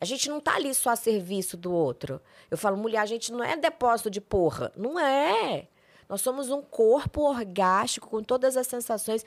[0.01, 2.21] A gente não tá ali só a serviço do outro.
[2.49, 4.73] Eu falo, mulher, a gente não é depósito de porra.
[4.77, 5.67] Não é.
[6.09, 9.25] Nós somos um corpo orgástico com todas as sensações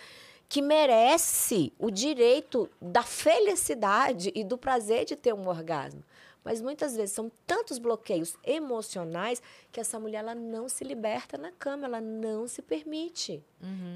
[0.50, 6.04] que merece o direito da felicidade e do prazer de ter um orgasmo.
[6.44, 9.42] Mas muitas vezes são tantos bloqueios emocionais
[9.72, 13.44] que essa mulher ela não se liberta na cama, ela não se permite.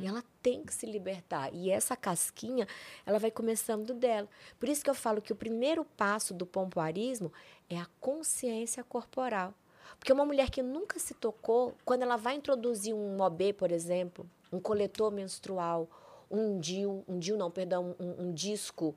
[0.01, 1.49] E ela tem que se libertar.
[1.53, 2.67] E essa casquinha,
[3.05, 4.29] ela vai começando dela.
[4.59, 7.33] Por isso que eu falo que o primeiro passo do pompoarismo
[7.67, 9.53] é a consciência corporal.
[9.99, 14.29] Porque uma mulher que nunca se tocou, quando ela vai introduzir um OB, por exemplo,
[14.51, 15.89] um coletor menstrual,
[16.29, 18.95] um DIU, um DIU não, perdão, um, um disco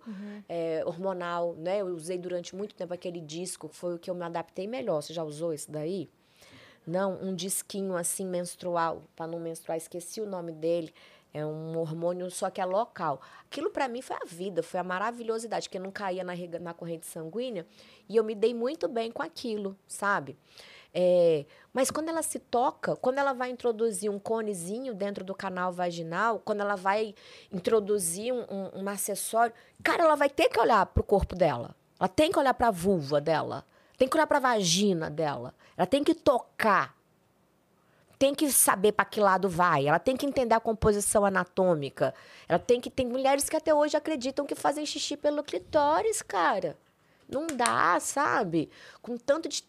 [0.49, 1.81] é, hormonal, né?
[1.81, 5.03] Eu usei durante muito tempo aquele disco, foi o que eu me adaptei melhor.
[5.03, 6.09] Você já usou esse daí?
[6.87, 10.93] Não, um disquinho assim menstrual, para não menstruar, esqueci o nome dele.
[11.35, 13.21] É um hormônio, só que é local.
[13.45, 17.07] Aquilo para mim foi a vida, foi a maravilhosidade, porque não caía na, na corrente
[17.07, 17.67] sanguínea
[18.09, 20.39] e eu me dei muito bem com aquilo, sabe?
[20.93, 25.71] É, mas quando ela se toca, quando ela vai introduzir um conezinho dentro do canal
[25.73, 27.15] vaginal, quando ela vai
[27.53, 29.53] introduzir um, um- um acessório,
[29.83, 31.77] cara, ela vai ter que olhar pro corpo dela.
[32.01, 33.65] Ela tem que olhar pra vulva dela.
[33.97, 35.53] Tem que olhar pra vagina dela.
[35.77, 36.97] Ela tem que tocar.
[38.19, 39.87] Tem que saber para que lado vai.
[39.87, 42.13] Ela tem que entender a composição anatômica.
[42.49, 42.91] Ela tem que.
[42.91, 46.77] Tem mulheres que até hoje acreditam que fazem xixi pelo clitóris, cara.
[47.29, 48.71] Não dá, sabe?
[49.03, 49.63] Com tanto de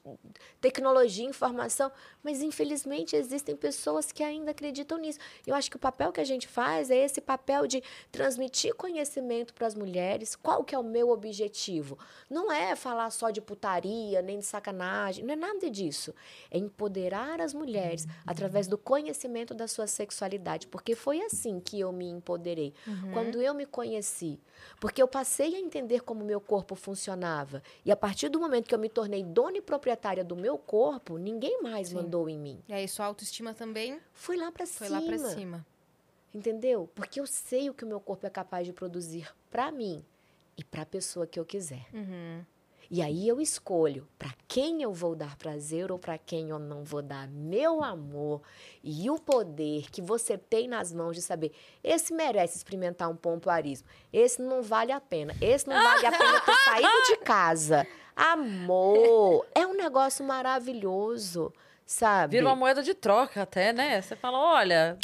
[0.62, 1.92] tecnologia informação.
[2.22, 5.20] Mas, infelizmente, existem pessoas que ainda acreditam nisso.
[5.48, 7.82] Eu acho que o papel que a gente faz é esse papel de
[8.12, 10.36] transmitir conhecimento para as mulheres.
[10.36, 11.98] Qual que é o meu objetivo?
[12.30, 15.24] Não é falar só de putaria, nem de sacanagem.
[15.24, 16.14] Não é nada disso.
[16.52, 20.68] É empoderar as mulheres através do conhecimento da sua sexualidade.
[20.68, 22.74] Porque foi assim que eu me empoderei.
[23.14, 24.40] Quando eu me conheci.
[24.80, 27.64] Porque eu passei a entender como meu corpo funcionava.
[27.86, 31.18] E a partir do momento que eu me tornei dona e proprietária do meu corpo,
[31.18, 32.64] ninguém mais mandou em mim.
[32.68, 35.00] E aí sua autoestima também Fui lá pra foi cima.
[35.00, 35.66] lá pra cima.
[36.34, 36.90] Entendeu?
[36.96, 40.04] Porque eu sei o que o meu corpo é capaz de produzir pra mim
[40.58, 41.86] e pra pessoa que eu quiser.
[41.94, 42.44] Uhum.
[42.92, 46.84] E aí eu escolho pra quem eu vou dar prazer ou pra quem eu não
[46.84, 48.42] vou dar meu amor
[48.84, 51.52] e o poder que você tem nas mãos de saber
[51.84, 56.42] esse merece experimentar um pompoarismo, esse não vale a pena, esse não vale a pena
[56.42, 57.86] ter saído de casa.
[58.16, 61.54] Amor, é um negócio maravilhoso,
[61.90, 62.38] sabe?
[62.38, 64.00] Vira uma moeda de troca até, né?
[64.00, 64.98] Você fala, olha,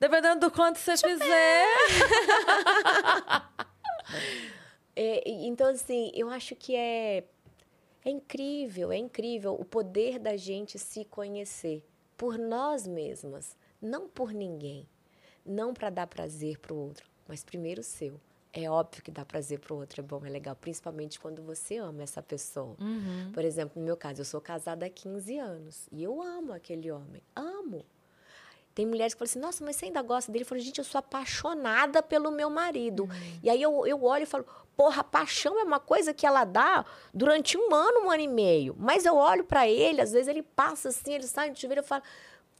[0.00, 1.64] dependendo do quanto você fizer.
[5.00, 7.22] É, então, assim, eu acho que é,
[8.04, 11.86] é incrível, é incrível o poder da gente se conhecer
[12.16, 14.88] por nós mesmas, não por ninguém.
[15.46, 18.20] Não para dar prazer para o outro, mas primeiro o seu.
[18.60, 21.76] É óbvio que dar prazer para o outro é bom, é legal, principalmente quando você
[21.76, 22.76] ama essa pessoa.
[23.32, 26.90] Por exemplo, no meu caso, eu sou casada há 15 anos e eu amo aquele
[26.90, 27.86] homem, amo.
[28.74, 30.42] Tem mulheres que falam assim, nossa, mas você ainda gosta dele?
[30.42, 33.08] Eu falo, gente, eu sou apaixonada pelo meu marido.
[33.42, 34.44] E aí eu, eu olho e falo,
[34.76, 38.74] porra, paixão é uma coisa que ela dá durante um ano, um ano e meio.
[38.78, 41.86] Mas eu olho pra ele, às vezes ele passa assim, ele sai de chuveiro, eu
[41.86, 42.02] falo,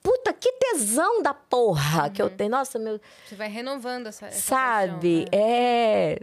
[0.02, 2.50] puta, que tesão da porra que eu tenho.
[2.50, 5.24] Nossa, meu, Você vai renovando essa, essa sabe?
[5.30, 5.50] paixão, né?
[6.14, 6.20] É.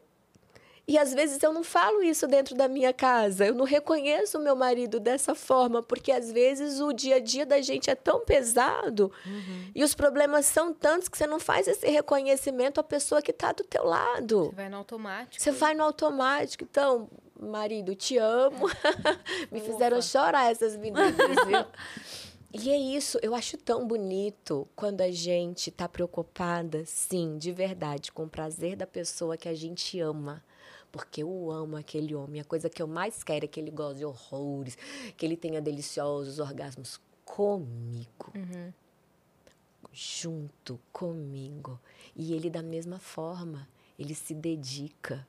[0.88, 3.44] E às vezes eu não falo isso dentro da minha casa.
[3.48, 7.44] Eu não reconheço o meu marido dessa forma, porque às vezes o dia a dia
[7.44, 9.72] da gente é tão pesado Uhum.
[9.74, 13.52] e os problemas são tantos que você não faz esse reconhecimento à pessoa que está
[13.52, 14.46] do teu lado.
[14.52, 15.42] Você vai no automático.
[15.44, 16.64] Você vai no automático.
[16.64, 18.70] Então, marido, te amo.
[19.52, 21.16] Me fizeram chorar essas meninas,
[21.48, 21.66] viu?
[22.58, 28.14] E é isso, eu acho tão bonito quando a gente tá preocupada, sim, de verdade,
[28.14, 30.42] com o prazer da pessoa que a gente ama.
[30.90, 32.40] Porque eu amo aquele homem.
[32.40, 34.78] A coisa que eu mais quero é que ele goze de horrores,
[35.18, 38.32] que ele tenha deliciosos orgasmos comigo.
[39.92, 41.78] Junto comigo.
[42.16, 43.68] E ele, da mesma forma,
[44.00, 45.28] ele se dedica,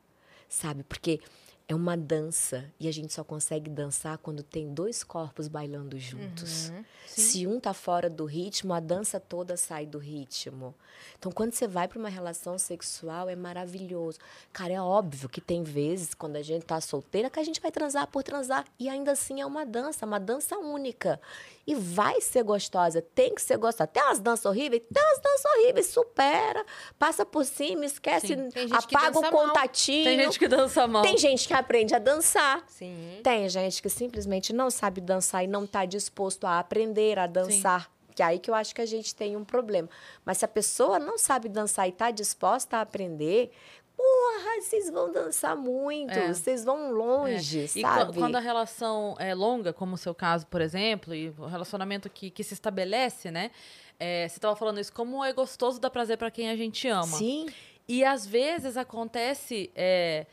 [0.49, 0.85] sabe?
[0.85, 1.21] Porque
[1.69, 6.73] é uma dança e a gente só consegue dançar quando tem dois corpos bailando juntos.
[7.07, 10.75] Se um tá fora do ritmo, a dança toda sai do ritmo.
[11.19, 14.19] Então, quando você vai para uma relação sexual, é maravilhoso.
[14.53, 17.73] Cara, é óbvio que tem vezes, quando a gente tá solteira, que a gente vai
[17.73, 18.65] transar por transar.
[18.79, 21.21] E ainda assim é uma dança, uma dança única.
[21.67, 23.89] E vai ser gostosa, tem que ser gostosa.
[23.89, 24.83] Tem umas danças horríveis?
[24.93, 26.65] Tem umas danças horríveis, supera.
[26.97, 28.49] Passa por cima, esquece, Sim.
[28.71, 29.47] Apaga o dança mal.
[29.49, 30.05] contatinho.
[30.05, 31.03] Tem gente que dança mal.
[31.03, 32.63] Tem gente que aprende a dançar.
[32.69, 33.21] Sim.
[33.23, 37.91] Tem gente que simplesmente não sabe dançar e não está disposto a aprender a dançar.
[38.15, 39.91] Que é aí que eu acho que a gente tem um problema.
[40.25, 43.51] Mas se a pessoa não sabe dançar e está disposta a aprender,
[43.97, 46.33] porra, vocês vão dançar muito, É.
[46.33, 48.13] vocês vão longe, E sabe?
[48.13, 52.11] qu- quando a relação é longa, como o seu caso, por exemplo, e o relacionamento
[52.11, 53.51] que, que se estabelece, né?
[53.99, 57.07] É, você estava falando isso, como é gostoso dar prazer para quem a gente ama.
[57.17, 57.47] Sim,
[57.89, 60.27] E às vezes acontece é,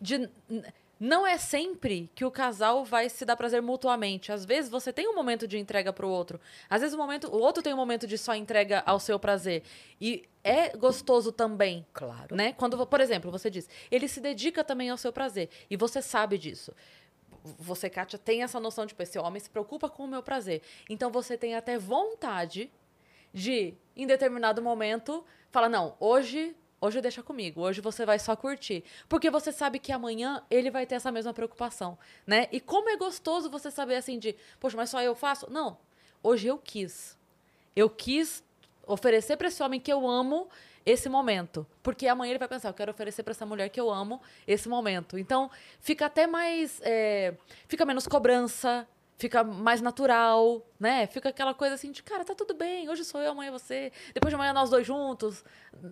[0.00, 0.28] de.
[0.98, 4.30] Não é sempre que o casal vai se dar prazer mutuamente.
[4.30, 6.40] Às vezes você tem um momento de entrega pro outro.
[6.70, 9.62] Às vezes o, momento, o outro tem um momento de só entrega ao seu prazer.
[10.00, 11.84] E é gostoso também.
[11.92, 12.36] claro.
[12.36, 12.52] Né?
[12.52, 15.48] Quando, por exemplo, você diz, ele se dedica também ao seu prazer.
[15.68, 16.72] E você sabe disso.
[17.58, 20.62] Você, Kátia, tem essa noção de, tipo, esse homem se preocupa com o meu prazer.
[20.88, 22.70] Então você tem até vontade
[23.32, 28.84] de, em determinado momento, falar, não, hoje, hoje deixa comigo, hoje você vai só curtir.
[29.08, 32.48] Porque você sabe que amanhã ele vai ter essa mesma preocupação, né?
[32.52, 35.50] E como é gostoso você saber assim de, poxa, mas só eu faço?
[35.50, 35.78] Não,
[36.22, 37.18] hoje eu quis.
[37.74, 38.44] Eu quis
[38.86, 40.48] oferecer para esse homem que eu amo
[40.84, 41.66] esse momento.
[41.82, 44.68] Porque amanhã ele vai pensar, eu quero oferecer para essa mulher que eu amo esse
[44.68, 45.16] momento.
[45.18, 45.50] Então,
[45.80, 46.80] fica até mais.
[46.84, 47.34] é,
[47.66, 48.86] fica menos cobrança,
[49.16, 51.06] fica mais natural, né?
[51.06, 53.92] Fica aquela coisa assim de, cara, tá tudo bem, hoje sou eu, amanhã é você,
[54.12, 55.44] depois de amanhã nós dois juntos,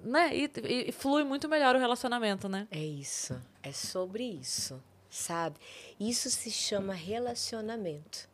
[0.05, 0.35] né?
[0.36, 2.66] E, e- e flui muito melhor o relacionamento, né?
[2.70, 3.40] É isso.
[3.62, 5.57] É sobre isso, sabe?
[6.01, 8.28] Isso se chama relacionamento.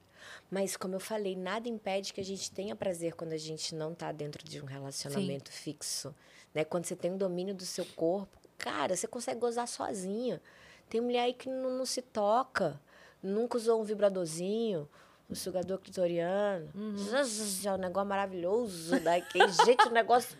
[0.50, 3.92] Mas, como eu falei, nada impede que a gente tenha prazer quando a gente não
[3.92, 6.14] está dentro de um relacionamento fixo.
[6.54, 6.64] Né?
[6.64, 10.40] Quando você tem um domínio do seu corpo, cara, você consegue gozar sozinha.
[10.88, 12.80] Tem mulher aí que não, não se toca,
[13.22, 14.88] nunca usou um vibradorzinho,
[15.30, 16.68] um sugador clitoriano.
[16.96, 20.36] Jesus, É um negócio maravilhoso daquele jeito, o negócio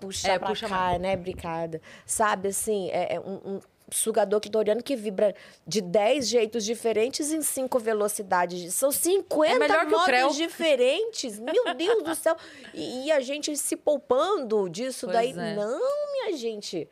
[0.00, 1.16] puxa É, pra puxa cá, né?
[1.16, 1.80] Bricada.
[2.04, 3.60] Sabe, assim, é, é um, um
[3.92, 5.34] sugador clitoriano que vibra
[5.66, 8.74] de 10 jeitos diferentes em 5 velocidades.
[8.74, 11.38] São 50 É modos diferentes.
[11.38, 12.34] Meu Deus do céu.
[12.72, 15.30] E, e a gente se poupando disso Pois daí.
[15.32, 15.54] é.
[15.54, 16.88] Não, minha gente.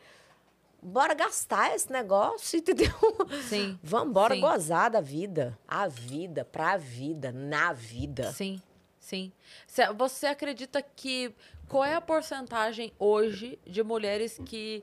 [0.83, 2.91] Bora gastar esse negócio, entendeu?
[3.49, 3.79] Sim.
[3.85, 4.41] Vamos embora Sim.
[4.41, 5.57] gozar da vida.
[5.69, 8.33] A vida, pra vida, na vida.
[8.33, 8.61] Sim,
[8.99, 9.33] sim.
[9.67, 11.33] Cê- Você acredita que
[11.69, 14.83] qual é a porcentagem hoje de mulheres que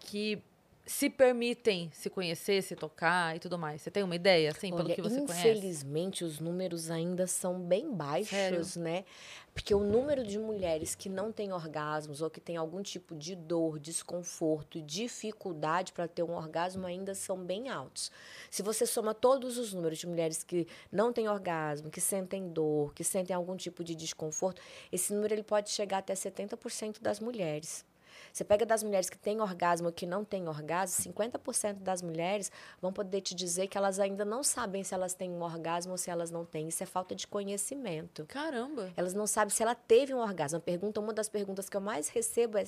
[0.00, 0.40] que
[0.88, 3.82] se permitem se conhecer, se tocar e tudo mais?
[3.82, 5.46] Você tem uma ideia, assim, pelo Olha, que você conhece?
[5.46, 9.04] infelizmente, os números ainda são bem baixos, né?
[9.52, 13.36] Porque o número de mulheres que não têm orgasmos ou que têm algum tipo de
[13.36, 18.10] dor, desconforto, dificuldade para ter um orgasmo ainda são bem altos.
[18.50, 22.94] Se você soma todos os números de mulheres que não têm orgasmo, que sentem dor,
[22.94, 27.84] que sentem algum tipo de desconforto, esse número ele pode chegar até 70% das mulheres.
[28.32, 32.50] Você pega das mulheres que têm orgasmo e que não têm orgasmo, 50% das mulheres
[32.80, 35.98] vão poder te dizer que elas ainda não sabem se elas têm um orgasmo ou
[35.98, 36.68] se elas não têm.
[36.68, 38.24] Isso é falta de conhecimento.
[38.26, 38.92] Caramba.
[38.96, 40.58] Elas não sabem se ela teve um orgasmo.
[40.58, 42.64] A pergunta, uma das perguntas que eu mais recebo é: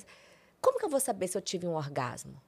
[0.59, 2.41] como que eu vou saber se eu tive um orgasmo?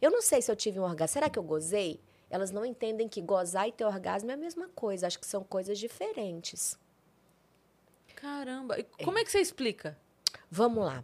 [0.00, 1.12] Eu não sei se eu tive um orgasmo.
[1.12, 2.00] Será que eu gozei?
[2.30, 5.06] Elas não entendem que gozar e ter orgasmo é a mesma coisa.
[5.06, 6.78] Acho que são coisas diferentes.
[8.14, 8.78] Caramba.
[8.78, 9.98] E como é que você explica?
[10.50, 11.02] Vamos lá.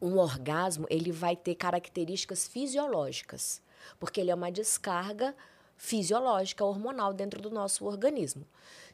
[0.00, 3.60] Um orgasmo, ele vai ter características fisiológicas,
[3.98, 5.34] porque ele é uma descarga
[5.76, 8.44] fisiológica, hormonal dentro do nosso organismo.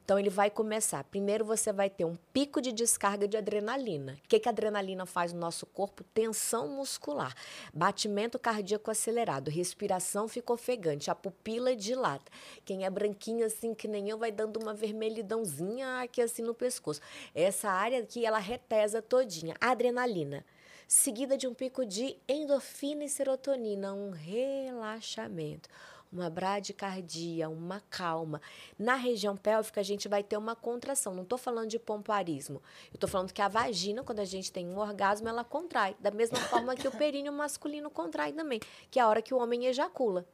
[0.04, 1.02] Então ele vai começar.
[1.04, 4.18] Primeiro você vai ter um pico de descarga de adrenalina.
[4.22, 6.04] O que, que a adrenalina faz no nosso corpo?
[6.12, 7.34] Tensão muscular,
[7.72, 12.30] batimento cardíaco acelerado, respiração fica ofegante, a pupila dilata.
[12.66, 17.00] Quem é branquinho assim que nem eu vai dando uma vermelhidãozinha aqui assim no pescoço.
[17.34, 19.56] Essa área aqui ela retesa todinha.
[19.58, 20.44] Adrenalina
[20.86, 25.68] seguida de um pico de endorfina e serotonina, um relaxamento
[26.14, 28.40] uma bradicardia, uma calma.
[28.78, 31.12] Na região pélvica, a gente vai ter uma contração.
[31.12, 32.62] Não estou falando de pompoarismo.
[32.92, 35.96] Eu estou falando que a vagina, quando a gente tem um orgasmo, ela contrai.
[35.98, 39.38] Da mesma forma que o períneo masculino contrai também, que é a hora que o
[39.38, 40.24] homem ejacula.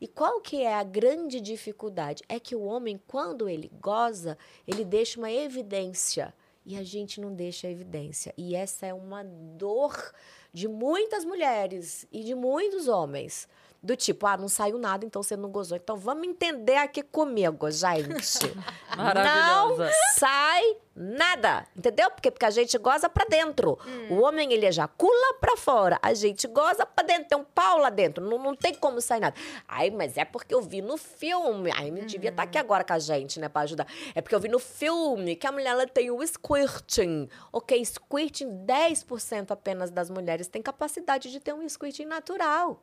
[0.00, 2.22] E qual que é a grande dificuldade?
[2.28, 6.32] É que o homem, quando ele goza, ele deixa uma evidência.
[6.64, 8.32] E a gente não deixa evidência.
[8.36, 10.12] E essa é uma dor
[10.52, 13.48] de muitas mulheres e de muitos homens.
[13.84, 15.76] Do tipo, ah, não saiu nada, então você não gozou.
[15.76, 18.38] Então vamos entender aqui comigo, gente.
[18.96, 19.76] não
[20.14, 21.66] sai nada.
[21.76, 22.10] Entendeu?
[22.10, 23.78] Porque, porque a gente goza pra dentro.
[23.86, 24.14] Hum.
[24.14, 25.98] O homem, ele ejacula pra fora.
[26.00, 27.28] A gente goza pra dentro.
[27.28, 28.24] Tem um pau lá dentro.
[28.24, 29.36] Não, não tem como sair nada.
[29.68, 31.70] Ai, mas é porque eu vi no filme.
[31.74, 33.86] Ai, me devia estar tá aqui agora com a gente, né, pra ajudar.
[34.14, 37.28] É porque eu vi no filme que a mulher ela tem o squirting.
[37.52, 42.80] Ok, squirting, 10% apenas das mulheres tem capacidade de ter um squirting natural.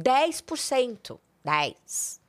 [0.00, 1.18] 10%.
[1.44, 2.20] 10%.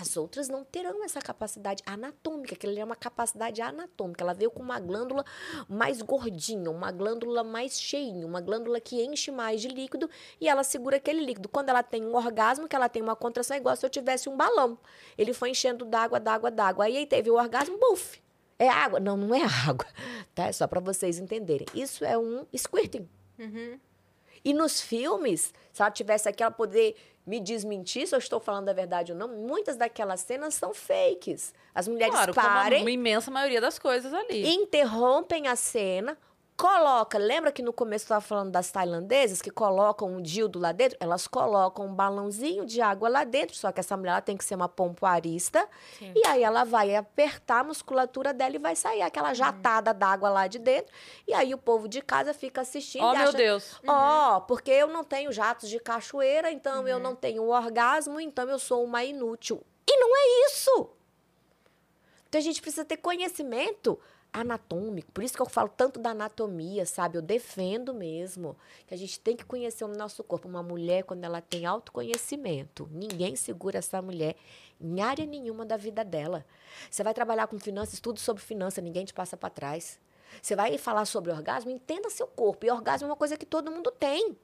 [0.00, 4.22] As outras não terão essa capacidade anatômica, que ela é uma capacidade anatômica.
[4.22, 5.24] Ela veio com uma glândula
[5.68, 10.08] mais gordinha, uma glândula mais cheinha, uma glândula que enche mais de líquido
[10.40, 11.48] e ela segura aquele líquido.
[11.48, 14.28] Quando ela tem um orgasmo, que ela tem uma contração, é igual se eu tivesse
[14.28, 14.78] um balão.
[15.16, 16.84] Ele foi enchendo d'água, d'água, d'água.
[16.84, 18.22] Aí teve o orgasmo, buf!
[18.58, 19.00] É água.
[19.00, 19.86] Não, não é água.
[20.34, 20.46] Tá?
[20.46, 21.66] É só para vocês entenderem.
[21.74, 23.08] Isso é um squirting.
[23.38, 23.80] Uhum.
[24.44, 26.96] E nos filmes, se ela tivesse aqui, ela poder
[27.26, 29.28] me desmentir se eu estou falando a verdade ou não.
[29.28, 31.52] Muitas daquelas cenas são fakes.
[31.74, 32.78] As mulheres claro, parem.
[32.78, 34.48] Como a imensa maioria das coisas ali.
[34.48, 36.16] Interrompem a cena,
[36.58, 40.72] coloca, lembra que no começo eu estava falando das tailandesas que colocam um dildo lá
[40.72, 40.98] dentro?
[41.00, 44.56] Elas colocam um balãozinho de água lá dentro, só que essa mulher tem que ser
[44.56, 45.66] uma pompoarista.
[45.96, 46.12] Sim.
[46.16, 49.98] E aí ela vai apertar a musculatura dela e vai sair aquela jatada uhum.
[49.98, 50.92] d'água lá de dentro.
[51.28, 53.04] E aí o povo de casa fica assistindo.
[53.04, 53.80] Oh, meu Deus.
[53.86, 56.88] Ó, oh, porque eu não tenho jatos de cachoeira, então uhum.
[56.88, 59.62] eu não tenho orgasmo, então eu sou uma inútil.
[59.88, 60.90] E não é isso!
[62.28, 63.98] Então a gente precisa ter conhecimento
[64.32, 65.10] anatômico.
[65.12, 67.16] Por isso que eu falo tanto da anatomia, sabe?
[67.18, 68.56] Eu defendo mesmo
[68.86, 70.48] que a gente tem que conhecer o nosso corpo.
[70.48, 74.36] Uma mulher, quando ela tem autoconhecimento, ninguém segura essa mulher
[74.80, 76.44] em área nenhuma da vida dela.
[76.90, 79.98] Você vai trabalhar com finanças, estudo sobre finanças, ninguém te passa para trás.
[80.42, 82.66] Você vai falar sobre orgasmo, entenda seu corpo.
[82.66, 84.36] E orgasmo é uma coisa que todo mundo tem.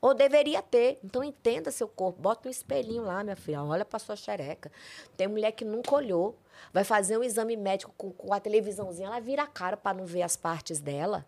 [0.00, 0.98] Ou deveria ter.
[1.04, 2.20] Então entenda seu corpo.
[2.20, 3.62] Bota um espelhinho lá, minha filha.
[3.62, 4.72] Olha para sua xereca.
[5.16, 6.38] Tem mulher que nunca olhou.
[6.72, 10.06] Vai fazer um exame médico com, com a televisãozinha, ela vira a cara para não
[10.06, 11.26] ver as partes dela.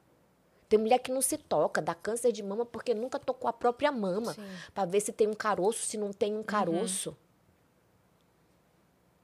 [0.68, 3.92] Tem mulher que não se toca, dá câncer de mama porque nunca tocou a própria
[3.92, 4.34] mama.
[4.72, 7.10] para ver se tem um caroço, se não tem um caroço.
[7.10, 7.16] Uhum.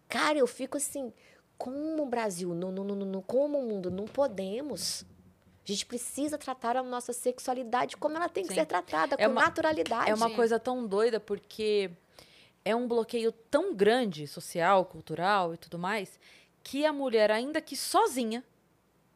[0.09, 1.12] Cara, eu fico assim,
[1.57, 5.05] como o Brasil, no, no, no, no, como o mundo, não podemos.
[5.69, 8.61] A gente precisa tratar a nossa sexualidade como ela tem que Sim.
[8.61, 10.11] ser tratada, é com uma, naturalidade.
[10.11, 11.90] É uma coisa tão doida, porque
[12.65, 16.19] é um bloqueio tão grande, social, cultural e tudo mais,
[16.62, 18.43] que a mulher, ainda que sozinha,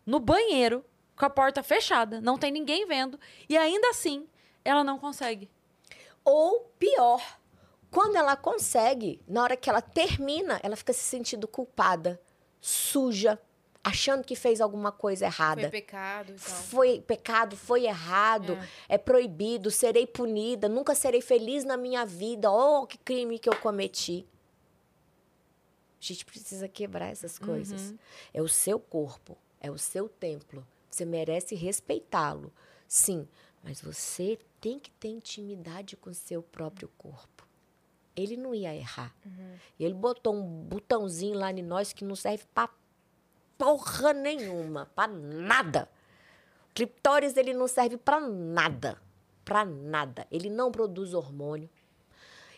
[0.05, 0.85] no banheiro,
[1.17, 3.19] com a porta fechada, não tem ninguém vendo,
[3.49, 4.29] e ainda assim,
[4.63, 5.51] ela não consegue.
[6.23, 7.23] Ou pior,
[7.91, 12.21] quando ela consegue, na hora que ela termina, ela fica se sentindo culpada,
[12.61, 13.41] suja,
[13.85, 15.63] achando que fez alguma coisa errada.
[15.63, 16.33] Foi pecado.
[16.33, 16.39] Então.
[16.39, 18.53] Foi pecado, foi errado,
[18.89, 18.95] é.
[18.95, 18.99] é.
[18.99, 22.51] proibido, serei punida, nunca serei feliz na minha vida.
[22.51, 24.27] Oh, que crime que eu cometi.
[26.01, 27.91] A gente precisa quebrar essas coisas.
[27.91, 27.99] Uhum.
[28.35, 30.67] É o seu corpo, é o seu templo.
[30.91, 32.53] Você merece respeitá-lo.
[32.87, 33.27] Sim,
[33.63, 37.47] mas você tem que ter intimidade com o seu próprio corpo.
[38.15, 39.15] Ele não ia errar.
[39.25, 39.57] Uhum.
[39.81, 42.69] Ele botou um botãozinho lá em nós que não serve para
[43.63, 45.89] porra nenhuma, para nada.
[46.69, 49.01] O clitóris ele não serve para nada,
[49.45, 50.27] para nada.
[50.33, 51.71] Ele não produz hormônio.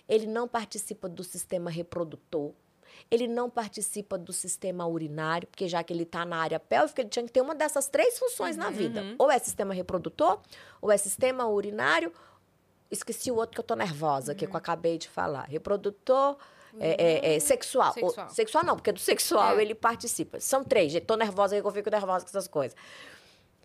[0.09, 2.53] Ele não participa do sistema reprodutor.
[3.11, 7.11] Ele não participa do sistema urinário, porque já que ele está na área pélvica, ele
[7.11, 9.03] tinha que ter uma dessas três funções na vida.
[9.03, 9.17] Uhum.
[9.19, 10.41] Ou é sistema reprodutor,
[10.81, 12.11] ou é sistema urinário.
[12.91, 14.39] Esqueci o outro que eu tô nervosa, uhum.
[14.39, 15.43] que eu acabei de falar.
[15.43, 16.39] Reprodutor,
[16.81, 17.93] é, é, é, sexual.
[17.93, 18.27] Sexual.
[18.27, 19.63] O, sexual não, porque do sexual é.
[19.63, 20.41] ele participa.
[20.41, 20.93] São três.
[21.07, 22.77] Tô nervosa, eu fico nervosa com essas coisas.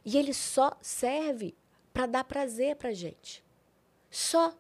[0.06, 1.56] E ele só serve
[1.94, 3.44] para dar prazer pra gente.
[4.10, 4.54] Só.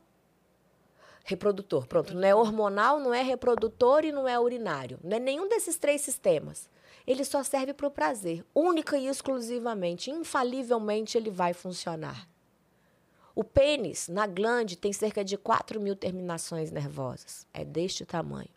[1.24, 2.14] Reprodutor, pronto.
[2.14, 5.00] Não é hormonal, não é reprodutor e não é urinário.
[5.04, 6.70] Não é nenhum desses três sistemas.
[7.06, 8.44] Ele só serve para o prazer.
[8.54, 12.28] Única e exclusivamente, infalivelmente, ele vai funcionar.
[13.40, 17.48] O pênis, na glande, tem cerca de 4 mil terminações nervosas.
[17.54, 18.50] É deste tamanho.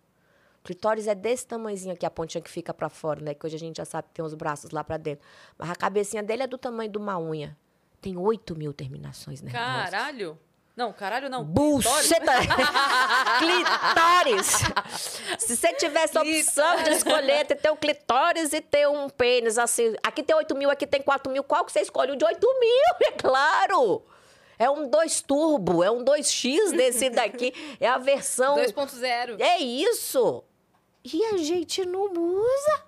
[0.59, 3.32] O clitóris é desse tamanhozinho aqui, a pontinha que fica para fora, né?
[3.32, 5.24] Que hoje a gente já sabe que tem os braços lá para dentro.
[5.56, 7.56] Mas a cabecinha dele é do tamanho de uma unha.
[8.00, 9.88] Tem 8 mil terminações nervosas.
[9.88, 10.36] Caralho.
[10.74, 11.44] Não, caralho não.
[11.44, 12.32] Buceta!
[13.38, 14.62] clitóris!
[15.38, 19.59] Se você tivesse a opção de escolher entre ter um clitóris e ter um pênis,
[19.59, 22.10] assim, aqui tem 8 mil, aqui tem 4 mil, qual que você escolhe?
[22.10, 24.02] O de 8 mil, é claro!
[24.62, 28.55] É um 2 turbo, é um 2x desse daqui, é a versão...
[28.55, 29.40] 2.0.
[29.40, 30.44] É isso!
[31.02, 32.84] E a gente não usa.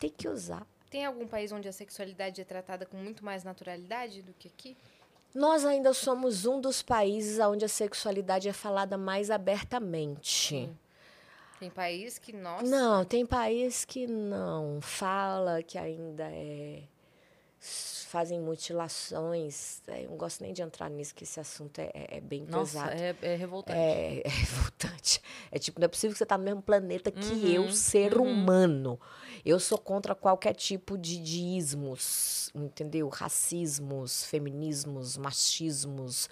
[0.00, 0.66] Tem que usar.
[0.90, 4.76] Tem algum país onde a sexualidade é tratada com muito mais naturalidade do que aqui?
[5.32, 10.68] Nós ainda somos um dos países onde a sexualidade é falada mais abertamente.
[11.60, 12.66] Tem país que, nossa...
[12.66, 14.80] Não, tem país que não.
[14.80, 16.82] Fala que ainda é
[17.60, 19.82] fazem mutilações.
[19.86, 22.44] É, eu não gosto nem de entrar nisso, que esse assunto é, é, é bem
[22.48, 23.00] Nossa, pesado.
[23.00, 23.78] é, é revoltante.
[23.78, 25.22] É, é revoltante.
[25.50, 28.16] É tipo, não é possível que você está no mesmo planeta que Uhum, eu, ser
[28.16, 28.30] uhum.
[28.30, 28.98] humano.
[29.44, 33.08] Eu sou contra qualquer tipo de, de ismos, entendeu?
[33.08, 36.28] Racismos, feminismos, machismos,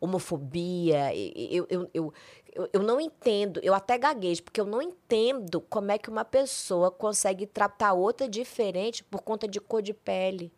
[0.00, 1.14] homofobia.
[1.14, 2.14] Eu, eu, eu,
[2.54, 6.24] eu, eu não entendo, eu até gaguejo, porque eu não entendo como é que uma
[6.24, 10.52] pessoa consegue tratar outra diferente por conta de cor de pele,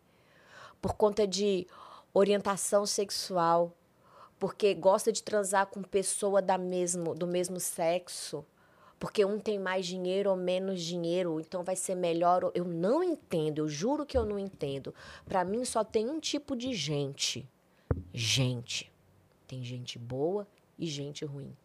[0.81, 1.67] por conta de
[2.13, 3.73] orientação sexual,
[4.39, 8.45] porque gosta de transar com pessoa da mesmo, do mesmo sexo,
[8.99, 12.51] porque um tem mais dinheiro ou menos dinheiro, então vai ser melhor.
[12.53, 14.93] Eu não entendo, eu juro que eu não entendo.
[15.25, 17.47] Para mim só tem um tipo de gente.
[18.13, 18.91] Gente.
[19.47, 20.47] Tem gente boa
[20.77, 21.55] e gente ruim.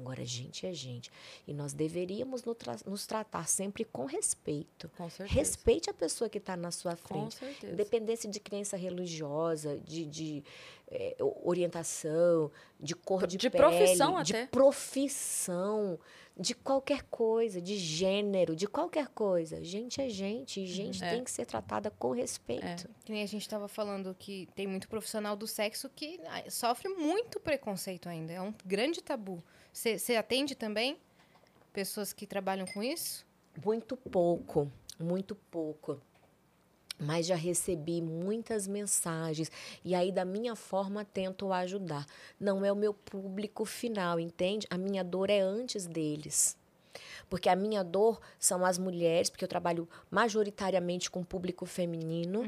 [0.00, 1.10] Agora, gente é gente.
[1.46, 4.88] E nós deveríamos no tra- nos tratar sempre com respeito.
[4.96, 5.38] Com certeza.
[5.38, 7.34] Respeite a pessoa que está na sua Com frente.
[7.36, 7.72] certeza.
[7.72, 10.44] Independência de crença religiosa, de, de
[10.90, 14.46] eh, orientação, de cor de, De pele, profissão de até.
[14.46, 15.98] profissão,
[16.38, 19.62] de qualquer coisa, de gênero, de qualquer coisa.
[19.62, 21.10] Gente é gente e gente É.
[21.10, 22.88] tem que ser tratada com respeito.
[23.04, 26.18] Que nem a gente estava falando que tem muito profissional do sexo que
[26.48, 28.32] sofre muito preconceito ainda.
[28.32, 29.42] É um grande tabu.
[29.72, 30.98] Você atende também
[31.72, 33.24] pessoas que trabalham com isso?
[33.64, 36.00] Muito pouco, muito pouco.
[36.98, 39.50] Mas já recebi muitas mensagens
[39.82, 42.04] e aí da minha forma tento ajudar.
[42.38, 44.66] Não é o meu público final, entende?
[44.68, 46.58] A minha dor é antes deles.
[47.30, 52.42] Porque a minha dor são as mulheres, porque eu trabalho majoritariamente com público feminino.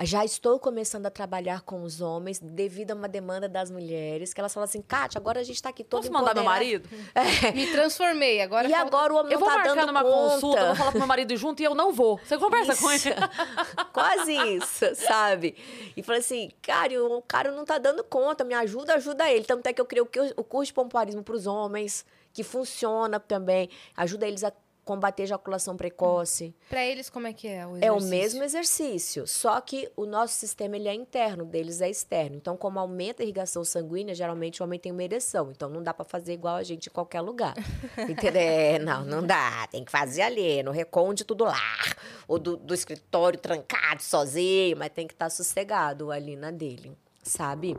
[0.00, 4.40] Já estou começando a trabalhar com os homens devido a uma demanda das mulheres, que
[4.40, 6.88] elas falam assim, Kátia, agora a gente está aqui todo Posso mandar meu marido?
[7.52, 8.40] Me transformei.
[8.40, 10.34] Agora E falta- agora o homem Eu não vou tá marcar dando numa conta.
[10.34, 12.16] consulta, vou falar pro meu marido junto e eu não vou.
[12.24, 13.02] Você conversa com ele.
[13.92, 15.56] Quase isso, sabe?
[15.96, 19.44] E falei assim, cara, o cara não tá dando conta, me ajuda, ajuda ele.
[19.44, 20.04] Tanto é que eu criei
[20.36, 24.52] o curso de pompoarismo para os homens, que funciona também, ajuda eles a
[24.88, 26.54] combater ejaculação precoce.
[26.70, 28.08] Pra eles, como é que é o É o exercício?
[28.08, 32.36] mesmo exercício, só que o nosso sistema ele é interno, deles é externo.
[32.36, 35.50] Então, como aumenta a irrigação sanguínea, geralmente o homem tem uma ereção.
[35.50, 37.54] Então, não dá para fazer igual a gente em qualquer lugar.
[38.08, 38.40] Entendeu?
[38.40, 39.66] É, não, não dá.
[39.70, 41.94] Tem que fazer ali, no recôndito do lar.
[42.26, 44.74] Ou do, do escritório trancado, sozinho.
[44.78, 47.76] Mas tem que estar sossegado ali na dele, sabe?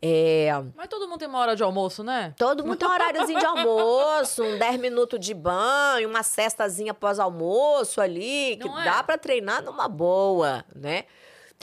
[0.00, 0.50] É...
[0.76, 2.34] Mas todo mundo tem uma hora de almoço, né?
[2.36, 8.00] Todo mundo tem um horáriozinho de almoço, um 10 minutos de banho, uma cestazinha pós-almoço
[8.00, 8.84] ali, que é?
[8.84, 11.04] dá pra treinar numa boa, né?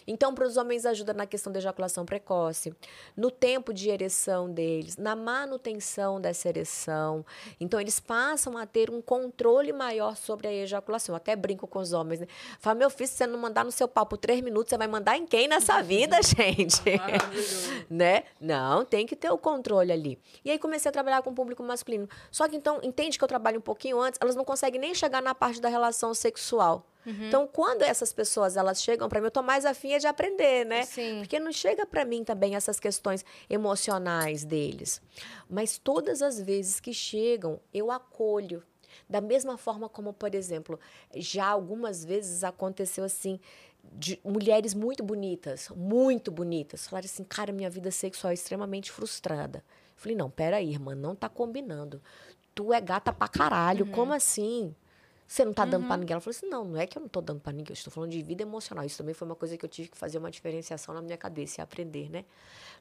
[0.07, 2.73] Então, para os homens ajuda na questão da ejaculação precoce,
[3.15, 7.25] no tempo de ereção deles, na manutenção dessa ereção.
[7.59, 11.13] Então, eles passam a ter um controle maior sobre a ejaculação.
[11.13, 12.27] Eu até brinco com os homens, né?
[12.59, 14.87] Fala, meu filho, se você não mandar no seu pau por três minutos, você vai
[14.87, 16.81] mandar em quem nessa vida, gente?
[17.89, 18.23] né?
[18.39, 20.19] Não, tem que ter o controle ali.
[20.43, 22.09] E aí comecei a trabalhar com o público masculino.
[22.31, 25.21] Só que então, entende que eu trabalho um pouquinho antes, elas não conseguem nem chegar
[25.21, 26.85] na parte da relação sexual.
[27.05, 30.65] Então, quando essas pessoas elas chegam para mim, eu tô mais afim é de aprender,
[30.65, 30.83] né?
[30.83, 31.19] Sim.
[31.19, 35.01] Porque não chega para mim também essas questões emocionais deles.
[35.49, 38.63] Mas todas as vezes que chegam, eu acolho.
[39.09, 40.79] Da mesma forma como, por exemplo,
[41.15, 43.39] já algumas vezes aconteceu assim,
[43.93, 49.59] de mulheres muito bonitas, muito bonitas, falaram assim, cara, minha vida sexual é extremamente frustrada.
[49.59, 52.01] Eu falei, não, peraí, irmã, não tá combinando.
[52.53, 54.75] Tu é gata pra caralho, como assim?
[55.31, 56.13] Você não tá dando pra ninguém.
[56.13, 57.89] Ela falou assim: não, não é que eu não tô dando pra ninguém, eu estou
[57.89, 58.83] falando de vida emocional.
[58.83, 61.61] Isso também foi uma coisa que eu tive que fazer uma diferenciação na minha cabeça
[61.61, 62.25] e aprender, né?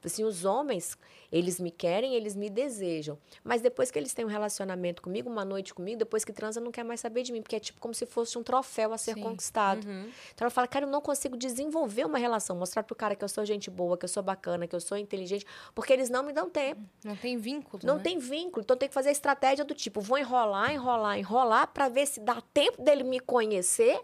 [0.04, 0.98] Assim, os homens,
[1.30, 3.16] eles me querem, eles me desejam.
[3.44, 6.72] Mas depois que eles têm um relacionamento comigo, uma noite comigo, depois que transa, não
[6.72, 7.40] quer mais saber de mim.
[7.40, 9.22] Porque é tipo como se fosse um troféu a ser Sim.
[9.22, 9.86] conquistado.
[10.34, 13.28] Então ela fala, cara, eu não consigo desenvolver uma relação, mostrar pro cara que eu
[13.28, 16.32] sou gente boa, que eu sou bacana, que eu sou inteligente, porque eles não me
[16.32, 16.80] dão tempo.
[17.04, 18.02] Não tem vínculo, Não né?
[18.02, 18.64] tem vínculo.
[18.64, 22.18] Então tem que fazer a estratégia do tipo, vou enrolar, enrolar, enrolar para ver se
[22.18, 24.00] dá tempo dele me conhecer.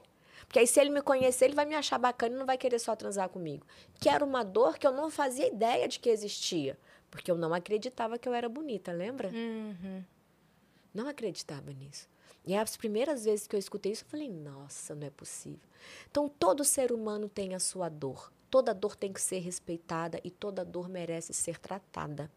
[0.47, 2.79] Porque aí se ele me conhecer, ele vai me achar bacana e não vai querer
[2.79, 3.67] só transar comigo.
[4.01, 6.79] Que era uma dor que eu não fazia ideia de que existia.
[7.11, 9.29] Porque eu não acreditava que eu era bonita, lembra?
[9.29, 10.05] Uhum.
[10.95, 12.09] Não acreditava nisso.
[12.47, 15.69] E as primeiras vezes que eu escutei isso, eu falei, nossa, não é possível.
[16.09, 18.33] Então, todo ser humano tem a sua dor.
[18.49, 22.31] Toda dor tem que ser respeitada e toda dor merece ser tratada.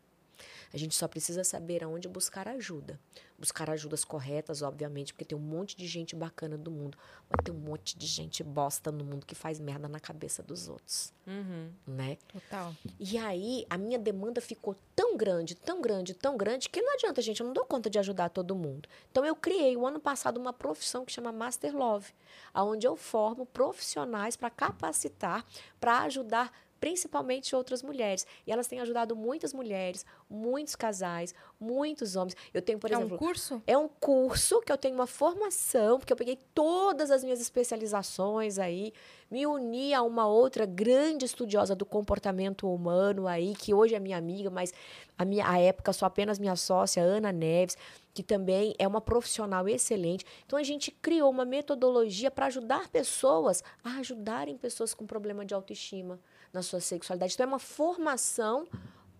[0.74, 3.00] A gente só precisa saber aonde buscar ajuda.
[3.38, 6.98] Buscar ajudas corretas, obviamente, porque tem um monte de gente bacana do mundo.
[7.30, 10.68] Mas tem um monte de gente bosta no mundo que faz merda na cabeça dos
[10.68, 11.72] outros, Uhum.
[11.88, 12.18] né?
[12.28, 12.76] Total.
[13.00, 17.22] E aí, a minha demanda ficou tão grande, tão grande, tão grande, que não adianta,
[17.22, 18.88] gente, eu não dou conta de ajudar todo mundo.
[19.10, 22.14] Então, eu criei, o ano passado, uma profissão que chama Master Love,
[22.54, 25.46] onde eu formo profissionais para capacitar,
[25.80, 28.26] para ajudar principalmente outras mulheres.
[28.46, 32.36] E elas têm ajudado muitas mulheres, muitos casais, muitos homens.
[32.54, 33.62] Eu tenho, por é exemplo, um curso?
[33.68, 38.58] é um curso que eu tenho uma formação, porque eu peguei todas as minhas especializações
[38.58, 38.94] aí,
[39.30, 44.18] me uni a uma outra grande estudiosa do comportamento humano aí, que hoje é minha
[44.18, 44.74] amiga, mas
[45.18, 47.78] a minha a época sou apenas minha sócia, Ana Neves,
[48.14, 50.26] que também é uma profissional excelente.
[50.46, 55.54] Então a gente criou uma metodologia para ajudar pessoas a ajudarem pessoas com problema de
[55.54, 56.20] autoestima
[56.52, 57.34] na sua sexualidade.
[57.34, 58.68] Então é uma formação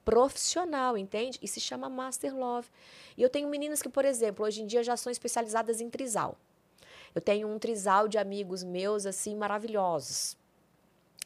[0.04, 1.38] profissional, entende?
[1.42, 2.68] E se chama Master Love.
[3.16, 6.38] E eu tenho meninas que, por exemplo, hoje em dia já são especializadas em trisal.
[7.14, 10.38] Eu tenho um trisal de amigos meus, assim, maravilhosos.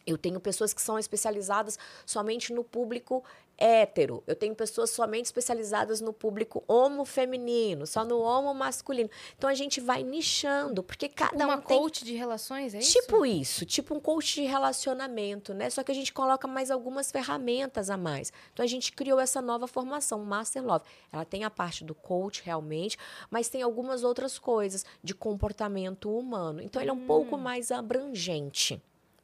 [0.05, 3.23] Eu tenho pessoas que são especializadas somente no público
[3.57, 4.23] hétero.
[4.25, 9.09] Eu tenho pessoas somente especializadas no público homo feminino, só no homo masculino.
[9.37, 12.91] Então a gente vai nichando, porque cada uma um tem coach de relações, é isso?
[12.91, 15.69] Tipo isso, tipo um coach de relacionamento, né?
[15.69, 18.31] Só que a gente coloca mais algumas ferramentas a mais.
[18.53, 20.85] Então a gente criou essa nova formação, Master Love.
[21.11, 22.97] Ela tem a parte do coach realmente,
[23.29, 26.61] mas tem algumas outras coisas de comportamento humano.
[26.61, 28.81] Então ele é um pouco mais abrangente,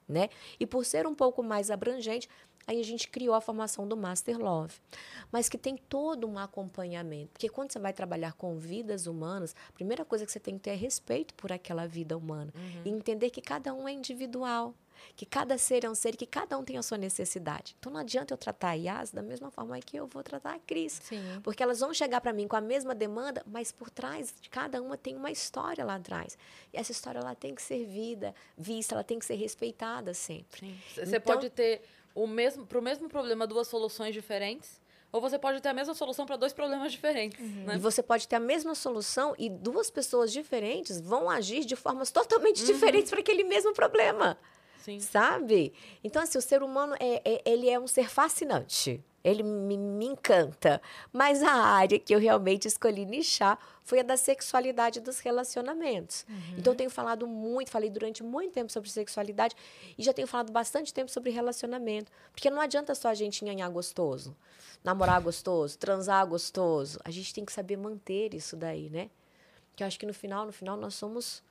[0.10, 0.30] né?
[0.60, 2.28] E por ser um pouco mais abrangente,
[2.68, 4.76] aí a gente criou a formação do Master Love,
[5.32, 9.72] mas que tem todo um acompanhamento, porque quando você vai trabalhar com vidas humanas, a
[9.72, 12.54] primeira coisa que você tem que ter é respeito por aquela vida humana.
[12.84, 14.74] E entender que cada um é individual,
[15.16, 17.76] que cada ser é um ser e que cada um tem a sua necessidade.
[17.80, 20.60] Então não adianta eu tratar a Yas da mesma forma que eu vou tratar a
[20.60, 21.40] Cris, Sim.
[21.44, 24.82] porque elas vão chegar para mim com a mesma demanda, mas por trás de cada
[24.82, 26.38] uma tem uma história lá atrás.
[26.74, 30.76] E essa história ela tem que ser vida, vista, ela tem que ser respeitada sempre.
[30.94, 31.82] Você Então- pode ter
[32.16, 34.80] o mesmo, pro mesmo problema duas soluções diferentes,
[35.12, 37.76] ou você pode ter a mesma solução para dois problemas diferentes, né?
[37.76, 42.12] E você pode ter a mesma solução e duas pessoas diferentes vão agir de formas
[42.12, 44.38] totalmente diferentes para aquele mesmo problema.
[44.84, 45.00] Sim.
[45.00, 45.74] Sabe?
[46.04, 49.04] Então, assim, o ser humano, é, é- ele é um ser fascinante.
[49.22, 50.82] Ele me, me encanta.
[51.12, 56.26] Mas a área que eu realmente escolhi nichar foi a da sexualidade dos relacionamentos.
[56.58, 59.56] Então, eu tenho falado muito, falei durante muito tempo sobre sexualidade
[59.98, 62.10] e já tenho falado bastante tempo sobre relacionamento.
[62.32, 64.34] Porque não adianta só a gente nhanhar gostoso,
[64.84, 66.98] namorar gostoso, transar gostoso.
[67.04, 69.10] A gente tem que saber manter isso daí, né?
[69.76, 71.44] Que eu acho que no final, no final, nós somos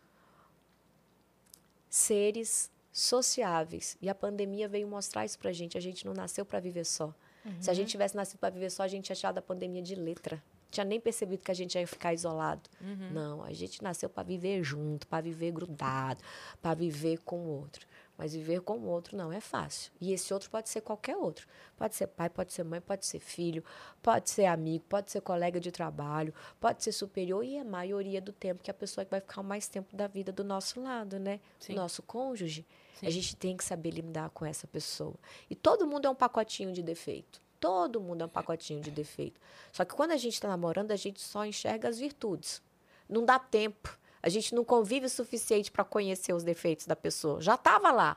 [1.91, 3.97] seres sociáveis.
[4.01, 5.79] E a pandemia veio mostrar isso pra gente.
[5.79, 7.15] A gente não nasceu para viver só.
[7.61, 9.95] Se a gente tivesse nascido para viver só, a gente tinha achado a pandemia de
[9.95, 10.43] letra.
[10.71, 12.69] Tinha nem percebido que a gente ia ficar isolado.
[13.11, 16.21] Não, a gente nasceu para viver junto, para viver grudado,
[16.61, 17.87] para viver com o outro.
[18.19, 19.93] Mas viver com o outro não é fácil.
[20.01, 21.47] E esse outro pode ser qualquer outro.
[21.77, 23.65] Pode ser pai, pode ser mãe, pode ser filho,
[24.03, 28.33] pode ser amigo, pode ser colega de trabalho, pode ser superior e a maioria do
[28.33, 31.39] tempo que a pessoa que vai ficar mais tempo da vida do nosso lado, né?
[31.61, 31.75] Sim.
[31.75, 32.67] Nosso cônjuge.
[33.01, 33.07] Sim.
[33.07, 35.15] A gente tem que saber lidar com essa pessoa.
[35.49, 37.41] E todo mundo é um pacotinho de defeito.
[37.61, 39.41] Todo mundo é um pacotinho de defeito.
[39.73, 42.63] Só que quando a gente está namorando, a gente só enxerga as virtudes.
[43.09, 43.97] Não dá tempo.
[44.23, 47.41] A gente não convive o suficiente para conhecer os defeitos da pessoa.
[47.41, 48.17] Já estava lá.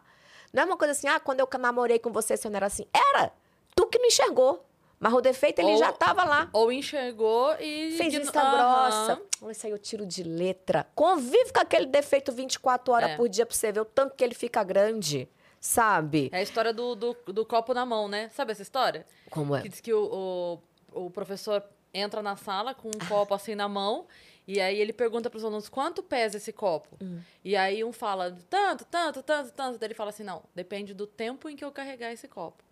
[0.51, 2.85] Não é uma coisa assim, ah, quando eu namorei com você, você não era assim.
[2.93, 3.31] Era!
[3.75, 4.65] Tu que não enxergou.
[5.01, 6.47] Mas o defeito, ele Ou- já estava lá.
[6.53, 7.97] Ou enxergou e.
[7.97, 9.17] Fez vista Aham.
[9.17, 9.21] grossa.
[9.51, 10.85] Isso aí eu tiro de letra.
[10.93, 13.15] Convive com aquele defeito 24 horas É.
[13.17, 15.27] por dia pra você ver o tanto que ele fica grande.
[15.59, 16.29] Sabe?
[16.31, 18.29] É a história do, do, do copo na mão, né?
[18.29, 19.05] Sabe essa história?
[19.31, 19.61] Como é?
[19.61, 20.59] Que diz que o,
[20.93, 21.63] o, o professor
[21.93, 24.05] entra na sala com um copo assim na mão
[24.47, 26.95] E aí ele pergunta pros alunos quanto pesa esse copo.
[27.01, 27.19] Hum.
[27.43, 29.77] E aí um fala tanto, tanto, tanto, tanto.
[29.79, 32.63] Daí ele fala assim: não, depende do tempo em que eu carregar esse copo.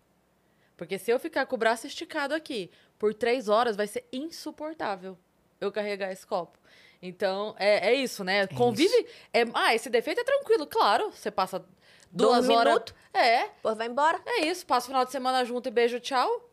[0.80, 5.18] Porque se eu ficar com o braço esticado aqui por três horas, vai ser insuportável
[5.60, 6.58] eu carregar esse copo.
[7.02, 8.46] Então, é, é isso, né?
[8.46, 9.06] Convive.
[9.30, 11.10] É, ah, esse defeito é tranquilo, claro.
[11.10, 11.58] Você passa
[12.10, 12.72] duas Dois horas.
[12.72, 12.94] minutos.
[13.12, 14.22] É, Pô, vai embora.
[14.24, 14.64] é isso.
[14.64, 16.50] Passa o final de semana junto e beijo, tchau.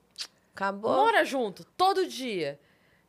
[0.53, 0.91] Acabou.
[0.93, 2.59] Mora junto, todo dia.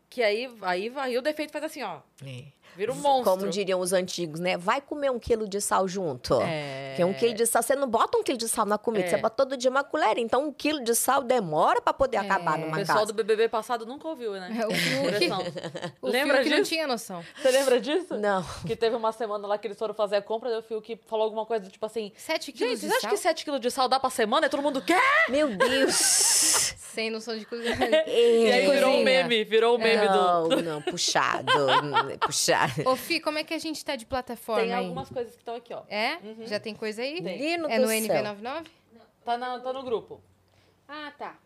[0.08, 1.98] Que aí, aí, aí o defeito faz assim, ó.
[2.24, 2.44] É.
[2.78, 3.32] Vira um monstro.
[3.36, 4.56] Como diriam os antigos, né?
[4.56, 6.40] Vai comer um quilo de sal junto.
[6.40, 6.90] É.
[6.90, 9.09] Porque um quilo de sal, você não bota um quilo de sal na comida, É.
[9.10, 10.16] você bota todo dia uma colher.
[10.18, 13.12] Então, um quilo de sal demora pra poder acabar O numa pessoal casa.
[13.12, 14.56] do BBB passado nunca ouviu, né?
[14.62, 15.42] É, o Fiuk, Expressão.
[16.00, 16.70] o Lembra Fiuk não disso?
[16.70, 17.24] tinha noção.
[17.42, 18.14] Você lembra disso?
[18.16, 18.44] Não.
[18.64, 21.24] Que teve uma semana lá que eles foram fazer a compra, daí o Fiuk falou
[21.24, 22.12] alguma coisa do tipo assim...
[22.16, 23.10] Sete Gente, quilos vocês de acham sal?
[23.10, 24.46] que 7 quilos de sal dá pra semana?
[24.46, 25.02] E todo mundo quer?
[25.28, 26.74] Meu Deus!
[26.98, 27.62] Sem noção de coisa.
[28.08, 30.62] E aí virou um meme, virou um meme não, do...
[30.62, 31.46] não, puxado.
[32.26, 32.88] puxado.
[32.90, 34.84] Ô, Fi, como é que a gente tá de plataforma Tem aí?
[34.84, 35.82] algumas coisas que estão aqui, ó.
[35.88, 36.18] É?
[36.46, 37.20] Já tem coisa aí?
[37.20, 38.00] Menino É no céu.
[38.00, 38.66] NV99?
[39.24, 40.20] Tá, na, tá no grupo.
[40.88, 41.36] Ah, tá.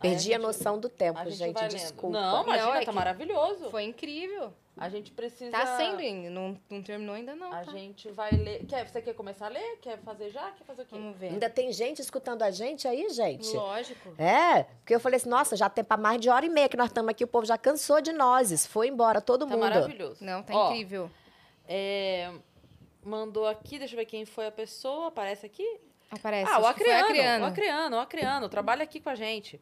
[0.00, 1.74] Perdi Aí a noção do tempo, A gente, gente.
[1.76, 2.18] Desculpa.
[2.18, 3.68] Não, imagina, Não, é tá que- maravilhoso.
[3.70, 4.50] Foi incrível.
[4.80, 5.50] A gente precisa...
[5.50, 6.30] Tá sendo ainda.
[6.30, 7.52] Não, não terminou ainda, não.
[7.52, 7.70] A tá?
[7.72, 8.64] gente vai ler...
[8.66, 9.78] Quer, você quer começar a ler?
[9.82, 10.50] Quer fazer já?
[10.52, 10.94] Quer fazer o quê?
[10.96, 11.28] Vamos ver.
[11.28, 13.54] Ainda tem gente escutando a gente aí, gente?
[13.54, 14.14] Lógico.
[14.18, 16.76] É, porque eu falei assim, nossa, já tem pra mais de hora e meia que
[16.78, 18.66] nós estamos aqui, o povo já cansou de nós.
[18.66, 19.60] Foi embora todo Tá mundo.
[19.60, 20.24] maravilhoso.
[20.24, 21.10] Não, tá Ó, incrível.
[21.68, 22.32] É,
[23.04, 25.78] mandou aqui, deixa eu ver quem foi a pessoa, aparece aqui.
[26.10, 26.50] Aparece.
[26.50, 27.44] ah, o Acreano, Acreano.
[27.44, 29.60] o Acreano, o Acreano, trabalha aqui com a gente.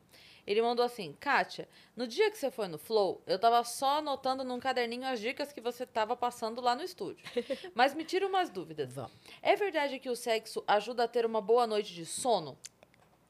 [0.49, 4.43] Ele mandou assim, Kátia, no dia que você foi no Flow, eu tava só anotando
[4.43, 7.23] num caderninho as dicas que você tava passando lá no estúdio.
[7.75, 8.91] Mas me tira umas dúvidas.
[8.95, 9.13] Vamos.
[9.43, 12.57] É verdade que o sexo ajuda a ter uma boa noite de sono?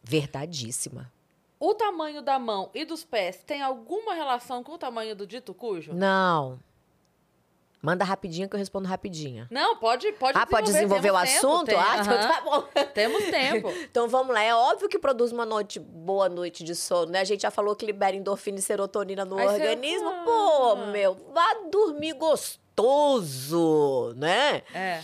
[0.04, 1.12] Verdadíssima.
[1.58, 5.52] O tamanho da mão e dos pés tem alguma relação com o tamanho do dito
[5.52, 5.92] cujo?
[5.92, 6.60] Não.
[7.80, 9.46] Manda rapidinho que eu respondo rapidinho.
[9.50, 11.66] Não, pode, pode ah, pode desenvolver o temos tempo, assunto?
[11.66, 12.62] tem, ah, então tá bom.
[12.92, 13.68] Temos tempo.
[13.88, 14.42] Então vamos lá.
[14.42, 17.20] É óbvio que produz uma noite, boa noite de sono, né?
[17.20, 20.08] A gente já falou que libera endorfina e serotonina no Aí você- organismo.
[20.08, 20.22] Ah.
[20.24, 24.62] Pô, meu, vá dormir gostoso, né?
[24.74, 25.02] É.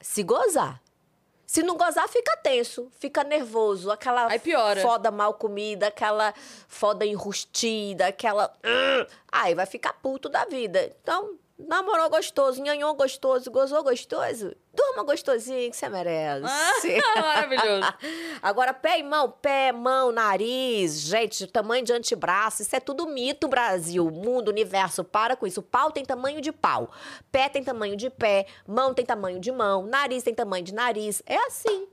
[0.00, 0.80] Se gozar.
[1.46, 4.80] Se não gozar, fica tenso, fica nervoso, aquela Aí piora.
[4.80, 6.34] foda mal comida, aquela
[6.66, 8.52] foda enrustida, aquela.
[9.30, 10.90] Aí vai ficar puto da vida.
[11.00, 16.42] Então, namorou gostoso, nhanhou gostoso, gozou gostoso, durma gostosinho que você merece.
[17.14, 17.94] Maravilhoso.
[18.42, 23.48] Agora, pé e mão, pé, mão, nariz, gente, tamanho de antebraço, isso é tudo mito,
[23.48, 25.62] Brasil, mundo, universo, para com isso.
[25.62, 26.90] Pau tem tamanho de pau,
[27.30, 31.22] pé tem tamanho de pé, mão tem tamanho de mão, nariz tem tamanho de nariz.
[31.26, 31.88] É assim.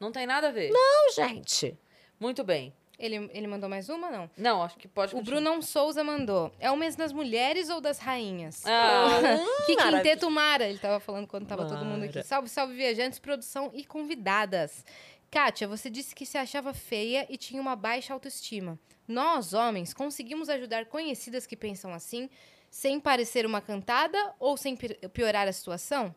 [0.00, 0.70] Não tem nada a ver.
[0.70, 1.78] Não, gente.
[2.18, 2.74] Muito bem.
[2.98, 4.30] Ele, ele mandou mais uma, não?
[4.36, 5.40] Não, acho que pode O continuar.
[5.40, 6.52] Brunão Souza mandou.
[6.60, 8.62] É o mês das mulheres ou das rainhas?
[8.64, 9.08] Ah,
[9.66, 10.02] que maravilha.
[10.02, 10.64] quinteto Mara.
[10.68, 12.14] Ele tava falando quando tava todo mundo aqui.
[12.16, 12.22] Mara.
[12.26, 14.84] Salve, salve, viajantes, produção e convidadas.
[15.30, 18.78] Kátia, você disse que se achava feia e tinha uma baixa autoestima.
[19.08, 22.30] Nós, homens, conseguimos ajudar conhecidas que pensam assim,
[22.70, 26.14] sem parecer uma cantada ou sem pi- piorar a situação?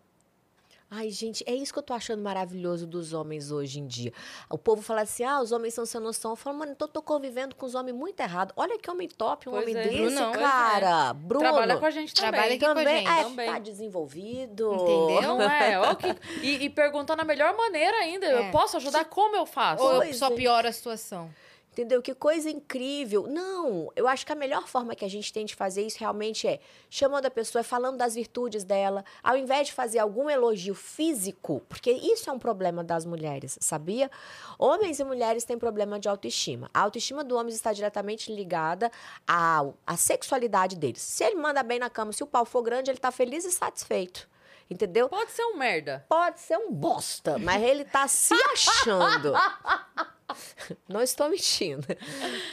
[0.90, 4.14] Ai, gente, é isso que eu tô achando maravilhoso dos homens hoje em dia.
[4.50, 6.32] O povo fala assim: ah, os homens são sem noção.
[6.32, 8.54] Eu falo, mano, então eu tô convivendo com os homens muito errado.
[8.56, 9.84] Olha que homem top, um Pois homem é.
[9.84, 10.32] desse, Brunão.
[10.32, 11.14] Pois cara.
[11.14, 11.44] Bruno.
[11.44, 12.32] Trabalha com a gente também.
[12.32, 12.98] Trabalha aqui com a também.
[13.00, 13.20] gente.
[13.20, 13.52] É, Também.
[13.52, 14.74] tá desenvolvido.
[14.74, 15.22] Entendeu?
[15.38, 15.78] Não é?
[16.42, 18.26] E, e perguntar na melhor maneira ainda.
[18.26, 18.48] É.
[18.48, 19.06] Eu posso ajudar?
[19.06, 19.84] Como eu faço?
[19.84, 20.36] Ou só é.
[20.36, 21.30] piora a situação?
[21.78, 22.02] Entendeu?
[22.02, 23.28] Que coisa incrível.
[23.28, 26.48] Não, eu acho que a melhor forma que a gente tem de fazer isso realmente
[26.48, 26.60] é
[26.90, 31.92] chamando a pessoa, falando das virtudes dela, ao invés de fazer algum elogio físico, porque
[31.92, 34.10] isso é um problema das mulheres, sabia?
[34.58, 36.68] Homens e mulheres têm problema de autoestima.
[36.74, 38.92] A autoestima do homem está diretamente ligada
[39.28, 41.04] à, à sexualidade deles.
[41.04, 43.52] Se ele manda bem na cama, se o pau for grande, ele tá feliz e
[43.52, 44.28] satisfeito.
[44.68, 45.10] Entendeu?
[45.10, 46.04] Pode ser um merda.
[46.10, 49.34] Pode ser um bosta, mas ele tá se achando.
[50.88, 51.88] Não estou mentindo.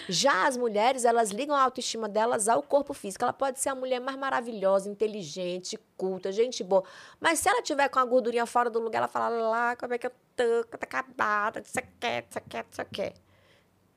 [0.08, 3.24] Já as mulheres, elas ligam a autoestima delas ao corpo físico.
[3.24, 6.84] Ela pode ser a mulher mais maravilhosa, inteligente, culta, gente boa.
[7.20, 9.98] Mas se ela tiver com a gordurinha fora do lugar, ela fala lá, como é
[9.98, 13.12] que eu tô, tá acabada, isso aqui, isso aqui, isso aqui.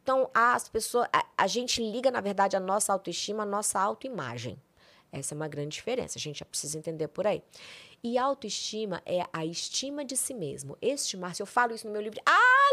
[0.02, 4.62] Então, as pessoas, a, a gente liga, na verdade, a nossa autoestima, a nossa autoimagem.
[5.12, 7.42] Essa é uma grande diferença, a gente já precisa entender por aí.
[8.04, 10.78] E autoestima é a estima de si mesmo.
[10.82, 12.22] Estimar-se, eu falo isso no meu livro.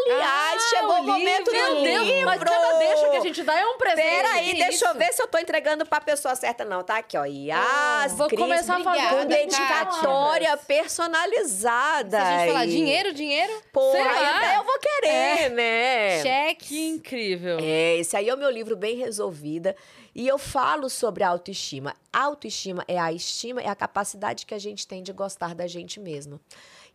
[0.07, 1.75] Aliás, Ah, chegou o, o momento livro!
[1.75, 2.27] do Meu Deus, livro!
[2.27, 4.03] mas cada deixa que a gente dá é um presente.
[4.03, 6.83] Peraí, Que deixa eu ver se eu tô entregando pra pessoa certa, não.
[6.83, 7.25] Tá aqui, ó.
[7.25, 12.19] Yas, Vou Cris, começar a obrigada, com dedicatória personalizada.
[12.19, 16.23] Se a gente falar dinheiro, dinheiro, Pô, aí até eu vou querer, né?
[16.23, 16.65] cheque.
[16.66, 17.59] Que incrível.
[17.61, 19.75] É, esse aí é o meu livro bem resolvida.
[20.15, 21.95] E eu falo sobre autoestima.
[22.12, 25.99] Autoestima é a estima, é a capacidade que a gente tem de gostar da gente
[25.99, 26.41] mesma.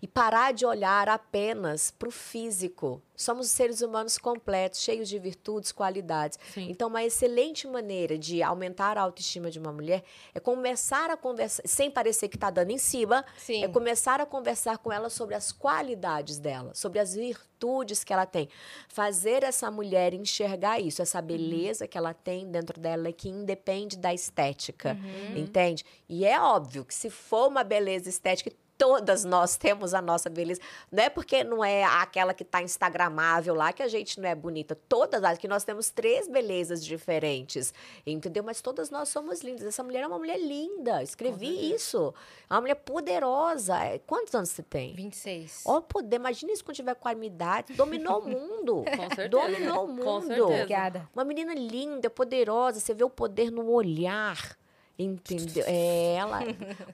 [0.01, 3.01] E parar de olhar apenas para o físico.
[3.15, 6.39] Somos seres humanos completos, cheios de virtudes, qualidades.
[6.53, 6.69] Sim.
[6.69, 10.03] Então, uma excelente maneira de aumentar a autoestima de uma mulher
[10.33, 13.61] é começar a conversar, sem parecer que está dando em cima, Sim.
[13.61, 18.25] é começar a conversar com ela sobre as qualidades dela, sobre as virtudes que ela
[18.25, 18.47] tem.
[18.87, 24.13] Fazer essa mulher enxergar isso, essa beleza que ela tem dentro dela, que independe da
[24.13, 24.97] estética,
[25.35, 25.83] entende?
[26.07, 28.49] E é óbvio que se for uma beleza estética,
[28.79, 30.61] todas nós temos a nossa beleza.
[30.89, 34.33] Não é porque não é aquela que está instagramável lá que a gente não é
[34.33, 34.73] bonita.
[34.87, 37.73] Todas, as que nós temos três belezas diferentes,
[38.07, 38.41] entendeu?
[38.41, 39.65] Mas todas nós somos lindas.
[39.67, 41.03] Essa mulher é uma mulher linda.
[41.03, 42.13] Escrevi isso.
[42.49, 43.77] É uma mulher poderosa.
[43.83, 44.93] É, Quantos anos você tem?
[44.93, 45.63] 26.
[45.65, 47.73] Ó, poder, imagina isso quando tiver com a minha idade.
[47.73, 48.85] Dominou o mundo.
[48.95, 49.29] Com certeza.
[49.29, 50.27] Dominou o Com mundo.
[50.27, 50.45] certeza.
[50.45, 51.09] Obrigada.
[51.13, 54.57] Uma menina linda, poderosa, você vê o poder no olhar.
[54.99, 55.63] Entendeu?
[55.67, 56.41] É ela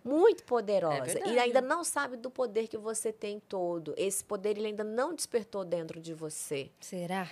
[0.03, 1.09] muito poderosa.
[1.11, 1.39] e verdade.
[1.39, 3.95] ainda não sabe do poder que você tem todo.
[3.97, 6.69] Esse poder ele ainda não despertou dentro de você.
[6.79, 7.27] Será?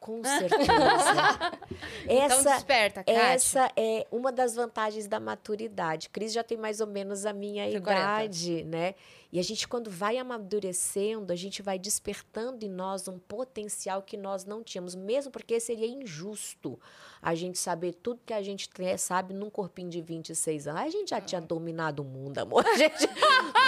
[0.00, 1.52] Com certeza.
[2.04, 3.18] então essa, desperta, Kátia.
[3.22, 6.08] essa é uma das vantagens da maturidade.
[6.10, 8.02] Cris já tem mais ou menos a minha Tem 40.
[8.24, 8.94] idade, né?
[9.34, 14.16] E a gente, quando vai amadurecendo, a gente vai despertando em nós um potencial que
[14.16, 16.78] nós não tínhamos, mesmo porque seria injusto
[17.20, 20.82] a gente saber tudo que a gente tem- sabe num corpinho de 26 anos.
[20.82, 22.64] A gente já tinha dominado o mundo, amor.
[22.68, 23.08] A gente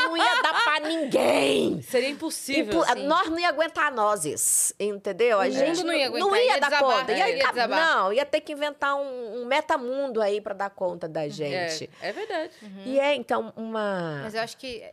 [0.04, 1.82] não ia dar pra ninguém.
[1.82, 2.72] Seria impossível.
[2.80, 3.06] Impo- assim.
[3.06, 5.40] Nós não ia aguentar nozes, entendeu?
[5.40, 7.12] A O gente mundo não ia não aguentar, ia ia dar desabar, conta.
[7.12, 7.96] Ia, ia desabar.
[7.96, 11.90] não, ia ter que inventar um, um metamundo aí para dar conta da gente.
[12.00, 12.52] É, é verdade.
[12.84, 14.20] E é, então, uma...
[14.22, 14.84] Mas eu acho que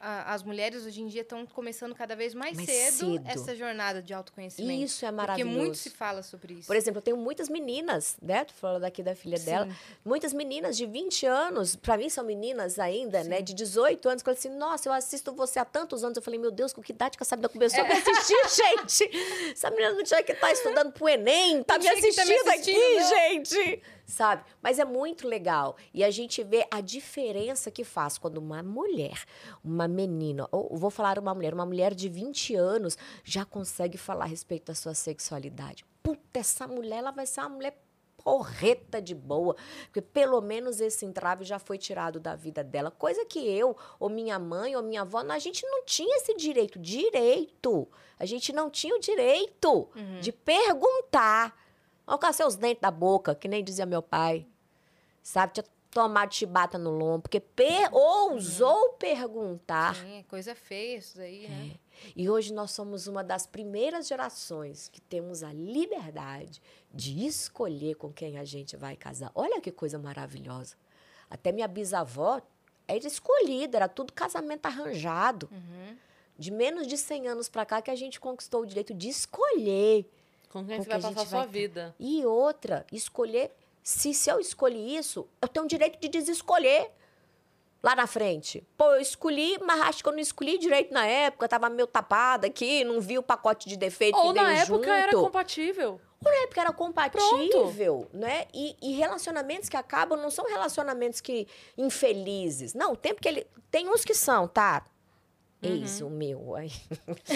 [0.00, 3.24] a- as mulheres hoje em dia estão começando cada vez mais, Mais cedo, cedo.
[3.26, 4.82] essa jornada de autoconhecimento.
[4.84, 5.56] Isso é Porque maravilhoso.
[5.56, 6.66] muito se fala sobre isso.
[6.66, 8.44] Por exemplo, eu tenho muitas meninas, né?
[8.44, 9.68] Tu falou daqui da filha dela.
[10.04, 13.40] Muitas meninas de 20 anos, pra mim são meninas ainda, né?
[13.42, 16.16] De 18 anos, que falam assim, nossa, eu assisto você há tantos anos.
[16.16, 19.50] Eu falei, meu Deus, com que idade que essa menina começou a me assistir, gente?
[19.52, 22.48] Essa menina não tinha que estar estudando pro Enem, tá me que tá me assistindo
[22.48, 23.82] aqui, assistindo, gente!
[24.06, 24.44] Sabe?
[24.62, 25.76] Mas é muito legal.
[25.92, 29.24] E a gente vê a diferença que faz quando uma mulher,
[29.62, 34.24] uma menina, ou vou falar uma mulher, uma mulher de 20 anos já consegue falar
[34.24, 35.84] a respeito da sua sexualidade.
[36.02, 37.80] Puta, essa mulher, ela vai ser uma mulher
[38.24, 39.54] porreta de boa,
[39.84, 44.08] porque pelo menos esse entrave já foi tirado da vida dela, coisa que eu, ou
[44.08, 47.86] minha mãe, ou minha avó, a gente não tinha esse direito, direito.
[48.18, 49.90] A gente não tinha o direito
[50.20, 51.63] de perguntar.
[52.06, 54.46] Olha com seus dentes da boca, que nem dizia meu pai.
[55.22, 59.94] Sabe, tinha tomado chibata no lombo, porque per ousou perguntar.
[59.94, 61.76] Sim, é coisa feia isso daí, né?
[62.14, 66.60] E hoje nós somos uma das primeiras gerações que temos a liberdade
[66.92, 69.30] de escolher com quem a gente vai casar.
[69.34, 70.74] Olha que coisa maravilhosa.
[71.30, 72.42] Até minha bisavó
[72.86, 75.48] era escolhida, era tudo casamento arranjado.
[76.36, 80.04] De menos de 100 anos para cá que a gente conquistou o direito de escolher.
[80.54, 81.94] Com quem Com você vai passar a sua vai- vida.
[81.98, 83.50] E outra, escolher.
[83.82, 86.92] Se, se eu escolhi isso, eu tenho o direito de desescolher
[87.82, 88.64] lá na frente.
[88.78, 92.46] Pô, eu escolhi, mas acho que eu não escolhi direito na época, tava meio tapada
[92.46, 94.88] aqui, não vi o pacote de defeito Ou que veio na época junto.
[94.90, 96.00] era compatível.
[96.24, 98.46] Ou na época era compatível, né?
[98.54, 102.74] E, e relacionamentos que acabam não são relacionamentos que infelizes.
[102.74, 104.86] Não, o tempo que ele tem uns que são, tá?
[105.64, 106.06] Eis Uhum.
[106.06, 106.54] o meu.
[106.56, 106.70] Aí.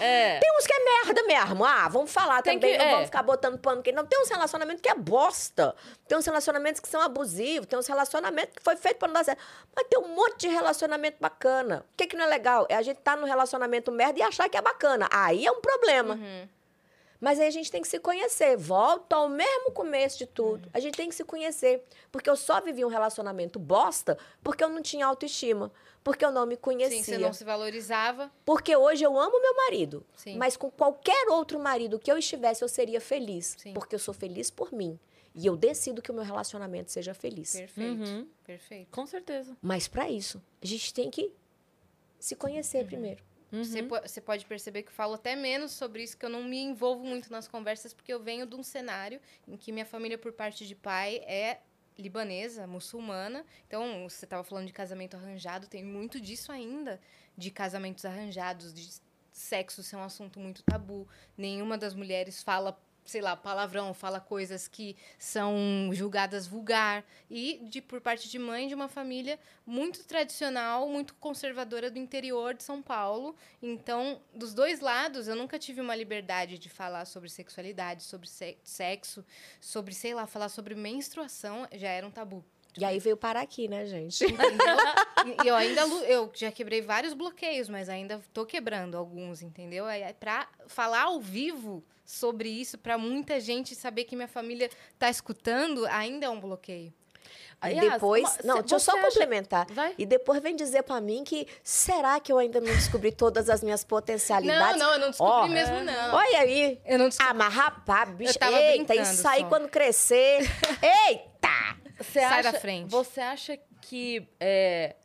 [0.00, 0.38] É.
[0.40, 1.64] Tem uns que é merda mesmo.
[1.64, 2.90] Ah, vamos falar Tem também, que- não é.
[2.90, 4.04] vamos ficar botando pano que não.
[4.04, 5.74] Tem uns relacionamentos que é bosta.
[6.08, 9.24] Tem uns relacionamentos que são abusivos, tem uns relacionamentos que foi feito pra não dar
[9.24, 9.40] certo.
[9.74, 11.86] Mas tem um monte de relacionamento bacana.
[11.92, 12.66] O que, que não é legal?
[12.68, 15.08] É a gente estar tá no relacionamento merda e achar que é bacana.
[15.12, 16.18] Aí é um problema.
[17.24, 18.54] Mas aí a gente tem que se conhecer.
[18.54, 20.68] Volta ao mesmo começo de tudo.
[20.74, 21.82] A gente tem que se conhecer.
[22.12, 25.72] Porque eu só vivi um relacionamento bosta porque eu não tinha autoestima.
[26.02, 26.98] Porque eu não me conhecia.
[26.98, 28.30] Sim, você não se valorizava.
[28.44, 30.04] Porque hoje eu amo meu marido.
[30.14, 30.36] Sim.
[30.36, 33.56] Mas com qualquer outro marido que eu estivesse, eu seria feliz.
[33.58, 33.72] Sim.
[33.72, 35.00] Porque eu sou feliz por mim.
[35.34, 37.54] E eu decido que o meu relacionamento seja feliz.
[37.56, 38.02] Perfeito.
[38.02, 38.28] Uhum.
[38.44, 38.90] Perfeito.
[38.90, 39.56] Com certeza.
[39.62, 41.32] Mas para isso, a gente tem que
[42.20, 42.86] se conhecer Uhum.
[42.86, 43.24] primeiro.
[43.62, 46.42] Você, po- você pode perceber que eu falo até menos sobre isso, que eu não
[46.42, 50.16] me envolvo muito nas conversas, porque eu venho de um cenário em que minha família,
[50.18, 51.60] por parte de pai, é
[51.98, 53.44] libanesa, muçulmana.
[53.66, 57.00] Então, você estava falando de casamento arranjado, tem muito disso ainda,
[57.36, 58.88] de casamentos arranjados, de
[59.32, 61.06] sexo ser um assunto muito tabu.
[61.36, 67.04] Nenhuma das mulheres fala sei lá, palavrão, fala coisas que são julgadas vulgar.
[67.30, 72.54] E de por parte de mãe de uma família muito tradicional, muito conservadora do interior
[72.54, 73.36] de São Paulo.
[73.62, 78.58] Então, dos dois lados, eu nunca tive uma liberdade de falar sobre sexualidade, sobre se-
[78.62, 79.24] sexo,
[79.60, 82.44] sobre, sei lá, falar sobre menstruação, já era um tabu.
[82.76, 84.24] E aí veio parar aqui, né, gente?
[84.24, 84.76] Entendeu?
[85.44, 89.86] E eu ainda eu já quebrei vários bloqueios, mas ainda tô quebrando alguns, entendeu?
[89.88, 94.68] É para falar ao vivo sobre isso, para muita gente saber que minha família
[94.98, 96.92] tá escutando, ainda é um bloqueio.
[97.66, 98.24] E depois.
[98.24, 99.66] uma- não, deixa eu só acha- complementar.
[99.70, 99.94] Vai.
[99.96, 103.62] E depois vem dizer pra mim que será que eu ainda não descobri todas as
[103.62, 104.78] minhas Não, potencialidades?
[104.78, 106.14] não, eu não descobri Ó, mesmo não.
[106.14, 106.78] Olha aí.
[106.84, 107.30] Eu não descobri.
[107.30, 109.48] Ah, mas rapaz, bicho, tava eita, isso aí só.
[109.48, 110.40] quando crescer.
[111.08, 111.63] Eita!
[111.98, 112.90] Você Sai acha, da frente.
[112.90, 114.96] Você acha que é,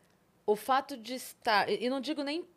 [0.45, 1.69] o fato de estar.
[1.69, 2.47] E não digo nem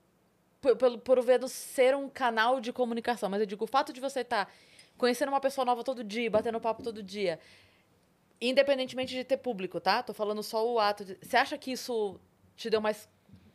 [0.61, 3.93] por, pelo- por o Vedo ser um canal de comunicação, mas eu digo o fato
[3.93, 4.51] de você estar
[4.97, 7.39] conhecendo uma pessoa nova todo dia, batendo papo todo dia,
[8.41, 10.03] independentemente de ter público, tá?
[10.03, 11.05] Tô falando só o ato.
[11.05, 12.19] De, você acha que isso
[12.57, 13.09] te deu mais,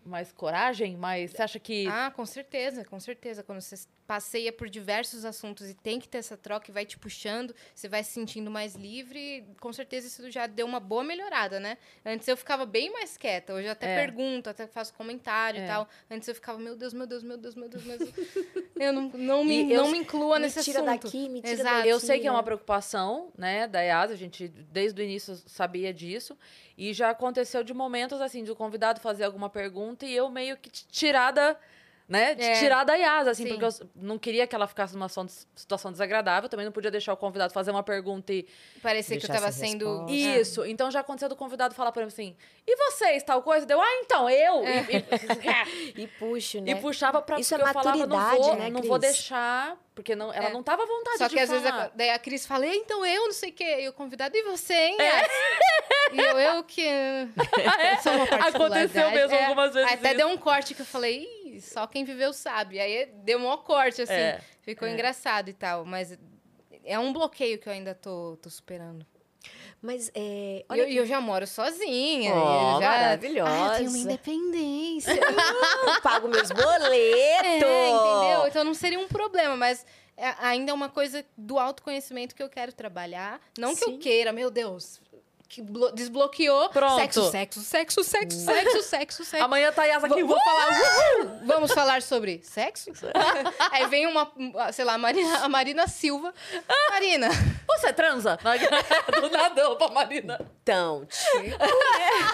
[0.07, 0.95] mais coragem?
[0.97, 1.87] Mais, você acha que.
[1.87, 3.43] Ah, com certeza, com certeza.
[3.43, 3.75] Quando você
[4.07, 7.89] passeia por diversos assuntos e tem que ter essa troca e vai te puxando, você
[7.89, 11.77] vai se sentindo mais livre, com certeza isso já deu uma boa melhorada, né?
[12.05, 13.95] Antes eu ficava bem mais quieta, hoje eu até É.
[13.95, 15.65] pergunto, até faço comentário É.
[15.65, 15.89] e tal.
[16.09, 18.11] Antes eu ficava, meu Deus, meu Deus, meu Deus, meu Deus, meu Deus.
[18.79, 21.03] eu não, não, me, E eu- não me inclua Me nesse tira assunto.
[21.03, 21.75] daqui, me tira Exato.
[21.77, 21.89] daqui.
[21.89, 25.93] Eu sei que é uma preocupação, né, da EASA, a gente desde o início sabia
[25.93, 26.37] disso,
[26.77, 30.55] e já aconteceu de momentos, assim, de o convidado fazer alguma pergunta e eu meio
[30.55, 31.57] que tirada,
[32.07, 32.53] né, de É.
[32.59, 33.49] tirar da EASA, assim, Sim.
[33.49, 37.17] porque eu não queria que ela ficasse numa situação desagradável, também não podia deixar o
[37.17, 38.47] convidado fazer uma pergunta e...
[38.81, 39.85] Parecia que eu tava sendo.
[40.05, 40.13] resposta.
[40.15, 42.35] Isso, então já aconteceu do convidado falar pra mim assim,
[42.65, 43.65] e vocês, tal coisa?
[43.65, 44.63] Deu, ah, então, eu!
[44.63, 44.67] E,
[45.99, 46.71] e- E puxo, né?
[46.71, 47.39] e puxava pra...
[47.39, 50.47] Isso é porque eu falava, não maturidade, vou, né, não vou deixar, porque não, ela
[50.47, 50.53] É.
[50.53, 51.83] não tava à vontade Só de que às vezes falar.
[51.85, 53.77] a, daí a Cris fala, "E então eu não sei o quê.
[53.81, 54.95] E o convidado, e você, hein?
[54.99, 55.03] É.
[55.03, 55.27] Yas?"
[56.13, 56.87] E eu, eu que.
[58.03, 59.43] Sou uma Aconteceu mesmo É.
[59.45, 60.17] algumas vezes Até isso.
[60.17, 61.27] deu um corte que eu falei,
[61.57, 62.79] Ih, só quem viveu sabe.
[62.79, 64.13] Aí deu um maior corte, assim.
[64.13, 64.91] É, Ficou é.
[64.91, 65.85] engraçado e tal.
[65.85, 66.17] Mas
[66.83, 69.05] é um bloqueio que eu ainda tô, tô superando.
[69.81, 70.59] Mas é.
[70.59, 72.33] E Olha eu, e eu já moro sozinha.
[72.33, 72.89] Ó, e eu já...
[72.89, 73.51] maravilhosa.
[73.51, 75.13] Ah, eu tenho uma independência.
[75.85, 76.91] eu pago meus boletos.
[76.91, 78.47] É, entendeu?
[78.47, 79.85] Então não seria um problema, mas
[80.17, 83.39] é- ainda é uma coisa do autoconhecimento que eu quero trabalhar.
[83.57, 83.93] Não que Sim.
[83.93, 84.99] eu queira, meu Deus.
[85.49, 86.69] Que blo- desbloqueou.
[86.69, 86.99] Pronto.
[86.99, 89.45] Sexo, sexo, sexo, sexo, sexo, sexo, sexo.
[89.45, 91.39] Amanhã tá a Yas aqui, Vou, falar, uhul!
[91.45, 92.91] vamos falar sobre sexo?
[93.71, 94.29] Aí vem uma,
[94.73, 96.33] sei lá, a Marina, a Marina Silva.
[96.91, 97.29] Marina,
[97.67, 98.37] Você transa?
[99.21, 100.39] Do nadão pra Marina.
[100.63, 101.57] Então, tipo,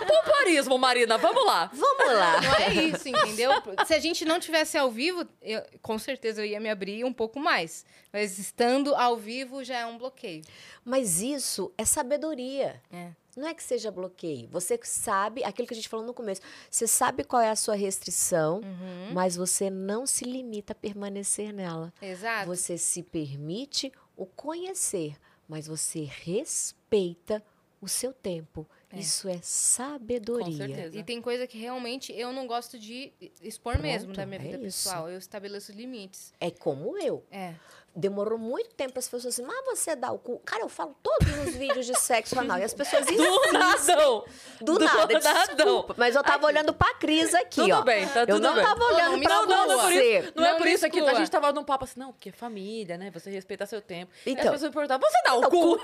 [0.08, 1.70] Pompoarismo, Marina, vamos lá.
[1.74, 2.42] vamos lá.
[2.42, 3.52] não é isso, entendeu?
[3.86, 7.14] Se a gente não tivesse ao vivo, eu- com certeza eu ia me abrir um
[7.14, 7.86] pouco mais.
[8.12, 10.44] Mas estando ao vivo já é um bloqueio.
[10.86, 12.82] Mas isso é sabedoria.
[12.92, 13.03] É.
[13.36, 14.48] Não é que seja bloqueio.
[14.50, 17.76] Você sabe, aquilo que a gente falou no começo, você sabe qual é a sua
[17.76, 19.14] restrição, Uhum.
[19.14, 21.92] mas você não se limita a permanecer nela.
[22.02, 22.46] Exato.
[22.48, 25.16] Você se permite o conhecer,
[25.48, 27.44] mas você respeita
[27.82, 28.68] o seu tempo.
[28.92, 29.00] É.
[29.00, 30.46] Isso é sabedoria.
[30.46, 30.98] Com certeza.
[30.98, 33.12] E tem coisa que realmente eu não gosto de
[33.42, 34.84] expor mesmo Pronto, da minha é vida isso.
[34.88, 35.10] pessoal.
[35.10, 36.32] Eu estabeleço limites.
[36.40, 37.24] É como eu.
[37.32, 37.56] É.
[37.96, 40.40] Demorou muito tempo as pessoas assim, mas você dá o cu.
[40.44, 42.58] Cara, eu falo todos os vídeos de sexo anal.
[42.58, 43.96] E as pessoas Do insistem.
[43.96, 44.26] Do,
[44.62, 45.20] Do nada,
[45.56, 45.94] desculpa.
[45.96, 47.82] Mas eu tava olhando pra Cris aqui, Tudo ó.
[47.84, 48.64] bem, tá eu tudo não bem.
[48.64, 49.36] tava Não, olhando não me pra.
[49.36, 50.20] Não, não, por você.
[50.20, 52.30] isso, não, é Não por isso que a gente tava num papo assim, não, porque
[52.30, 53.12] é família, né?
[53.12, 54.12] Você respeita seu tempo.
[54.26, 54.46] E Então.
[54.46, 55.80] as pessoas me perguntavam, você dá o Não, cu?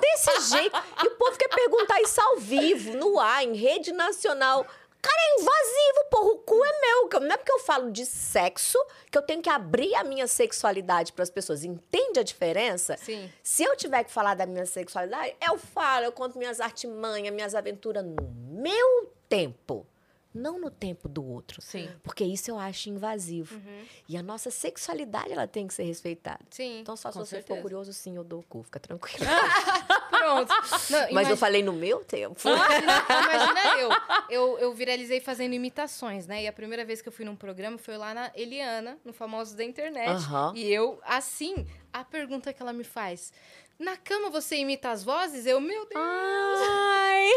[0.00, 0.76] Desse jeito.
[1.02, 4.66] E o povo quer perguntar isso ao vivo, no ar, em rede nacional.
[5.04, 6.30] Cara, é invasivo, porra.
[6.30, 7.20] O cu é meu.
[7.20, 8.78] Não é porque eu falo de sexo
[9.10, 11.62] que eu tenho que abrir a minha sexualidade para as pessoas.
[11.62, 12.96] Entende a diferença?
[12.96, 13.30] Sim.
[13.42, 17.54] Se eu tiver que falar da minha sexualidade, eu falo, eu conto minhas artimanhas, minhas
[17.54, 18.16] aventuras no
[18.48, 19.86] meu tempo.
[20.32, 21.62] Não no tempo do outro.
[21.62, 21.88] Sim.
[22.02, 23.60] Porque isso eu acho invasivo.
[24.08, 26.40] E a nossa sexualidade, ela tem que ser respeitada.
[26.50, 26.80] Sim.
[26.80, 27.54] Então, só se você certeza.
[27.54, 28.64] for curioso, sim, eu dou o cu.
[28.64, 29.24] Fica tranquilo.
[30.24, 30.48] Pronto.
[30.90, 32.40] Não, Mas imagi- eu falei no meu tempo.
[32.48, 33.90] Imagina, imagina eu.
[34.30, 34.58] eu.
[34.58, 36.42] Eu viralizei fazendo imitações, né?
[36.44, 39.54] E a primeira vez que eu fui num programa foi lá na Eliana, no Famosos
[39.54, 40.08] da Internet.
[40.54, 43.32] E eu, assim, a pergunta que ela me faz.
[43.78, 45.46] Na cama você imita as vozes?
[45.46, 45.96] Eu, meu Deus.
[45.96, 47.28] Ai!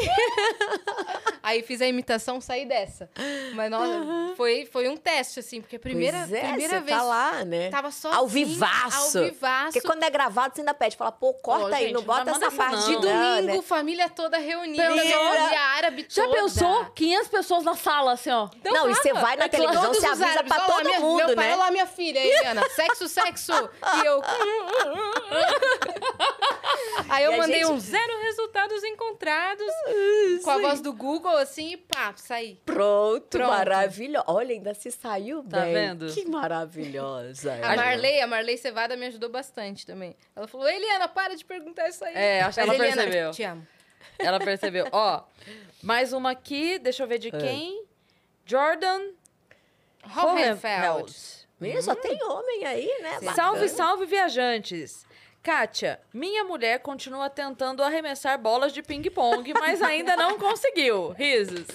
[1.42, 3.10] Aí fiz a imitação, saí dessa.
[3.54, 6.98] Mas nossa, foi, foi um teste, assim, porque a primeira, pois é, primeira você vez
[6.98, 7.70] tá lá, né?
[7.70, 8.20] tava sozinha.
[8.20, 9.18] Ao vivaço.
[9.18, 9.72] Ao vivaço.
[9.74, 10.98] Porque quando é gravado, você ainda pede.
[10.98, 13.00] Fala, pô, corta Ô, aí, gente, não não bota essa parte não.
[13.02, 13.62] De não, domingo, né?
[13.62, 14.84] família toda reunida.
[14.84, 16.36] Família árabe Já toda.
[16.36, 16.86] pensou?
[16.94, 18.50] 500 pessoas na sala, assim, ó.
[18.58, 21.26] Então não, e você vai na É televisão, você avisa árabes, pra todo minha- mundo,
[21.26, 21.54] meu pai, né?
[21.54, 23.54] Olha lá, minha filha, Eliana, sexo, sexo.
[24.04, 24.22] E eu...
[27.10, 29.72] Aí eu E mandei gente- um zero resultados encontrados
[30.44, 32.60] com a voz do Google, assim, e pá, saí.
[32.66, 33.50] Pronto, Pronto.
[33.50, 34.26] maravilhosa.
[34.28, 35.74] Olha, ainda se saiu Tá bem.
[35.74, 36.14] vendo?
[36.14, 37.54] Que maravilhosa.
[37.64, 40.16] A Marley, a Marley Cevada me ajudou bastante também.
[40.36, 42.14] Ela falou, Eliana, para de perguntar isso aí.
[42.16, 43.32] É, acho que ela Eliana, percebeu.
[43.32, 43.68] Te amo.
[44.20, 44.88] Ela percebeu.
[44.92, 45.24] Ó,
[45.82, 47.84] mais uma aqui, deixa eu ver de quem.
[48.46, 49.12] Jordan
[50.16, 51.14] Hohenfeld.
[51.60, 53.14] Menina, só tem homem aí, né?
[53.16, 53.34] Bacana.
[53.34, 55.07] Salve, salve, viajantes!
[55.48, 61.12] Kátia, minha mulher continua tentando arremessar bolas de ping-pong, mas ainda não conseguiu.
[61.12, 61.66] Risos.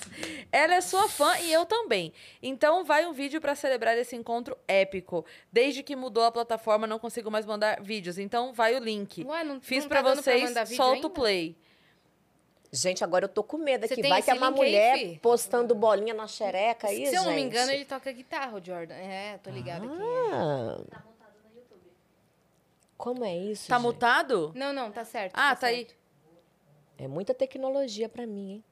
[0.52, 2.12] Ela é sua fã e eu também.
[2.42, 5.24] Então vai um vídeo pra celebrar esse encontro épico.
[5.50, 8.18] Desde que mudou a plataforma, não consigo mais mandar vídeos.
[8.18, 9.24] Então vai o link.
[9.24, 11.06] Ué, não, Fiz não pra tá vocês, vídeo solta ainda?
[11.06, 11.56] o play.
[12.70, 14.02] Gente, agora eu tô com medo aqui.
[14.06, 15.18] Vai que é uma aí, mulher fi?
[15.22, 18.94] postando bolinha na xereca aí, Se eu não me engano, ele toca guitarra, o Jordan.
[18.94, 19.96] É, tô ligada aqui.
[20.30, 21.11] Ah.
[23.02, 23.82] Como é isso, Tá gente?
[23.84, 24.52] mutado?
[24.54, 25.32] Não, não, tá certo.
[25.34, 25.78] Ah, tá aí.
[25.86, 25.96] certo.
[26.96, 28.64] É muita tecnologia pra mim, hein?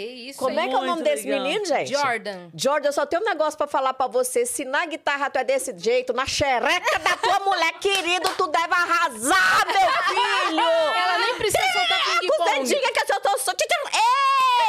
[0.00, 0.64] Que isso, Como hein?
[0.64, 1.42] é que é o nome Muito desse legal.
[1.44, 1.92] menino, gente?
[1.92, 2.48] Jordan.
[2.54, 4.46] Jordan, eu só tenho um negócio pra falar pra você.
[4.46, 8.72] Se na guitarra tu é desse jeito, na xereca da tua mulher querido, tu deve
[8.72, 10.60] arrasar, meu filho!
[10.62, 12.58] Ela nem precisa soltar Com ping-pong.
[12.60, 13.38] dedinha que eu tô...
[13.40, 13.52] só-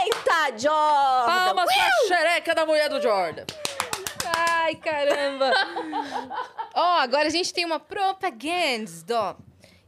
[0.04, 1.26] Eita, Jordan!
[1.46, 3.46] Palmas pra xereca da mulher do Jordan.
[4.36, 5.50] Ai, caramba.
[6.76, 9.36] Ó, agora a gente tem uma propaganda, ó.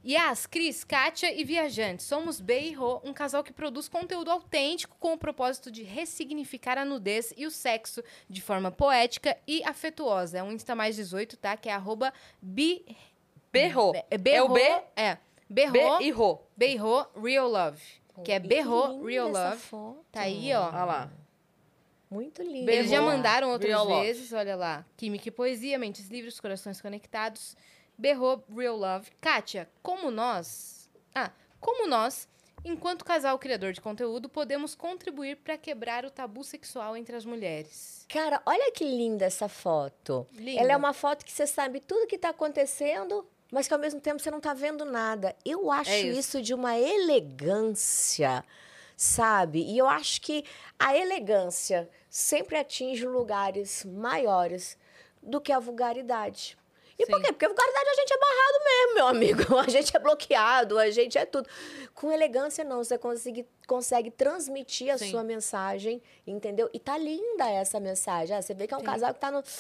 [0.06, 2.04] Yas, Cris, Kátia e Viajante.
[2.04, 6.78] Somos B e Rô, um casal que produz conteúdo autêntico com o propósito de ressignificar
[6.78, 10.40] a nudez e o sexo de forma poética e afetuosa.
[10.40, 11.56] É um Insta mais 18, tá?
[11.56, 12.86] Que é arroba bi...
[13.52, 13.94] Berrou.
[14.10, 14.62] É, Berro, o B,
[14.96, 15.18] É.
[15.48, 16.40] Berro, B e Rô.
[16.58, 17.82] Berro Real Love.
[18.24, 19.58] Que é Berro Real Love.
[19.58, 20.04] foto.
[20.12, 20.68] Tá aí, ó.
[20.70, 21.12] Olha lá.
[22.10, 22.70] Muito lindo.
[22.70, 24.02] Eles já Berro, mandaram outras Real Love.
[24.06, 24.84] vezes, olha lá.
[24.98, 27.56] Química e poesia, mentes livres, corações conectados.
[27.98, 29.12] Berrou, Real Love.
[29.22, 30.90] Kátia, como nós...
[31.14, 32.28] Ah, como nós,
[32.66, 38.06] enquanto casal criador de conteúdo, podemos contribuir para quebrar o tabu sexual entre as mulheres?
[38.10, 40.28] Cara, olha que linda essa foto.
[40.34, 40.62] Linda.
[40.62, 44.02] Ela é uma foto que você sabe tudo que tá acontecendo, mas que ao mesmo
[44.02, 45.36] tempo você não tá vendo nada.
[45.46, 46.20] Eu acho É isso.
[46.20, 46.42] isso.
[46.42, 48.44] de uma elegância,
[48.98, 49.62] sabe?
[49.64, 50.44] E eu acho que
[50.78, 54.78] a elegância sempre atinge lugares maiores
[55.22, 56.58] do que a vulgaridade.
[56.98, 57.24] E por Sim.
[57.24, 57.32] quê?
[57.34, 59.58] Porque a vulgaridade a gente é barrado mesmo, meu amigo.
[59.60, 61.50] A gente é bloqueado, a gente é tudo.
[61.96, 62.84] Com elegância, não.
[62.84, 65.10] Você consegue, consegue transmitir a Sim.
[65.10, 66.70] sua mensagem, entendeu?
[66.72, 68.36] E tá linda essa mensagem.
[68.38, 68.86] Ah, você vê que é um Sim.
[68.86, 69.44] casal que tá no.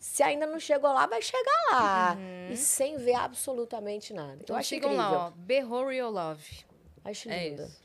[0.00, 2.16] Se ainda não chegou lá, vai chegar lá.
[2.50, 4.38] E sem ver absolutamente nada.
[4.40, 5.12] Então eu acho sigam incrível.
[5.12, 5.30] lá, ó.
[5.30, 6.64] Berrou, Real Love.
[7.04, 7.62] Acho É lindo.
[7.64, 7.80] isso.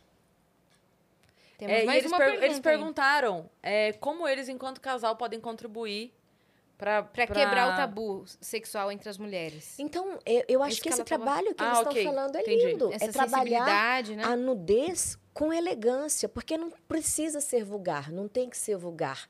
[1.57, 2.45] Temos É, mais eles, per- pergunta.
[2.45, 6.13] eles perguntaram é, como eles, enquanto casal, podem contribuir
[6.83, 7.03] pra...
[7.03, 9.79] Para quebrar o tabu sexual entre as mulheres.
[9.79, 12.03] Então, eu, eu acho Isso que que esse tava- trabalho que Ah, eles estão ok.
[12.03, 12.65] falando é Entendi.
[12.65, 12.93] lindo.
[12.93, 14.23] Essa é trabalhar né?
[14.23, 19.27] a nudez com elegância, porque não precisa ser vulgar, não tem que ser vulgar.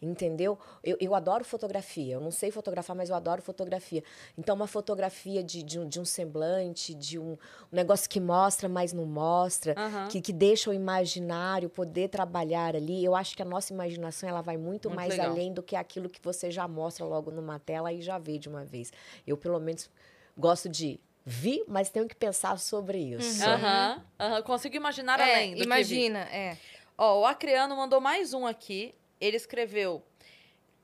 [0.00, 0.58] Entendeu?
[0.84, 2.14] Eu, eu adoro fotografia.
[2.14, 4.04] Eu não sei fotografar, mas eu adoro fotografia.
[4.36, 7.38] Então, uma fotografia de, de, um, de um semblante, de um, um
[7.72, 9.74] negócio que mostra, mas não mostra,
[10.10, 13.02] que, que deixa o imaginário poder trabalhar ali.
[13.02, 15.30] Eu acho que a nossa imaginação ela vai muito, Muito mais legal.
[15.30, 18.48] além do que aquilo que você já mostra logo numa tela e já vê de
[18.50, 18.92] uma vez.
[19.26, 19.88] Eu, pelo menos,
[20.36, 23.42] gosto de vir, mas tenho que pensar sobre isso.
[23.48, 24.42] Aham, aham.
[24.42, 25.64] Consigo imaginar É, além do que vi.
[25.64, 26.58] imagina, é.
[26.98, 28.94] Ó, o Acreano mandou mais um aqui.
[29.20, 30.02] Ele escreveu...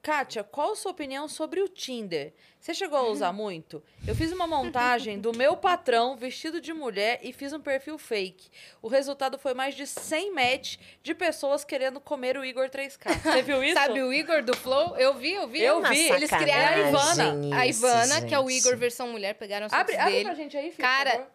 [0.03, 2.35] Kátia, qual a sua opinião sobre o Tinder?
[2.59, 3.81] Você chegou a usar muito?
[4.05, 8.51] Eu fiz uma montagem do meu patrão vestido de mulher e fiz um perfil fake.
[8.83, 12.99] O resultado foi mais de 100 match de pessoas querendo comer o Igor 3K.
[13.23, 13.75] Você viu isso?
[13.75, 14.97] Sabe o Igor do Flow?
[14.97, 15.63] Eu vi, eu vi.
[15.63, 16.09] Eu Uma vi.
[16.11, 17.15] Eles criaram a Ivana.
[17.15, 18.59] sacanagem a isso, Ivana, que é o gente.
[18.59, 20.25] Igor versão mulher, pegaram as fotos Abre, abre dele.
[20.25, 21.31] pra gente aí, filho, Cara.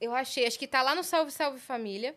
[0.00, 2.14] Eu achei, acho que tá lá no Salve Salve Família.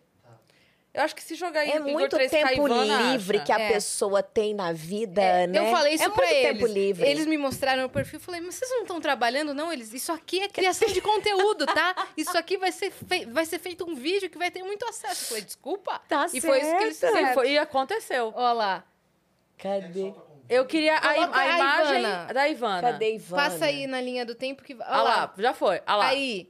[0.99, 3.45] Eu acho que se jogar É Igor muito 3K tempo Ivana, livre acha.
[3.45, 3.71] que a É.
[3.71, 5.59] pessoa tem na vida, É, né?
[5.59, 6.47] Eu falei isso é pra muito eles.
[6.59, 7.07] tempo livre.
[7.09, 9.71] Eles me mostraram o perfil, eu falei, mas vocês não estão trabalhando, não?
[9.71, 12.07] Eles, isso aqui é criação de conteúdo, tá?
[12.17, 15.23] Isso aqui vai ser, fei- vai ser feito um vídeo que vai ter muito acesso.
[15.23, 16.01] Eu falei, desculpa.
[16.09, 17.13] Tá e foi isso que eles certo.
[17.13, 17.31] fizeram.
[17.31, 18.33] E, foi- e aconteceu.
[18.35, 18.83] Olha lá.
[19.57, 20.13] Cadê?
[20.49, 22.33] Eu queria a, im- a a imagem Ivana.
[22.33, 22.81] da Ivana.
[22.91, 23.43] Cadê Ivana?
[23.43, 24.73] Passa aí na linha do tempo que.
[24.73, 25.81] Olha Olha lá, já foi.
[25.87, 26.07] Olha lá.
[26.07, 26.49] Aí.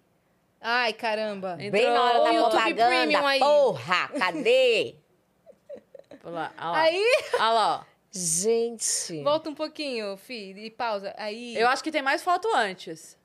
[0.62, 1.54] Ai, caramba.
[1.54, 1.72] Entrou.
[1.72, 2.88] Bem na hora da YouTube propaganda.
[2.88, 3.40] Premium aí.
[3.40, 4.96] Porra, cadê?
[6.24, 6.82] Olha lá, olha lá.
[6.82, 7.04] Aí,
[7.36, 7.86] Olha lá, ó.
[8.12, 9.24] Gente.
[9.24, 11.14] volta um pouquinho, fi, e pausa.
[11.18, 13.18] Aí, Eu acho que tem mais foto antes.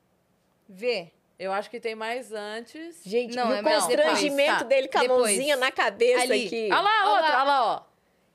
[0.69, 1.11] vê.
[1.37, 3.03] Eu acho que tem mais antes.
[3.05, 4.59] Gente, Não, é o mais constrangimento depois.
[4.61, 5.21] Tá, dele com a depois.
[5.37, 6.47] mãozinha na cabeça Ali.
[6.47, 6.69] aqui.
[6.71, 7.35] Olha lá, Olha outra, lá.
[7.35, 7.83] olha lá, ó.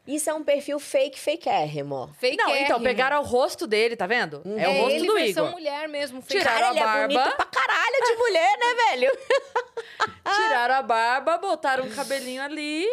[0.10, 2.10] Isso é um perfil fake, fakeérrimo.
[2.20, 4.42] Fake Não, então, pegaram o rosto dele, tá vendo?
[4.58, 5.52] É, o rosto ele do Igor.
[5.52, 6.20] mulher mesmo.
[6.22, 6.40] Fake.
[6.40, 7.14] Tiraram Cara, a ele é barba.
[7.24, 9.18] bonito pra caralho de mulher, né, velho?
[10.36, 12.86] Tiraram a barba, botaram um cabelinho ali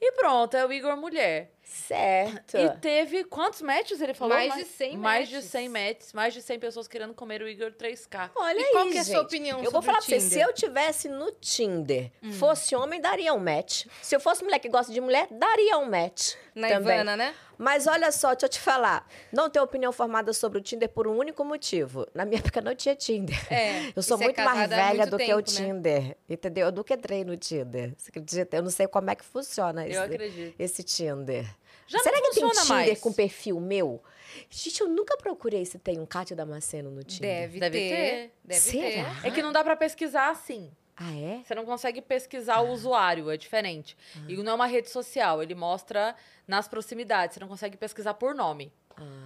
[0.00, 1.50] e pronto, é o Igor mulher.
[1.72, 2.56] Certo.
[2.56, 4.36] E teve quantos matches ele falou?
[4.36, 5.50] Mais de 100 Mais de matches.
[5.50, 8.30] 100 matches, mais de 100 pessoas querendo comer o Igor 3K.
[8.36, 9.14] Olha E aí, qual que é a gente.
[9.14, 12.74] sua opinião Eu vou sobre falar o pra você, se eu tivesse no Tinder, fosse
[12.76, 13.86] homem, daria um match.
[14.02, 16.34] Se eu fosse mulher que gosta de mulher, daria um match.
[16.54, 16.92] Na também.
[16.96, 17.34] Ivana, né?
[17.56, 19.08] Mas olha só, deixa eu te falar.
[19.32, 22.06] Não tenho opinião formada sobre o Tinder por um único motivo.
[22.12, 23.36] Na minha época não tinha Tinder.
[23.52, 25.66] É, Eu sou é muito mais casada há velha muito do que o tempo, né?
[25.66, 26.16] Tinder.
[26.28, 26.66] Entendeu?
[26.66, 27.94] Eu nunca entrei no Tinder.
[27.96, 28.56] Você acredita?
[28.56, 30.54] Eu não sei como é que funciona esse, Eu acredito.
[30.58, 31.46] esse Tinder.
[31.86, 33.00] Já Será não que tem funciona Tinder mais.
[33.00, 34.02] com perfil meu?
[34.48, 37.48] Gente, eu nunca procurei se tem um Cátia Damasceno no Tinder.
[37.48, 37.88] Deve, Deve ter.
[37.96, 38.32] ter.
[38.44, 39.14] Deve Será?
[39.20, 39.26] ter.
[39.26, 40.70] É que não dá pra pesquisar assim.
[40.96, 41.42] Ah, é?
[41.44, 43.96] Você não consegue pesquisar o usuário, é diferente.
[44.28, 46.14] E não é uma rede social, ele mostra
[46.46, 47.34] nas proximidades.
[47.34, 48.72] Você não consegue pesquisar por nome.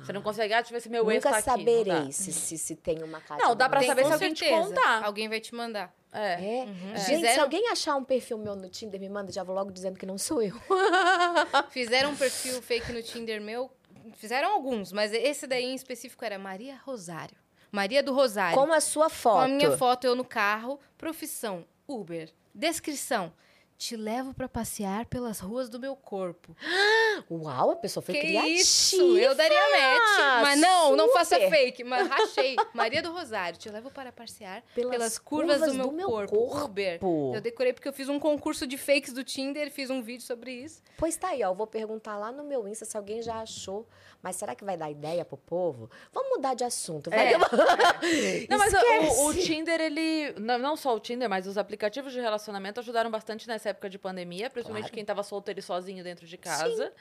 [0.00, 1.64] Você não consegue, ah, deixa eu ver se meu ex Nunca tá aqui.
[1.64, 1.94] Não, dá.
[1.94, 4.48] saberei se, se, se tem uma Cátia Não, dá pra Tem, saber se alguém te
[4.48, 5.04] contar.
[5.04, 5.94] Alguém vai te mandar.
[6.16, 6.32] É.
[6.60, 6.64] É?
[6.64, 6.88] Uhum.
[6.96, 9.70] Gente, se Fizeram- alguém achar um perfil meu no Tinder, me manda, já vou logo
[9.70, 10.54] dizendo que não sou eu.
[11.70, 13.70] Fizeram um perfil fake no Tinder meu.
[14.14, 17.36] Fizeram alguns, mas esse daí em específico era Maria Rosário.
[17.70, 18.56] Maria do Rosário.
[18.56, 19.34] Como a sua foto.
[19.36, 20.80] Com a minha foto, eu no carro.
[20.96, 22.30] Profissão, Uber.
[22.54, 23.32] Descrição.
[23.78, 26.56] Te levo pra passear pelas ruas do meu corpo.
[27.30, 28.48] Uau, a pessoa foi que criativa.
[28.48, 29.16] isso?
[29.18, 30.42] Eu daria match.
[30.42, 31.50] Mas não, não faça Super.
[31.50, 31.84] fake.
[31.84, 32.56] Mas rachei.
[32.72, 33.58] Maria do Rosário.
[33.58, 36.34] Te levo para passear Pelas pelas, curvas, curvas do, meu, corpo.
[36.36, 36.64] corpo.
[36.64, 36.98] Uber.
[37.34, 39.70] Eu decorei porque eu fiz um concurso de fakes do Tinder.
[39.70, 40.82] Fiz um vídeo sobre isso.
[40.96, 41.48] Pois tá aí, ó.
[41.50, 43.86] Eu vou perguntar lá no meu Insta se alguém já achou.
[44.22, 45.90] Mas será que vai dar ideia pro povo?
[46.12, 47.10] Vamos mudar de assunto.
[47.12, 47.36] É,
[48.48, 50.32] Não, mas o, o Tinder, ele.
[50.40, 53.98] Não, não só o Tinder, mas os aplicativos de relacionamento ajudaram bastante nessa época de
[53.98, 54.94] pandemia, principalmente Claro.
[54.94, 56.92] quem tava solteiro e sozinho dentro de casa.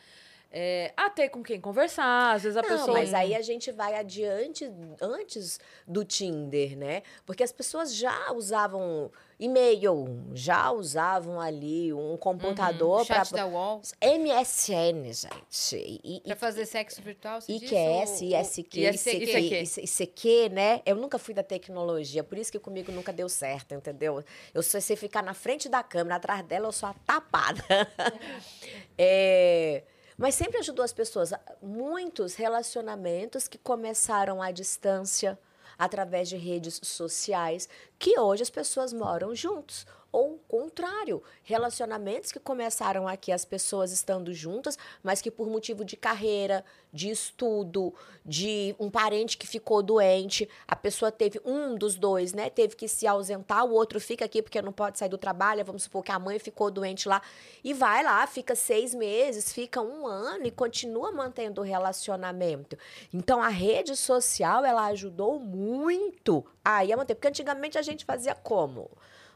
[0.51, 2.93] É, a ter com quem conversar, às vezes a Não, pessoa.
[2.97, 7.03] mas aí a gente vai adiante antes do Tinder, né?
[7.26, 13.05] Porque as pessoas já usavam e-mail, já usavam ali um computador Uhum.
[13.05, 13.81] Para da UOL.
[14.01, 15.76] MSN, gente.
[15.76, 17.51] E, e, Pra fazer sexo virtual, você?
[17.51, 20.49] IQS, Ou- ISQ, ICQ, ICQ.
[20.53, 20.81] Né?
[20.85, 24.23] Eu nunca fui da tecnologia, por isso que comigo nunca deu certo, entendeu?
[24.53, 27.61] Eu só sei ficar na frente da câmera, atrás dela eu sou a tapada.
[28.97, 29.84] É,
[30.18, 31.32] mas sempre ajudou as pessoas.
[31.62, 35.38] Muitos relacionamentos que começaram à distância,
[35.78, 37.68] através de redes sociais,
[38.00, 39.86] que hoje as pessoas moram juntos.
[40.16, 45.84] Ou o contrário, relacionamentos que começaram aqui as pessoas estando juntas, mas que por motivo
[45.84, 46.64] de carreira,
[46.94, 47.94] de estudo,
[48.26, 52.88] de um parente que ficou doente, a pessoa teve um dos dois, né, teve que
[52.88, 56.14] se ausentar, o outro fica aqui porque não pode sair do trabalho, vamos supor que
[56.14, 57.22] a mãe ficou doente lá
[57.62, 62.78] e vai lá, fica seis meses, fica um ano e continua mantendo o relacionamento.
[63.14, 68.06] Então a rede social ela ajudou muito a ir a manter, porque antigamente a gente
[68.06, 68.90] fazia como?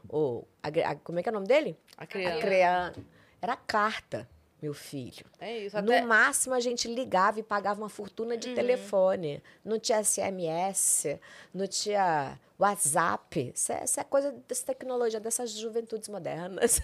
[0.08, 1.76] O, a, a- como é que é o nome dele?
[1.96, 2.36] A criança.
[2.36, 2.94] A crea-
[3.42, 4.28] Era carta,
[4.60, 5.24] meu filho.
[5.38, 5.76] É isso.
[5.78, 9.42] Até, No máximo, a gente ligava e pagava uma fortuna de telefone.
[9.64, 11.18] Não tinha SMS,
[11.54, 13.52] não tinha WhatsApp.
[13.54, 16.80] Isso é, isso é coisa dessa tecnologia, dessas juventudes modernas.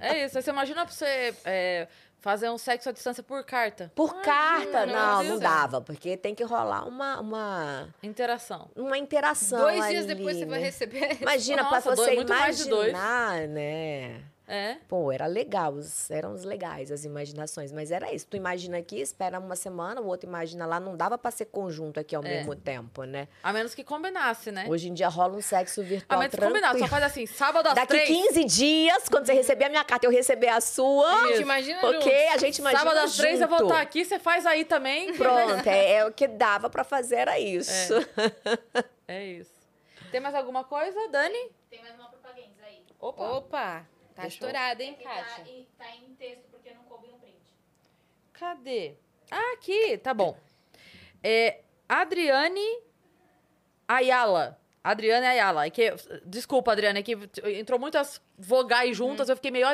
[0.00, 0.40] é isso.
[0.40, 1.88] Você imagina pra você é,
[2.20, 3.90] fazer um sexo à distância por carta.
[3.94, 5.30] Por carta, não, Deus.
[5.34, 5.80] não dava.
[5.80, 8.70] Porque tem que rolar uma, uma, Interação.
[8.76, 10.64] uma interação Dois dias ali, depois você vai né?
[10.64, 11.18] receber.
[11.20, 12.88] Imagina, dois- você muito mais de dois.
[12.90, 14.20] imaginar, né?
[14.48, 14.76] É.
[14.88, 18.26] Pô, era legal, os- eram os legais as imaginações, mas era isso.
[18.26, 22.00] Tu imagina aqui, espera uma semana, o outro imagina lá, não dava pra ser conjunto
[22.00, 22.28] aqui ao É.
[22.28, 23.28] mesmo tempo, né?
[23.42, 24.64] A menos que combinasse, né?
[24.68, 26.78] Hoje em dia rola um sexo A virtual menos que combinasse.
[26.78, 28.08] Só faz assim, sábado às Daqui três.
[28.08, 31.28] 15 dias, quando você receber a minha carta, eu receber a sua.
[31.28, 32.32] Gente, imagina Ok, juntos.
[32.34, 33.70] a gente imagina Sábado às três eu vou junto.
[33.70, 35.12] estar aqui, você faz aí também.
[35.14, 37.92] Pronto, é, é o que dava pra fazer, era isso.
[39.06, 39.50] É isso.
[40.10, 41.50] Tem mais alguma coisa, Dani?
[41.68, 42.82] Tem mais uma propaganda aí.
[42.98, 43.22] Opa.
[43.30, 43.86] Opa!
[44.18, 45.44] Tá Deixa eu- estourada, hein, tá, Kátia?
[45.46, 47.36] e tá em texto porque não coube no print.
[48.32, 48.96] Cadê?
[49.30, 50.36] Ah, aqui, tá bom.
[51.22, 52.66] É, Adriane
[53.86, 54.60] Ayala.
[54.82, 55.66] Adriane Ayala.
[55.66, 55.92] É que,
[56.26, 57.16] desculpa, Adriane, é que
[57.60, 59.66] entrou muitas vogais juntas, eu fiquei meio...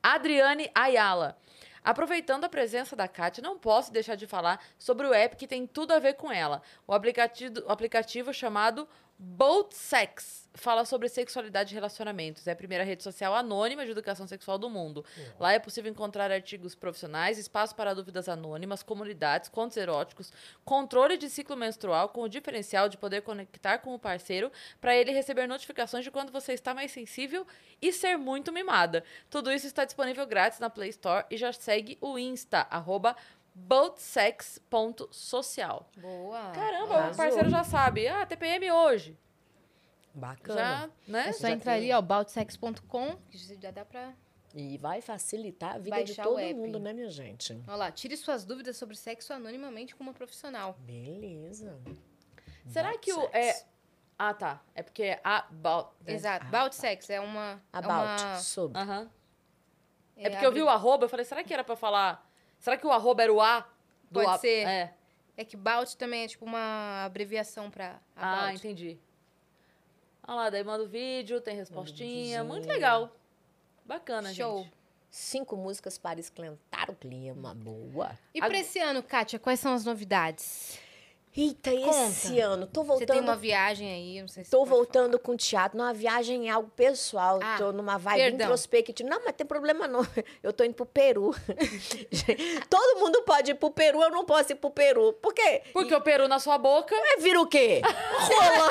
[0.00, 1.36] Adriane Ayala.
[1.82, 5.66] Aproveitando a presença da Kátia, não posso deixar de falar sobre o app que tem
[5.66, 6.62] tudo a ver com ela.
[6.86, 8.88] O aplicativo, o aplicativo chamado
[9.18, 10.44] Boat Sex.
[10.56, 12.46] Fala sobre sexualidade e relacionamentos.
[12.46, 15.04] É a primeira rede social anônima de educação sexual do mundo.
[15.38, 20.32] Lá é possível encontrar artigos profissionais, espaço para dúvidas anônimas, comunidades, contos eróticos,
[20.64, 24.50] controle de ciclo menstrual com o diferencial de poder conectar com o parceiro
[24.80, 27.44] para ele receber notificações de quando você está mais sensível
[27.82, 29.02] e ser muito mimada.
[29.28, 33.16] Tudo isso está disponível grátis na Play Store e já segue o Insta, arroba
[33.54, 35.88] boatsex.social.
[35.96, 36.50] Boa.
[36.52, 38.06] Caramba, o parceiro já sabe.
[38.08, 39.18] Ah, TPM hoje.
[40.14, 40.60] Bacana.
[40.60, 41.28] Já, né?
[41.28, 41.80] É só Já entrar tem.
[41.82, 44.12] ali, ó, baltsex.com, que já dá pra...
[44.56, 47.60] E vai facilitar a vida Baixar de o todo mundo, né, minha gente?
[47.66, 50.76] Olha lá, tire suas dúvidas sobre sexo anonimamente com uma profissional.
[50.78, 51.76] Beleza.
[52.68, 53.20] Será que o.
[53.22, 53.34] Sex.
[53.34, 53.66] É...
[54.16, 54.62] Ah, tá.
[54.72, 55.90] É porque é about.
[56.06, 56.46] Exato.
[56.46, 57.60] Ah, Baltsex é uma...
[57.72, 58.78] é About, uma- sobre.
[58.80, 59.10] Aham.
[60.16, 62.23] é É porque eu vi o arroba, eu falei, será que era pra falar.
[62.64, 63.60] Será que o arroba era o A?
[64.10, 64.38] Do Pode a...
[64.38, 64.66] ser.
[64.66, 64.94] É.
[65.36, 68.56] É que Balt também é tipo uma abreviação pra Ah, about.
[68.56, 68.98] entendi.
[70.26, 72.42] Olha lá, daí manda o vídeo, tem respostinha.
[72.42, 73.14] Muito legal.
[73.84, 74.62] Bacana, Show.
[74.62, 74.72] gente.
[75.10, 77.54] Cinco músicas para esquentar o clima.
[77.54, 78.18] Boa.
[78.34, 80.78] E Ag- pra esse ano, Kátia, quais são as novidades?
[81.36, 83.22] Eita, esse ano, tô Você tem voltando.
[83.28, 87.40] uma viagem aí, não sei se Tô voltando com teatro, numa viagem é algo pessoal,
[87.42, 88.46] Ah, tô numa vibe perdão.
[88.46, 89.08] introspectiva.
[89.10, 90.00] Não, mas tem problema não.
[90.44, 91.34] Eu tô indo pro Peru.
[92.70, 95.12] Todo mundo pode ir pro Peru, eu não posso ir pro Peru.
[95.14, 95.62] Por quê?
[95.72, 96.94] Porque o peru na sua boca.
[96.94, 97.80] É vira o quê?
[97.84, 98.68] Rola.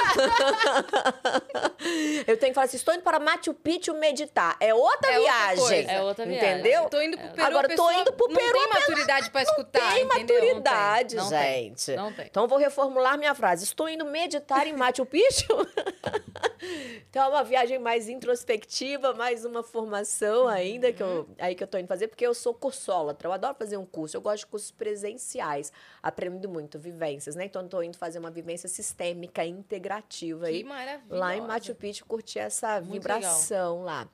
[2.28, 4.56] eu tenho que falar assim, estou indo para Machu Picchu meditar.
[4.60, 5.58] É outra É outra viagem.
[5.66, 5.92] coisa.
[5.92, 6.50] É outra viagem.
[6.54, 6.74] Entendeu?
[6.78, 6.90] falar.
[6.90, 9.94] Tô indo pro Peru, Agora, a tô indo pro não Peru, tem maturidade pra escutar,
[9.94, 10.36] Tem entendeu?
[10.40, 11.40] maturidade, Não tem.
[11.70, 11.96] gente.
[11.96, 12.26] Não tem.
[12.28, 13.64] Então, vou reformular minha frase.
[13.64, 15.48] Estou indo meditar em Machu Picchu.
[17.10, 21.68] então, é uma viagem mais introspectiva, mais uma formação ainda que eu, aí que eu
[21.68, 23.28] tô indo fazer, porque eu sou cursólatra.
[23.28, 24.16] Eu adoro fazer um curso.
[24.16, 25.72] Eu gosto de cursos presenciais.
[26.02, 27.46] Aprendo muito, vivências, né?
[27.46, 30.64] Então, eu tô indo fazer uma vivência sistêmica, integrativa Que aí.
[30.64, 31.18] maravilha.
[31.18, 34.08] Lá em Machu Picchu, curtir essa Muito vibração lá.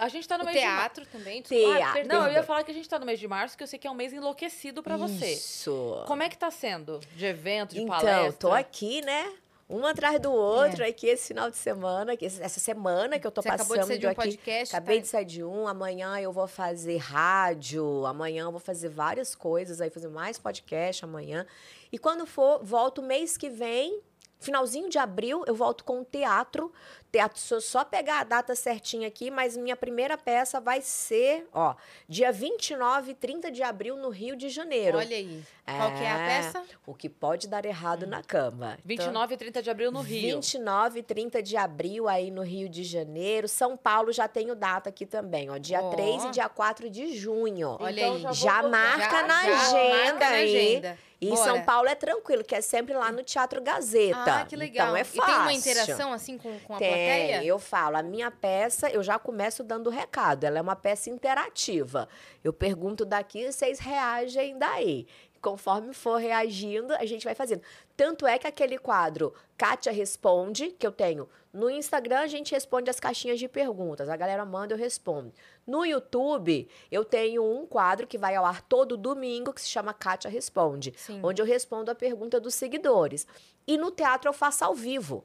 [0.00, 0.80] A gente tá no O mês de março.
[0.94, 1.42] teatro também.
[1.42, 1.76] desculpa.
[1.76, 2.00] Teatro.
[2.02, 2.04] Ah.
[2.04, 3.78] Não, eu ia falar que a gente tá no mês de março, que eu sei
[3.78, 5.32] que é um mês enlouquecido pra você.
[5.34, 6.02] Isso.
[6.06, 7.00] Como é que tá sendo?
[7.14, 8.32] De evento, de então, palestra?
[8.38, 9.32] tô aqui, né?
[9.68, 13.40] Um atrás do outro, aqui esse final de semana, que essa semana que eu tô
[13.40, 14.16] Você passando acabou de sair de um aqui.
[14.16, 14.74] podcast.
[14.74, 15.02] Acabei tá?
[15.02, 19.80] de sair de um, amanhã eu vou fazer rádio, amanhã eu vou fazer várias coisas,
[19.80, 21.46] aí fazer mais podcast amanhã.
[21.92, 24.00] E quando for, volto mês que vem,
[24.40, 26.72] finalzinho de abril, eu volto com o teatro.
[27.12, 31.48] Teatro, se eu só pegar a data certinha aqui, mas minha primeira peça vai ser,
[31.52, 31.74] ó,
[32.08, 34.98] dia 29 e 30 de abril no Rio de Janeiro.
[34.98, 35.42] Olha aí.
[35.64, 36.62] Qual que é a É, peça?
[36.86, 38.72] O que pode dar errado na cama.
[38.84, 40.34] Então, 29 e 30 de abril no Rio.
[40.36, 43.46] 29 e 30 de abril aí no Rio de Janeiro.
[43.46, 45.58] São Paulo já tenho data aqui também, ó.
[45.58, 45.90] Dia Ó.
[45.90, 47.76] 3 e dia 4 de junho.
[47.80, 48.22] Olha Então aí.
[48.22, 50.56] já Já marca Já- na já agenda marca na aí.
[50.56, 50.98] agenda.
[51.20, 51.44] E Bora.
[51.44, 54.40] São Paulo é tranquilo, que é sempre lá no Teatro Gazeta.
[54.40, 54.86] Ah, que legal.
[54.86, 55.22] Então é E fácil.
[55.26, 57.44] tem uma interação assim com, com a Tem, plateia?
[57.44, 62.08] eu falo, a minha peça, eu já começo dando recado, ela é uma peça interativa.
[62.42, 65.06] Eu pergunto daqui, vocês reagem daí.
[65.40, 67.62] Conforme for reagindo, a gente vai fazendo.
[67.96, 72.90] Tanto é que aquele quadro Kátia Responde, que eu tenho no Instagram, a gente responde
[72.90, 74.08] as caixinhas de perguntas.
[74.08, 75.32] A galera manda, eu respondo.
[75.66, 79.92] No YouTube, eu tenho um quadro que vai ao ar todo domingo, que se chama
[79.92, 81.20] Kátia Responde, Sim.
[81.22, 83.26] onde eu respondo a pergunta dos seguidores.
[83.66, 85.24] E no teatro eu faço ao vivo.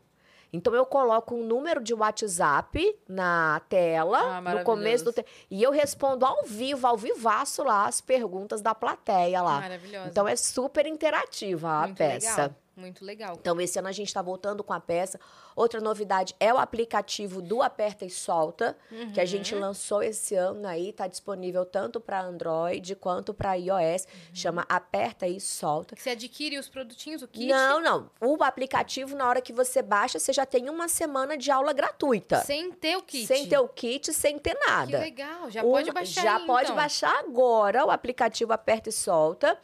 [0.55, 5.23] Então eu coloco um número de WhatsApp na tela, Ah, no começo do maravilhoso.
[5.23, 5.47] te...
[5.51, 9.61] e eu respondo ao vivo, ao vivaço lá as perguntas da plateia lá.
[9.61, 10.07] Maravilhosa.
[10.09, 12.41] Então é super interativa a Muito peça.
[12.43, 12.55] Legal.
[12.75, 13.35] Muito legal.
[13.39, 15.19] Então, esse ano a gente está voltando com a peça.
[15.55, 18.75] Outra novidade é o aplicativo do Aperta e Solta,
[19.13, 19.27] que a Uhum.
[19.27, 20.89] gente lançou esse ano aí.
[20.89, 24.03] Está disponível tanto para Android quanto para iOS.
[24.05, 24.07] Uhum.
[24.33, 25.95] Chama Aperta e Solta.
[25.95, 28.09] Que Você adquire os produtinhos, o kit, Não, não.
[28.19, 32.41] O aplicativo, na hora que você baixa, você já tem uma semana de aula gratuita.
[32.41, 33.25] sem ter o kit.
[33.27, 34.99] Sem ter o kit, sem ter Que nada.
[34.99, 35.49] legal.
[35.49, 36.75] Já pode baixar Já aí, pode então.
[36.75, 39.57] baixar agora o aplicativo Aperta e Solta.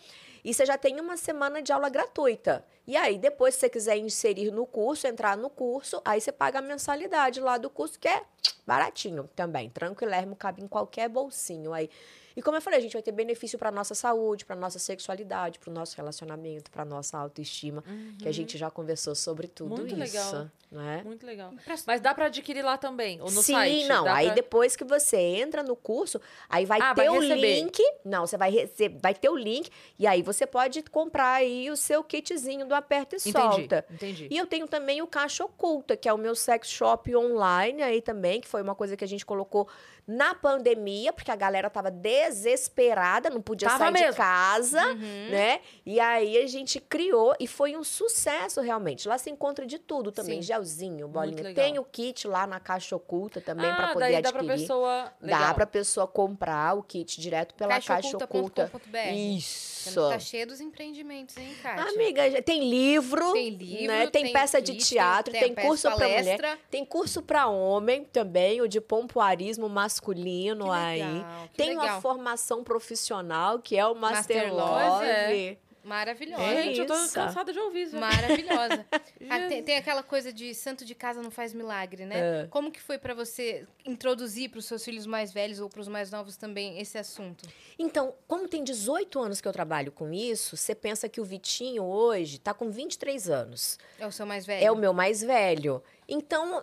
[0.43, 2.65] E você já tem uma semana de aula gratuita.
[2.87, 6.59] E aí, depois, se você quiser inserir no curso, entrar no curso, aí você paga
[6.59, 8.23] a mensalidade lá do curso, que é
[8.65, 9.69] baratinho também.
[9.69, 11.89] Tranquilermo, cabe em qualquer bolsinho aí.
[12.35, 15.59] E como eu falei, a gente vai ter benefício para nossa saúde, para nossa sexualidade,
[15.59, 17.83] para o nosso relacionamento, para nossa autoestima,
[18.19, 20.47] que a gente já conversou sobre tudo Muito isso, legal.
[20.71, 21.03] não é?
[21.03, 21.53] Muito legal.
[21.85, 23.19] Mas dá pra adquirir lá também?
[23.21, 23.87] Ou no Sim, site?
[23.87, 24.05] não.
[24.05, 27.19] Dá Aí pra- depois que você entra no curso, aí vai Ah, ter vai o
[27.19, 27.55] receber.
[27.55, 27.79] link.
[28.05, 31.75] Não, você vai receber, vai ter o link e aí você pode comprar aí o
[31.77, 33.85] seu kitzinho do aperta e Entendi, solta.
[33.91, 34.27] entendi.
[34.31, 38.01] E eu tenho também o Caixa Oculta, que é o meu sex shop online aí
[38.01, 39.67] também, que foi uma coisa que a gente colocou
[40.11, 44.09] na pandemia, porque a galera tava desesperada, não podia Tava sair mesmo.
[44.11, 45.29] de casa, Uhum.
[45.29, 45.61] né?
[45.85, 49.07] E aí a gente criou e foi um sucesso realmente.
[49.07, 50.47] Lá você encontra de tudo também, Sim.
[50.47, 51.53] gelzinho, bolinha.
[51.53, 54.23] Tem o kit lá na Caixa Oculta também ah, para poder daí adquirir.
[54.23, 55.03] dá pra pessoa...
[55.21, 55.53] Dá Legal.
[55.55, 58.67] pra pessoa comprar o kit direto pela Caixa Oculta.
[58.67, 59.13] Caixaoculta.com.br.
[59.15, 60.09] Isso.
[60.09, 61.85] Tá cheio dos empreendimentos, hein, Kátia?
[61.93, 64.07] Amiga, tem livro, Tem livro, né?
[64.07, 68.03] tem, tem peça de kit, teatro, tem tem, curso para mulher, tem curso para homem
[68.03, 71.13] também, o de pompoarismo masculino Que aí.
[71.13, 71.85] legal, que tem legal.
[71.85, 75.05] uma formação profissional que é o Master, Master Love.
[75.05, 75.57] É.
[75.83, 76.43] Maravilhosa.
[76.43, 77.97] É Gente, eu tô cansada de ouvir isso.
[77.97, 78.85] Maravilhosa.
[79.29, 82.43] Ah, tem, tem aquela coisa de santo de casa não faz milagre, né?
[82.43, 82.47] É.
[82.47, 86.35] Como que foi pra você introduzir pros seus filhos mais velhos ou pros mais novos
[86.35, 87.47] também esse assunto?
[87.79, 91.83] Então, como tem 18 anos que eu trabalho com isso, você pensa que o Vitinho
[91.83, 93.79] hoje tá com 23 anos.
[93.97, 94.65] É o seu mais velho?
[94.65, 95.81] É o meu mais velho.
[96.09, 96.61] Então,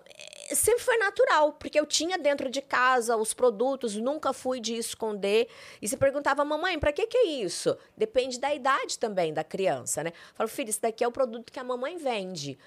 [0.55, 5.49] sempre foi natural, porque eu tinha dentro de casa os produtos, nunca fui de esconder.
[5.81, 7.77] E você perguntava, mamãe, pra que que é isso?
[7.97, 10.12] Depende da idade também da criança, né?
[10.35, 12.59] Falo, filho, isso daqui é o produto que a mamãe vende.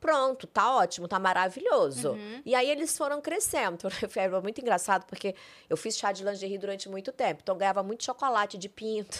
[0.00, 2.10] Pronto, tá ótimo, tá maravilhoso.
[2.10, 2.42] Uhum.
[2.44, 3.88] E aí eles foram crescendo.
[4.10, 5.34] Foi muito engraçado, porque
[5.68, 7.40] eu fiz chá de lingerie durante muito tempo.
[7.42, 9.18] Então eu ganhava muito chocolate de pinto,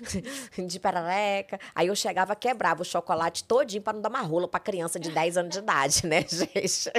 [0.56, 1.58] de perereca.
[1.74, 5.10] Aí eu chegava, quebrava o chocolate todinho pra não dar uma rola pra criança de
[5.10, 6.90] 10 anos de idade, né, gente?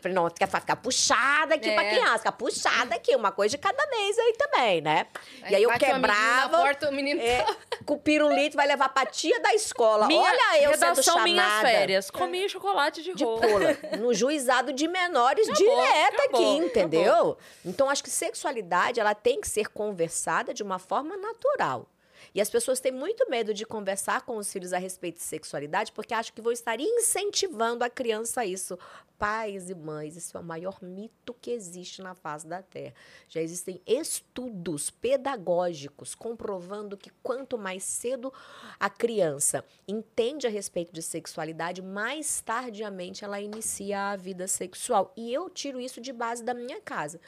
[0.00, 1.90] Falei, não, quer ficar puxada aqui pra É.
[1.90, 5.06] criança, ficar puxada aqui, uma coisa de cada mês aí também, né?
[5.50, 6.58] e aí eu quebrava.
[6.58, 7.44] porta, o menino é,
[7.84, 10.06] com o pirulito vai levar pra tia da escola.
[10.06, 11.24] Minha Olha eu sendo redação chamada.
[11.24, 12.10] Minhas Férias.
[12.10, 13.76] Comi chocolate de, De rola.
[13.98, 17.36] No juizado de menores Acabou, direto acabou, aqui, entendeu?
[17.64, 21.86] Então, acho que sexualidade, ela tem que ser conversada de uma forma natural.
[22.34, 25.92] E as pessoas têm muito medo de conversar com os filhos a respeito de sexualidade,
[25.92, 28.76] porque acham que vão estar incentivando a criança a isso.
[29.16, 32.92] Pais e mães, isso é o maior mito que existe na face da Terra.
[33.28, 38.32] Já existem estudos pedagógicos comprovando que quanto mais cedo
[38.78, 45.12] a criança entende a respeito de sexualidade, mais tardiamente ela inicia a vida sexual.
[45.16, 47.20] E eu tiro isso de base da minha casa.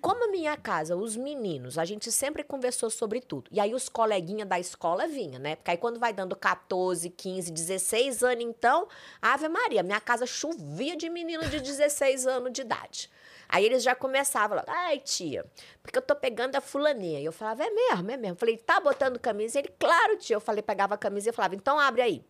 [0.00, 3.48] Como a minha casa, os meninos, a gente sempre conversou sobre tudo.
[3.52, 5.54] E aí os coleguinhas da escola vinham, né?
[5.54, 8.88] Porque aí quando vai dando 14, 15, 16 anos, então,
[9.22, 13.10] Ave Maria, minha casa chovia de menino de 16 anos de idade.
[13.48, 15.44] Aí eles já começavam lá, ai tia,
[15.82, 17.20] porque eu tô pegando a fulaninha.
[17.20, 18.36] E eu falava, é mesmo, é mesmo.
[18.36, 19.58] Falei, tá botando camisa?
[19.58, 20.36] Ele, claro, tia.
[20.36, 22.24] Eu falei, pegava a camisa e falava, então abre aí.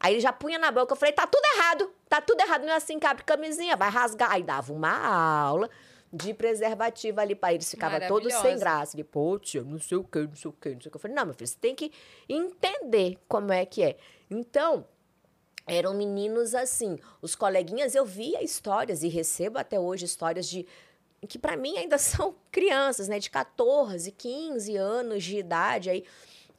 [0.00, 2.72] Aí ele já punha na boca, eu falei, tá tudo errado, tá tudo errado, não
[2.72, 4.32] é assim que abre camisinha, vai rasgar.
[4.32, 5.70] Aí dava uma aula
[6.14, 8.96] de preservativo ali para eles, ficava todo sem graça.
[8.96, 10.96] Ele, pô, tia, não sei o que, não sei o que, não sei o que.
[10.96, 11.90] Eu falei, não, meu filho, você tem que
[12.28, 13.96] entender como é que é.
[14.30, 14.86] Então,
[15.66, 16.98] eram meninos assim.
[17.20, 20.66] Os coleguinhas, eu via histórias e recebo até hoje histórias de
[21.26, 26.04] que para mim ainda são crianças, né, de 14, 15 anos de idade aí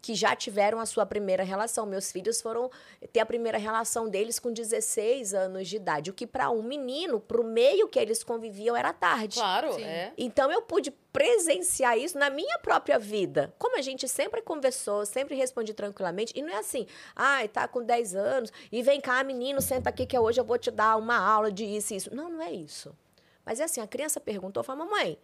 [0.05, 1.83] que já tiveram a sua primeira relação.
[1.83, 2.69] Meus filhos foram
[3.11, 7.19] ter a primeira relação deles com 16 anos de idade, o que para um menino,
[7.19, 9.39] para o meio que eles conviviam era tarde.
[9.39, 9.83] Claro, Sim.
[9.83, 10.13] é.
[10.15, 13.51] Então eu pude presenciar isso na minha própria vida.
[13.57, 16.33] Como a gente sempre conversou, sempre respondi tranquilamente.
[16.35, 20.05] E não é assim, ai, tá com 10 anos, e vem cá, menino, senta aqui
[20.05, 22.15] que hoje eu vou te dar uma aula de isso e isso.
[22.15, 22.95] Não, não é isso.
[23.43, 25.17] Mas é assim, a criança perguntou, falou, mamãe,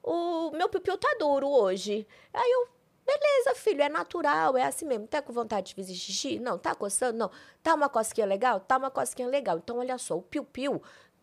[0.00, 2.06] o meu pipiu tá duro hoje.
[2.32, 2.68] Aí eu,
[3.06, 5.06] beleza, filho, é natural, é assim mesmo.
[5.06, 6.38] Tá com vontade de fazer xixi?
[6.38, 6.58] Não.
[6.58, 7.18] Tá coçando?
[7.18, 7.30] Não.
[7.62, 8.60] Tá uma cosquinha legal?
[8.60, 9.58] Tá uma cosquinha legal.
[9.58, 10.82] Então, olha só, o piu-piu,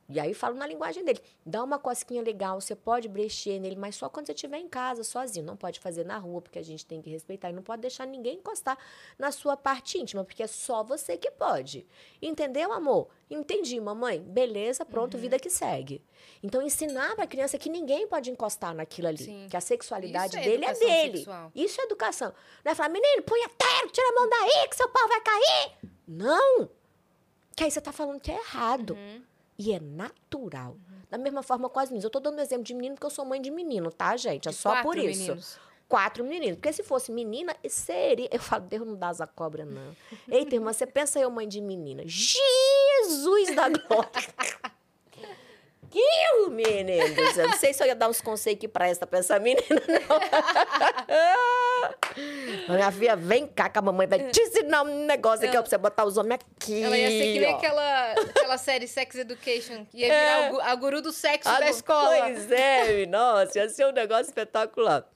[0.10, 3.76] e aí eu falo na linguagem dele, dá uma cosquinha legal, você pode brexer nele,
[3.76, 5.45] mas só quando você estiver em casa, sozinho.
[5.45, 7.52] Não pode fazer na rua, porque a gente tem que respeitar.
[7.52, 8.76] E não pode deixar ninguém encostar
[9.19, 11.86] na sua parte íntima, porque é só você que pode.
[12.19, 13.07] Entendeu, amor?
[13.30, 14.19] Entendi, mamãe.
[14.19, 16.02] Beleza, pronto, vida que segue.
[16.41, 19.23] Então, ensinar pra criança que ninguém pode encostar naquilo ali.
[19.23, 19.48] Sim.
[19.48, 21.18] Que a sexualidade é dele é dele.
[21.18, 21.52] sexual.
[21.53, 22.34] Isso é educação.
[22.65, 25.72] Não é falar, menino, punha terra, tira a mão daí, que seu pau vai cair.
[26.07, 26.69] Não!
[27.56, 28.94] Que aí você tá falando que é errado.
[28.94, 29.28] Uhum.
[29.60, 30.77] E é natural.
[31.10, 32.06] Da mesma forma com as meninas.
[32.06, 34.48] Eu tô dando um exemplo de menino porque eu sou mãe de menino, tá, gente?
[34.48, 35.19] É De só por isso.
[35.22, 35.60] meninos.
[35.88, 36.56] quatro meninos.
[36.56, 38.30] Porque se fosse menina, seria.
[38.31, 39.94] Eu falo, Deus não dá asa cobra, não.
[40.30, 42.03] Eita, irmã, você pensa eu, mãe de menina.
[42.06, 44.10] Jesus da glória!
[45.91, 46.91] Que menino!
[47.36, 50.19] Eu não sei se eu ia dar uns conselhos que presta pra essa menina, não.
[52.75, 55.69] Minha filha, vem cá que a mamãe vai te ensinar um negócio aqui, ó, pra
[55.69, 56.81] você botar os homens aqui.
[56.83, 57.57] Ela ia ser que nem ó.
[57.57, 59.85] aquela, aquela série Sex Education.
[59.93, 60.51] Ia virar É.
[60.53, 62.17] o a guru do sexo Ah, da não- escola.
[62.21, 65.07] Pois é, nossa, ia ser um negócio espetacular.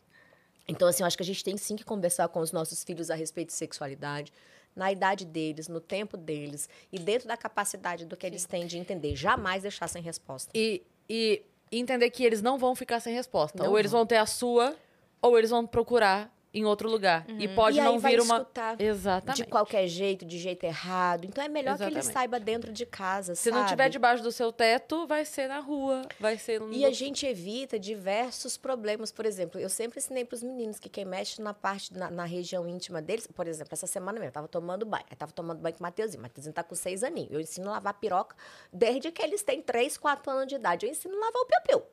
[0.68, 3.10] Então, assim, eu acho que a gente tem sim que conversar com os nossos filhos
[3.12, 4.32] a respeito de sexualidade,
[4.76, 8.78] na idade deles, no tempo deles e dentro da capacidade do que eles têm de
[8.78, 9.16] entender.
[9.16, 10.50] Jamais deixar sem resposta.
[10.56, 13.62] E, e entender que eles não vão ficar sem resposta.
[13.62, 14.74] Não ou eles vão ter a sua,
[15.22, 17.26] ou eles vão procurar em outro lugar.
[17.40, 18.48] E pode e não vir uma.
[18.78, 19.38] Exatamente.
[19.38, 21.26] de qualquer jeito, de jeito errado.
[21.26, 22.14] Então, é melhor que ele Exatamente.
[22.14, 23.70] saiba dentro de casa, Se não sabe?
[23.70, 26.72] tiver debaixo do seu teto, vai ser na rua, vai ser no.
[26.72, 29.12] E a gente evita diversos problemas.
[29.12, 32.26] Por exemplo, eu sempre ensinei para os meninos que quem mexe na parte, na, na
[32.26, 35.06] região íntima deles, por exemplo, essa semana mesmo, eu tava tomando banho.
[35.10, 36.22] Eu tava tomando banho com o Mateuzinho.
[36.22, 37.32] Mateuzinho tá com seis aninhos.
[37.32, 38.36] Eu ensino a lavar piroca
[38.72, 40.86] desde que eles têm três, quatro anos de idade.
[40.86, 41.84] Eu ensino a lavar o piu-piu.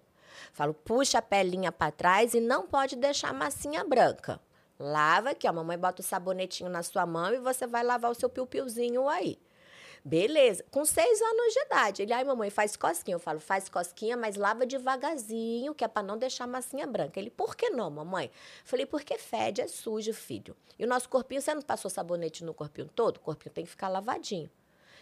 [0.52, 4.40] Falo, puxa a pelinha para trás e não pode deixar a massinha branca.
[4.80, 5.52] Lava aqui, ó.
[5.52, 9.38] Mamãe bota o sabonetinho na sua mão e você vai lavar o seu piu-piuzinho aí.
[10.02, 10.64] Beleza.
[10.70, 12.02] Com seis anos de idade.
[12.02, 13.14] Ele, ai, mamãe, faz cosquinha.
[13.14, 17.20] Eu falo, faz cosquinha, mas lava devagarzinho, que é pra não deixar a massinha branca.
[17.20, 18.30] Ele, por que não, mamãe?
[18.64, 20.56] Falei, porque fede, é sujo, filho.
[20.78, 23.18] E o nosso corpinho, você não passou sabonete no corpinho todo?
[23.18, 24.48] O corpinho tem que ficar lavadinho.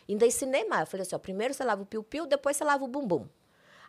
[0.09, 0.81] Ainda ensinei mais.
[0.81, 3.29] Eu falei assim, ó, primeiro você lava o piu-piu, depois você lava o bumbum.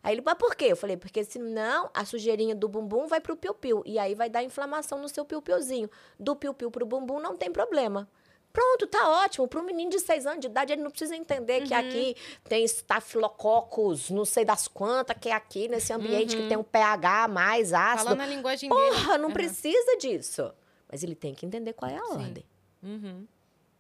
[0.02, 0.66] Aí ele, mas por quê?
[0.66, 3.84] Eu falei, porque senão a sujeirinha do bumbum vai pro piu-piu.
[3.86, 5.90] E aí vai dar inflamação no seu piu-piuzinho.
[6.20, 8.10] Do piu-piu pro bumbum não tem problema.
[8.52, 9.48] Pronto, tá ótimo.
[9.48, 12.16] Para um menino de seis anos de idade, ele não precisa entender que aqui
[12.46, 17.28] tem estafilococcus, não sei das quantas, que é aqui nesse ambiente que tem um pH
[17.28, 18.04] mais ácido.
[18.06, 18.82] Falando na linguagem dele.
[18.82, 19.34] Porra, não Aham.
[19.34, 20.52] precisa disso.
[20.92, 22.14] Mas ele tem que entender qual é a Sim.
[22.14, 22.46] ordem.
[22.82, 23.28] Uhum.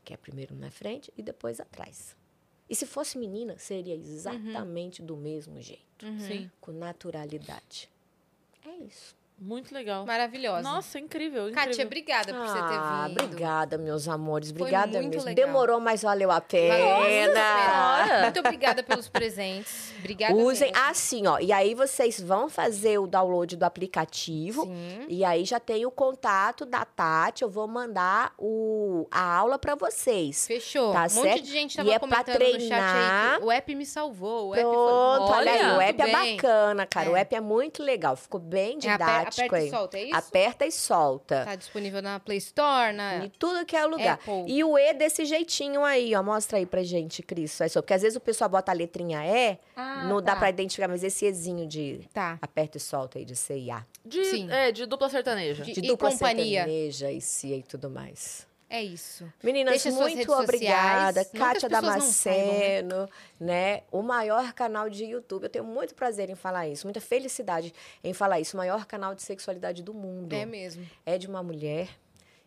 [0.03, 2.15] Que é primeiro na frente e depois atrás.
[2.69, 6.05] E se fosse menina, seria exatamente do mesmo jeito.
[6.19, 6.51] Sim.
[6.61, 7.89] Com naturalidade.
[8.65, 9.15] É isso.
[9.41, 10.05] Muito legal.
[10.05, 10.61] Maravilhosa.
[10.61, 11.49] Nossa, incrível.
[11.49, 11.67] incrível.
[11.69, 13.23] Kátia, obrigada por você ter Ah, vindo.
[13.23, 14.51] obrigada, meus amores.
[14.51, 15.25] Foi Obrigada muito mesmo.
[15.29, 15.45] legal.
[15.47, 16.75] Demorou, mas valeu a pena.
[17.33, 18.21] Senhora.
[18.23, 19.93] Muito obrigada pelos presentes.
[19.99, 20.85] Obrigada Usem mesmo.
[20.89, 21.39] assim, ó.
[21.39, 24.63] E aí vocês vão fazer o download do aplicativo.
[24.63, 25.05] Sim.
[25.07, 27.43] E aí já tem o contato da Tati.
[27.43, 30.47] Eu vou mandar o, a aula pra vocês.
[30.47, 30.91] Fechou.
[30.93, 31.41] Tá um monte certo?
[31.43, 33.37] de gente E tava é pra comentando no chat aí treinar.
[33.39, 34.49] que o app me salvou.
[34.49, 35.35] O app Pronto, foi...
[35.37, 37.09] olha aí, o app é bacana, cara.
[37.11, 37.21] O É.
[37.21, 38.15] app é muito legal.
[38.15, 38.79] Ficou bem É,
[39.29, 39.69] didático aperta e aí.
[39.69, 40.15] solta, é isso?
[40.15, 41.45] Aperta e solta.
[41.45, 43.25] Tá disponível na Play Store, na...
[43.25, 44.13] Em tudo que é lugar.
[44.15, 44.45] Apple.
[44.47, 46.23] E o E desse jeitinho aí, ó.
[46.23, 47.59] Mostra aí pra gente, Cris.
[47.61, 50.39] É só- Porque às vezes o pessoal bota a letrinha E, Ah, não dá tá.
[50.39, 52.37] pra identificar, mas esse Ezinho de Tá.
[52.41, 53.85] aperta e solta aí, de C e A.
[54.05, 54.49] De, Sim.
[54.51, 55.63] É, de dupla sertaneja.
[55.63, 56.61] De- De E dupla companhia.
[56.61, 58.47] sertaneja e CIA e tudo mais.
[58.69, 59.25] É isso.
[59.43, 60.43] Meninas, Deixa muito sociais.
[60.43, 61.25] obrigada.
[61.25, 61.67] Kátia?
[61.67, 63.09] Damasceno,
[63.39, 63.81] né?
[63.91, 65.43] O maior canal de YouTube.
[65.43, 67.73] Eu tenho muito prazer em falar isso, muita felicidade
[68.03, 68.55] em falar isso.
[68.55, 70.33] O maior canal de sexualidade do mundo.
[70.33, 70.85] É mesmo.
[71.05, 71.89] é de uma mulher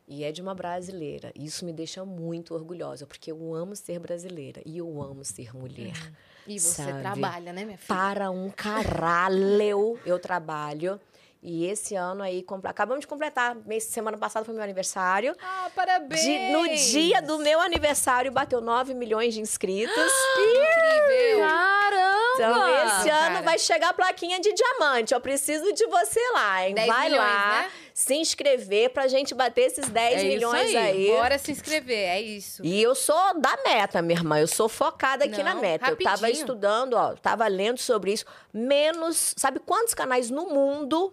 [0.07, 1.33] e é de uma brasileira.
[1.35, 6.13] Isso me deixa muito orgulhosa, porque eu amo ser brasileira e eu amo ser mulher.
[6.47, 7.01] E você Sabe?
[7.01, 7.87] trabalha, né, minha filha?
[7.89, 11.01] Para um caralho eu trabalho.
[11.45, 13.57] E esse ano aí, acabamos de completar.
[13.81, 15.35] Semana passada foi meu aniversário.
[15.43, 16.21] Ah, parabéns!
[16.23, 20.13] De- no dia do meu aniversário, bateu 9 milhões de inscritos.
[20.39, 21.41] Incrível!
[21.41, 22.23] Caramba!
[22.35, 23.27] Então, esse cara.
[23.37, 25.13] ano vai chegar a plaquinha de diamante.
[25.13, 26.75] Eu preciso de você lá, hein?
[26.75, 27.71] 10 vai milhões, lá né?
[27.93, 30.77] se inscrever pra gente bater esses 10 É isso milhões aí.
[30.77, 31.07] aí.
[31.09, 32.65] Bora se inscrever, é isso.
[32.65, 34.39] E eu sou da meta, minha irmã.
[34.39, 35.91] Eu sou focada aqui na Não, meta.
[35.91, 36.41] Eu tava rapidinho.
[36.41, 38.25] estudando, ó, tava lendo sobre isso.
[38.53, 39.35] Menos.
[39.37, 41.13] Sabe quantos canais no mundo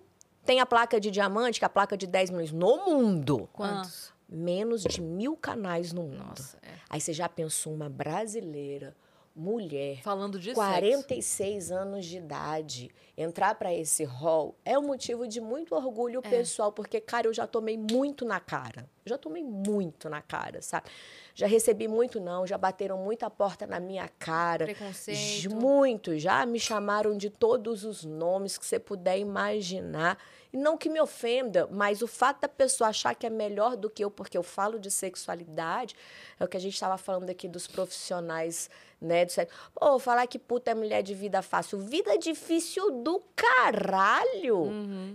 [0.50, 2.52] tem a placa de diamante, que é a placa de 10 milhões?
[2.52, 3.48] No mundo.
[3.54, 4.12] Quantos?
[4.28, 6.26] Menos de mil canais no mundo.
[6.30, 6.74] Nossa, é.
[6.90, 8.96] Aí você já pensou uma brasileira,
[9.40, 10.62] mulher, Falando de sexo.
[10.62, 16.30] 46 anos de idade, entrar para esse hall é um motivo de muito orgulho É.
[16.30, 18.90] pessoal, porque, cara, eu já tomei muito na cara.
[19.06, 20.90] Já tomei muito na cara, sabe?
[21.34, 24.66] Já recebi muito não, já bateram muita porta na minha cara.
[24.66, 25.50] Preconceito.
[25.56, 30.18] Muito, já me chamaram de todos os nomes que você puder imaginar.
[30.52, 33.90] E não que me ofenda, mas o fato da pessoa achar que é melhor do
[33.90, 35.96] que eu, porque eu falo de sexualidade,
[36.40, 38.70] é o que a gente estava falando aqui dos profissionais,
[39.02, 39.26] né?
[39.26, 39.56] Do sexo.
[39.74, 41.80] Pô, falar que puta é mulher de vida fácil.
[41.80, 44.66] Vida difícil do caralho.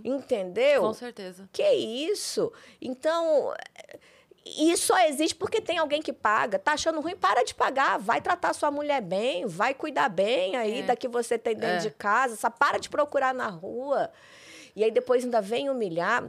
[0.03, 0.81] Entendeu?
[0.81, 1.47] Com certeza.
[1.51, 2.51] Que isso?
[2.81, 3.53] Então,
[4.45, 6.57] isso só existe porque tem alguém que paga.
[6.59, 7.15] Tá achando ruim?
[7.15, 7.97] Para de pagar.
[7.99, 11.89] Vai tratar sua mulher bem, vai cuidar bem aí da que você tem dentro É.
[11.89, 12.35] de casa.
[12.35, 14.11] Só para de procurar na rua.
[14.75, 16.23] E aí depois ainda vem humilhar.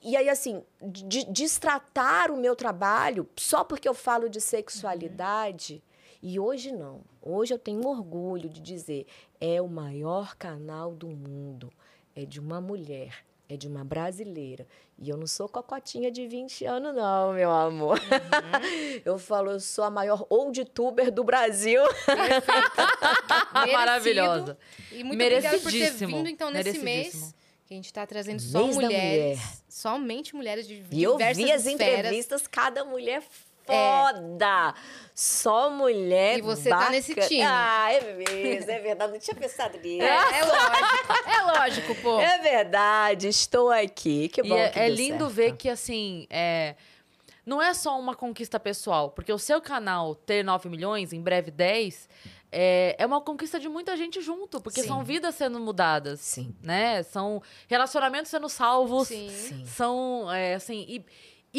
[0.00, 5.82] e aí, assim, de, destratar o meu trabalho só porque eu falo de sexualidade.
[6.22, 7.00] E hoje não.
[7.22, 9.06] Hoje eu tenho orgulho de dizer:
[9.40, 11.72] é o maior canal do mundo.
[12.14, 14.66] É de uma mulher, é de uma brasileira.
[14.98, 18.00] E eu não sou cocotinha de 20 anos, não, meu amor.
[19.04, 21.80] eu falo, eu sou a maior old tuber do Brasil.
[22.08, 23.72] Merecido.
[23.72, 24.58] Maravilhosa.
[24.90, 27.32] E muito obrigada por ter vindo, então, nesse mês.
[27.66, 29.38] Que a gente tá trazendo só mulheres.
[29.38, 29.38] mulher.
[29.68, 31.98] Somente mulheres de E eu diversas vi as esferas.
[32.00, 33.22] entrevistas, cada mulher
[33.76, 34.74] foda.
[35.14, 37.28] Só mulher E você tá nesse bacana.
[37.28, 37.42] time.
[37.42, 39.12] Ah, é mesmo, é verdade.
[39.12, 40.02] Não tinha pensado nisso.
[40.02, 41.12] É, é lógico.
[41.28, 42.20] É lógico, pô.
[42.20, 44.28] É verdade, estou aqui.
[44.28, 45.28] Que E bom é, que é lindo certo.
[45.34, 46.76] ver que, assim, é,
[47.44, 51.50] não é só uma conquista pessoal, porque o seu canal ter 9 milhões, em breve
[51.50, 52.08] 10,
[52.52, 54.88] é, é uma conquista de muita gente junto, porque Sim.
[54.88, 56.54] são vidas sendo mudadas, Sim.
[56.62, 57.02] né?
[57.02, 59.28] São relacionamentos sendo salvos, Sim.
[59.30, 59.64] Sim.
[59.66, 61.04] são, é, assim, e,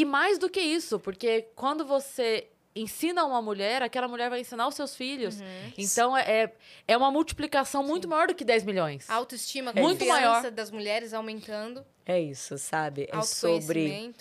[0.01, 4.67] e mais do que isso, porque quando você ensina uma mulher, aquela mulher vai ensinar
[4.67, 5.39] os seus filhos.
[5.41, 5.73] Uhum.
[5.77, 6.53] Então, é, é-
[6.88, 9.09] é uma multiplicação muito maior do que 10 milhões.
[9.09, 10.51] A autoestima, Muito confiança maior.
[10.51, 11.85] das mulheres aumentando.
[12.05, 13.09] É isso, sabe?
[13.11, 14.13] É sobre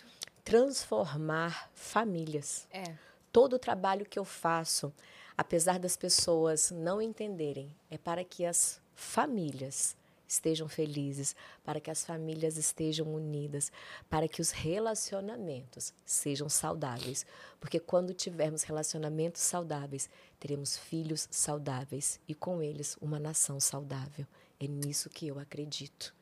[0.44, 2.66] transformar famílias.
[2.72, 2.82] É.
[3.30, 4.92] Todo o trabalho que eu faço,
[5.36, 9.94] apesar das pessoas não entenderem, é para que as famílias
[10.28, 11.34] estejam felizes,
[11.64, 13.72] para que as famílias estejam unidas,
[14.10, 17.24] para que os relacionamentos sejam saudáveis.
[17.59, 24.26] Porque quando tivermos relacionamentos saudáveis, teremos filhos saudáveis e com eles uma nação saudável.
[24.60, 26.14] É nisso que eu acredito.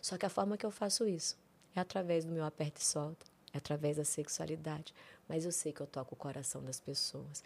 [0.00, 1.38] Só que a forma que eu faço isso
[1.76, 4.92] é através do meu aperto e solta, é através da sexualidade.
[5.28, 7.44] Mas eu sei que eu toco o coração das pessoas.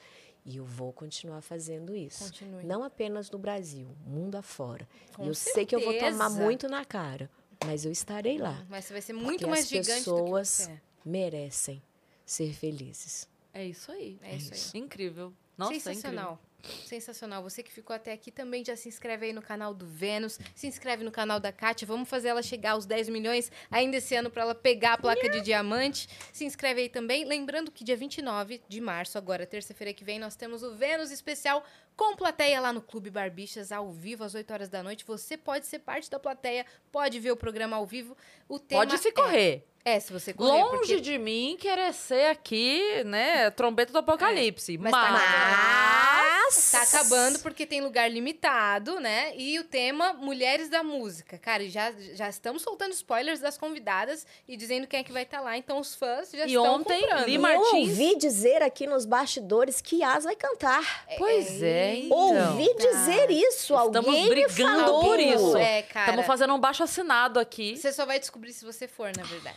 [0.48, 2.22] E eu vou continuar fazendo isso.
[2.22, 2.64] Continue.
[2.64, 4.88] Não apenas no Brasil, mundo afora.
[5.14, 6.40] Com e eu sei que eu vou tomar certeza.
[6.40, 7.28] muito na cara,
[7.64, 8.64] mas eu estarei lá.
[8.68, 10.80] Mas você vai ser muito mais as gigante pessoas do que você é.
[11.04, 11.82] merecem
[12.24, 13.28] ser felizes.
[13.52, 14.20] É isso aí.
[14.22, 14.80] É isso aí.
[14.80, 15.32] Incrível.
[15.58, 16.38] Nossa, é Sensacional.
[16.84, 17.42] Sensacional.
[17.42, 20.66] Você que ficou até aqui também já se inscreve aí no canal do Vênus, se
[20.66, 21.86] inscreve no canal da Kátia.
[21.86, 25.28] Vamos fazer ela chegar aos 10 milhões ainda esse ano para ela pegar a placa
[25.28, 26.08] de diamante.
[26.32, 27.24] Se inscreve aí também.
[27.24, 31.64] Lembrando que dia 29 de março, agora terça-feira que vem, nós temos o Vênus especial
[31.96, 35.04] com plateia lá no Clube Barbixas, ao vivo, às 8 horas da noite.
[35.06, 38.16] Você pode ser parte da plateia, pode ver o programa ao vivo.
[38.48, 39.54] O tema Pode se é- correr.
[39.54, 44.76] É, se você correr, Longe porque de mim querer ser aqui, né, trombeta do apocalipse.
[44.78, 49.32] Mas Mas, tá Mas Tá acabando porque tem lugar limitado, né?
[49.36, 51.38] E o tema Mulheres da Música.
[51.38, 55.22] Cara, e já, já estamos soltando spoilers das convidadas e dizendo quem é que vai
[55.24, 55.56] estar lá.
[55.56, 57.26] Então os fãs já E estão ontem, comprando.
[57.26, 61.04] Li E Martins- eu ouvi dizer aqui nos bastidores que Yas vai cantar.
[61.18, 62.16] Pois é, então.
[62.16, 63.74] ouvi dizer isso.
[63.74, 65.04] Estamos Alguém me brigando falou.
[65.04, 65.56] por isso.
[65.56, 66.06] É, cara.
[66.10, 67.76] Estamos fazendo um baixo assinado aqui.
[67.76, 69.56] Você só vai descobrir se você for, na verdade.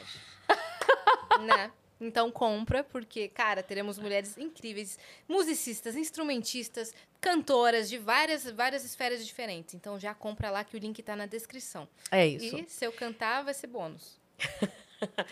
[1.42, 1.72] né?
[2.02, 4.98] Então compra, porque, cara, teremos mulheres incríveis,
[5.28, 9.74] musicistas, instrumentistas, cantoras de várias, várias esferas diferentes.
[9.76, 11.88] Então já compra lá que o link tá na descrição.
[12.10, 12.56] É isso.
[12.58, 14.18] E se eu cantar, vai ser bônus.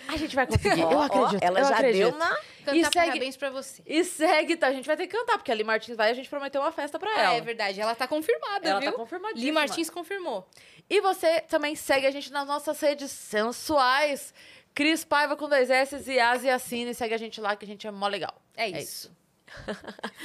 [0.08, 0.80] A gente vai conseguir.
[0.80, 1.44] Eu acredito.
[1.44, 1.98] ela eu já acredito.
[2.06, 2.38] deu uma.
[2.64, 3.84] Cantar segue- parabéns pra você.
[3.86, 4.68] E segue, tá?
[4.68, 6.62] A gente vai ter que cantar, porque a Li Martins vai e a gente prometeu
[6.62, 7.34] uma festa pra Ah, ela.
[7.36, 7.80] é verdade.
[7.82, 8.92] Ela tá confirmada, Ela viu?
[8.92, 9.46] tá confirmadíssima.
[9.46, 10.48] Li Martins confirmou.
[10.90, 14.34] E você também segue a gente nas nossas redes sensuais.
[14.78, 16.94] Cris Paiva com dois S e Asi Assine.
[16.94, 18.40] Segue a gente lá que a gente é mó legal.
[18.56, 19.12] É isso.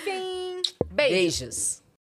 [0.04, 0.74] Beijo.
[0.92, 1.81] Beijos.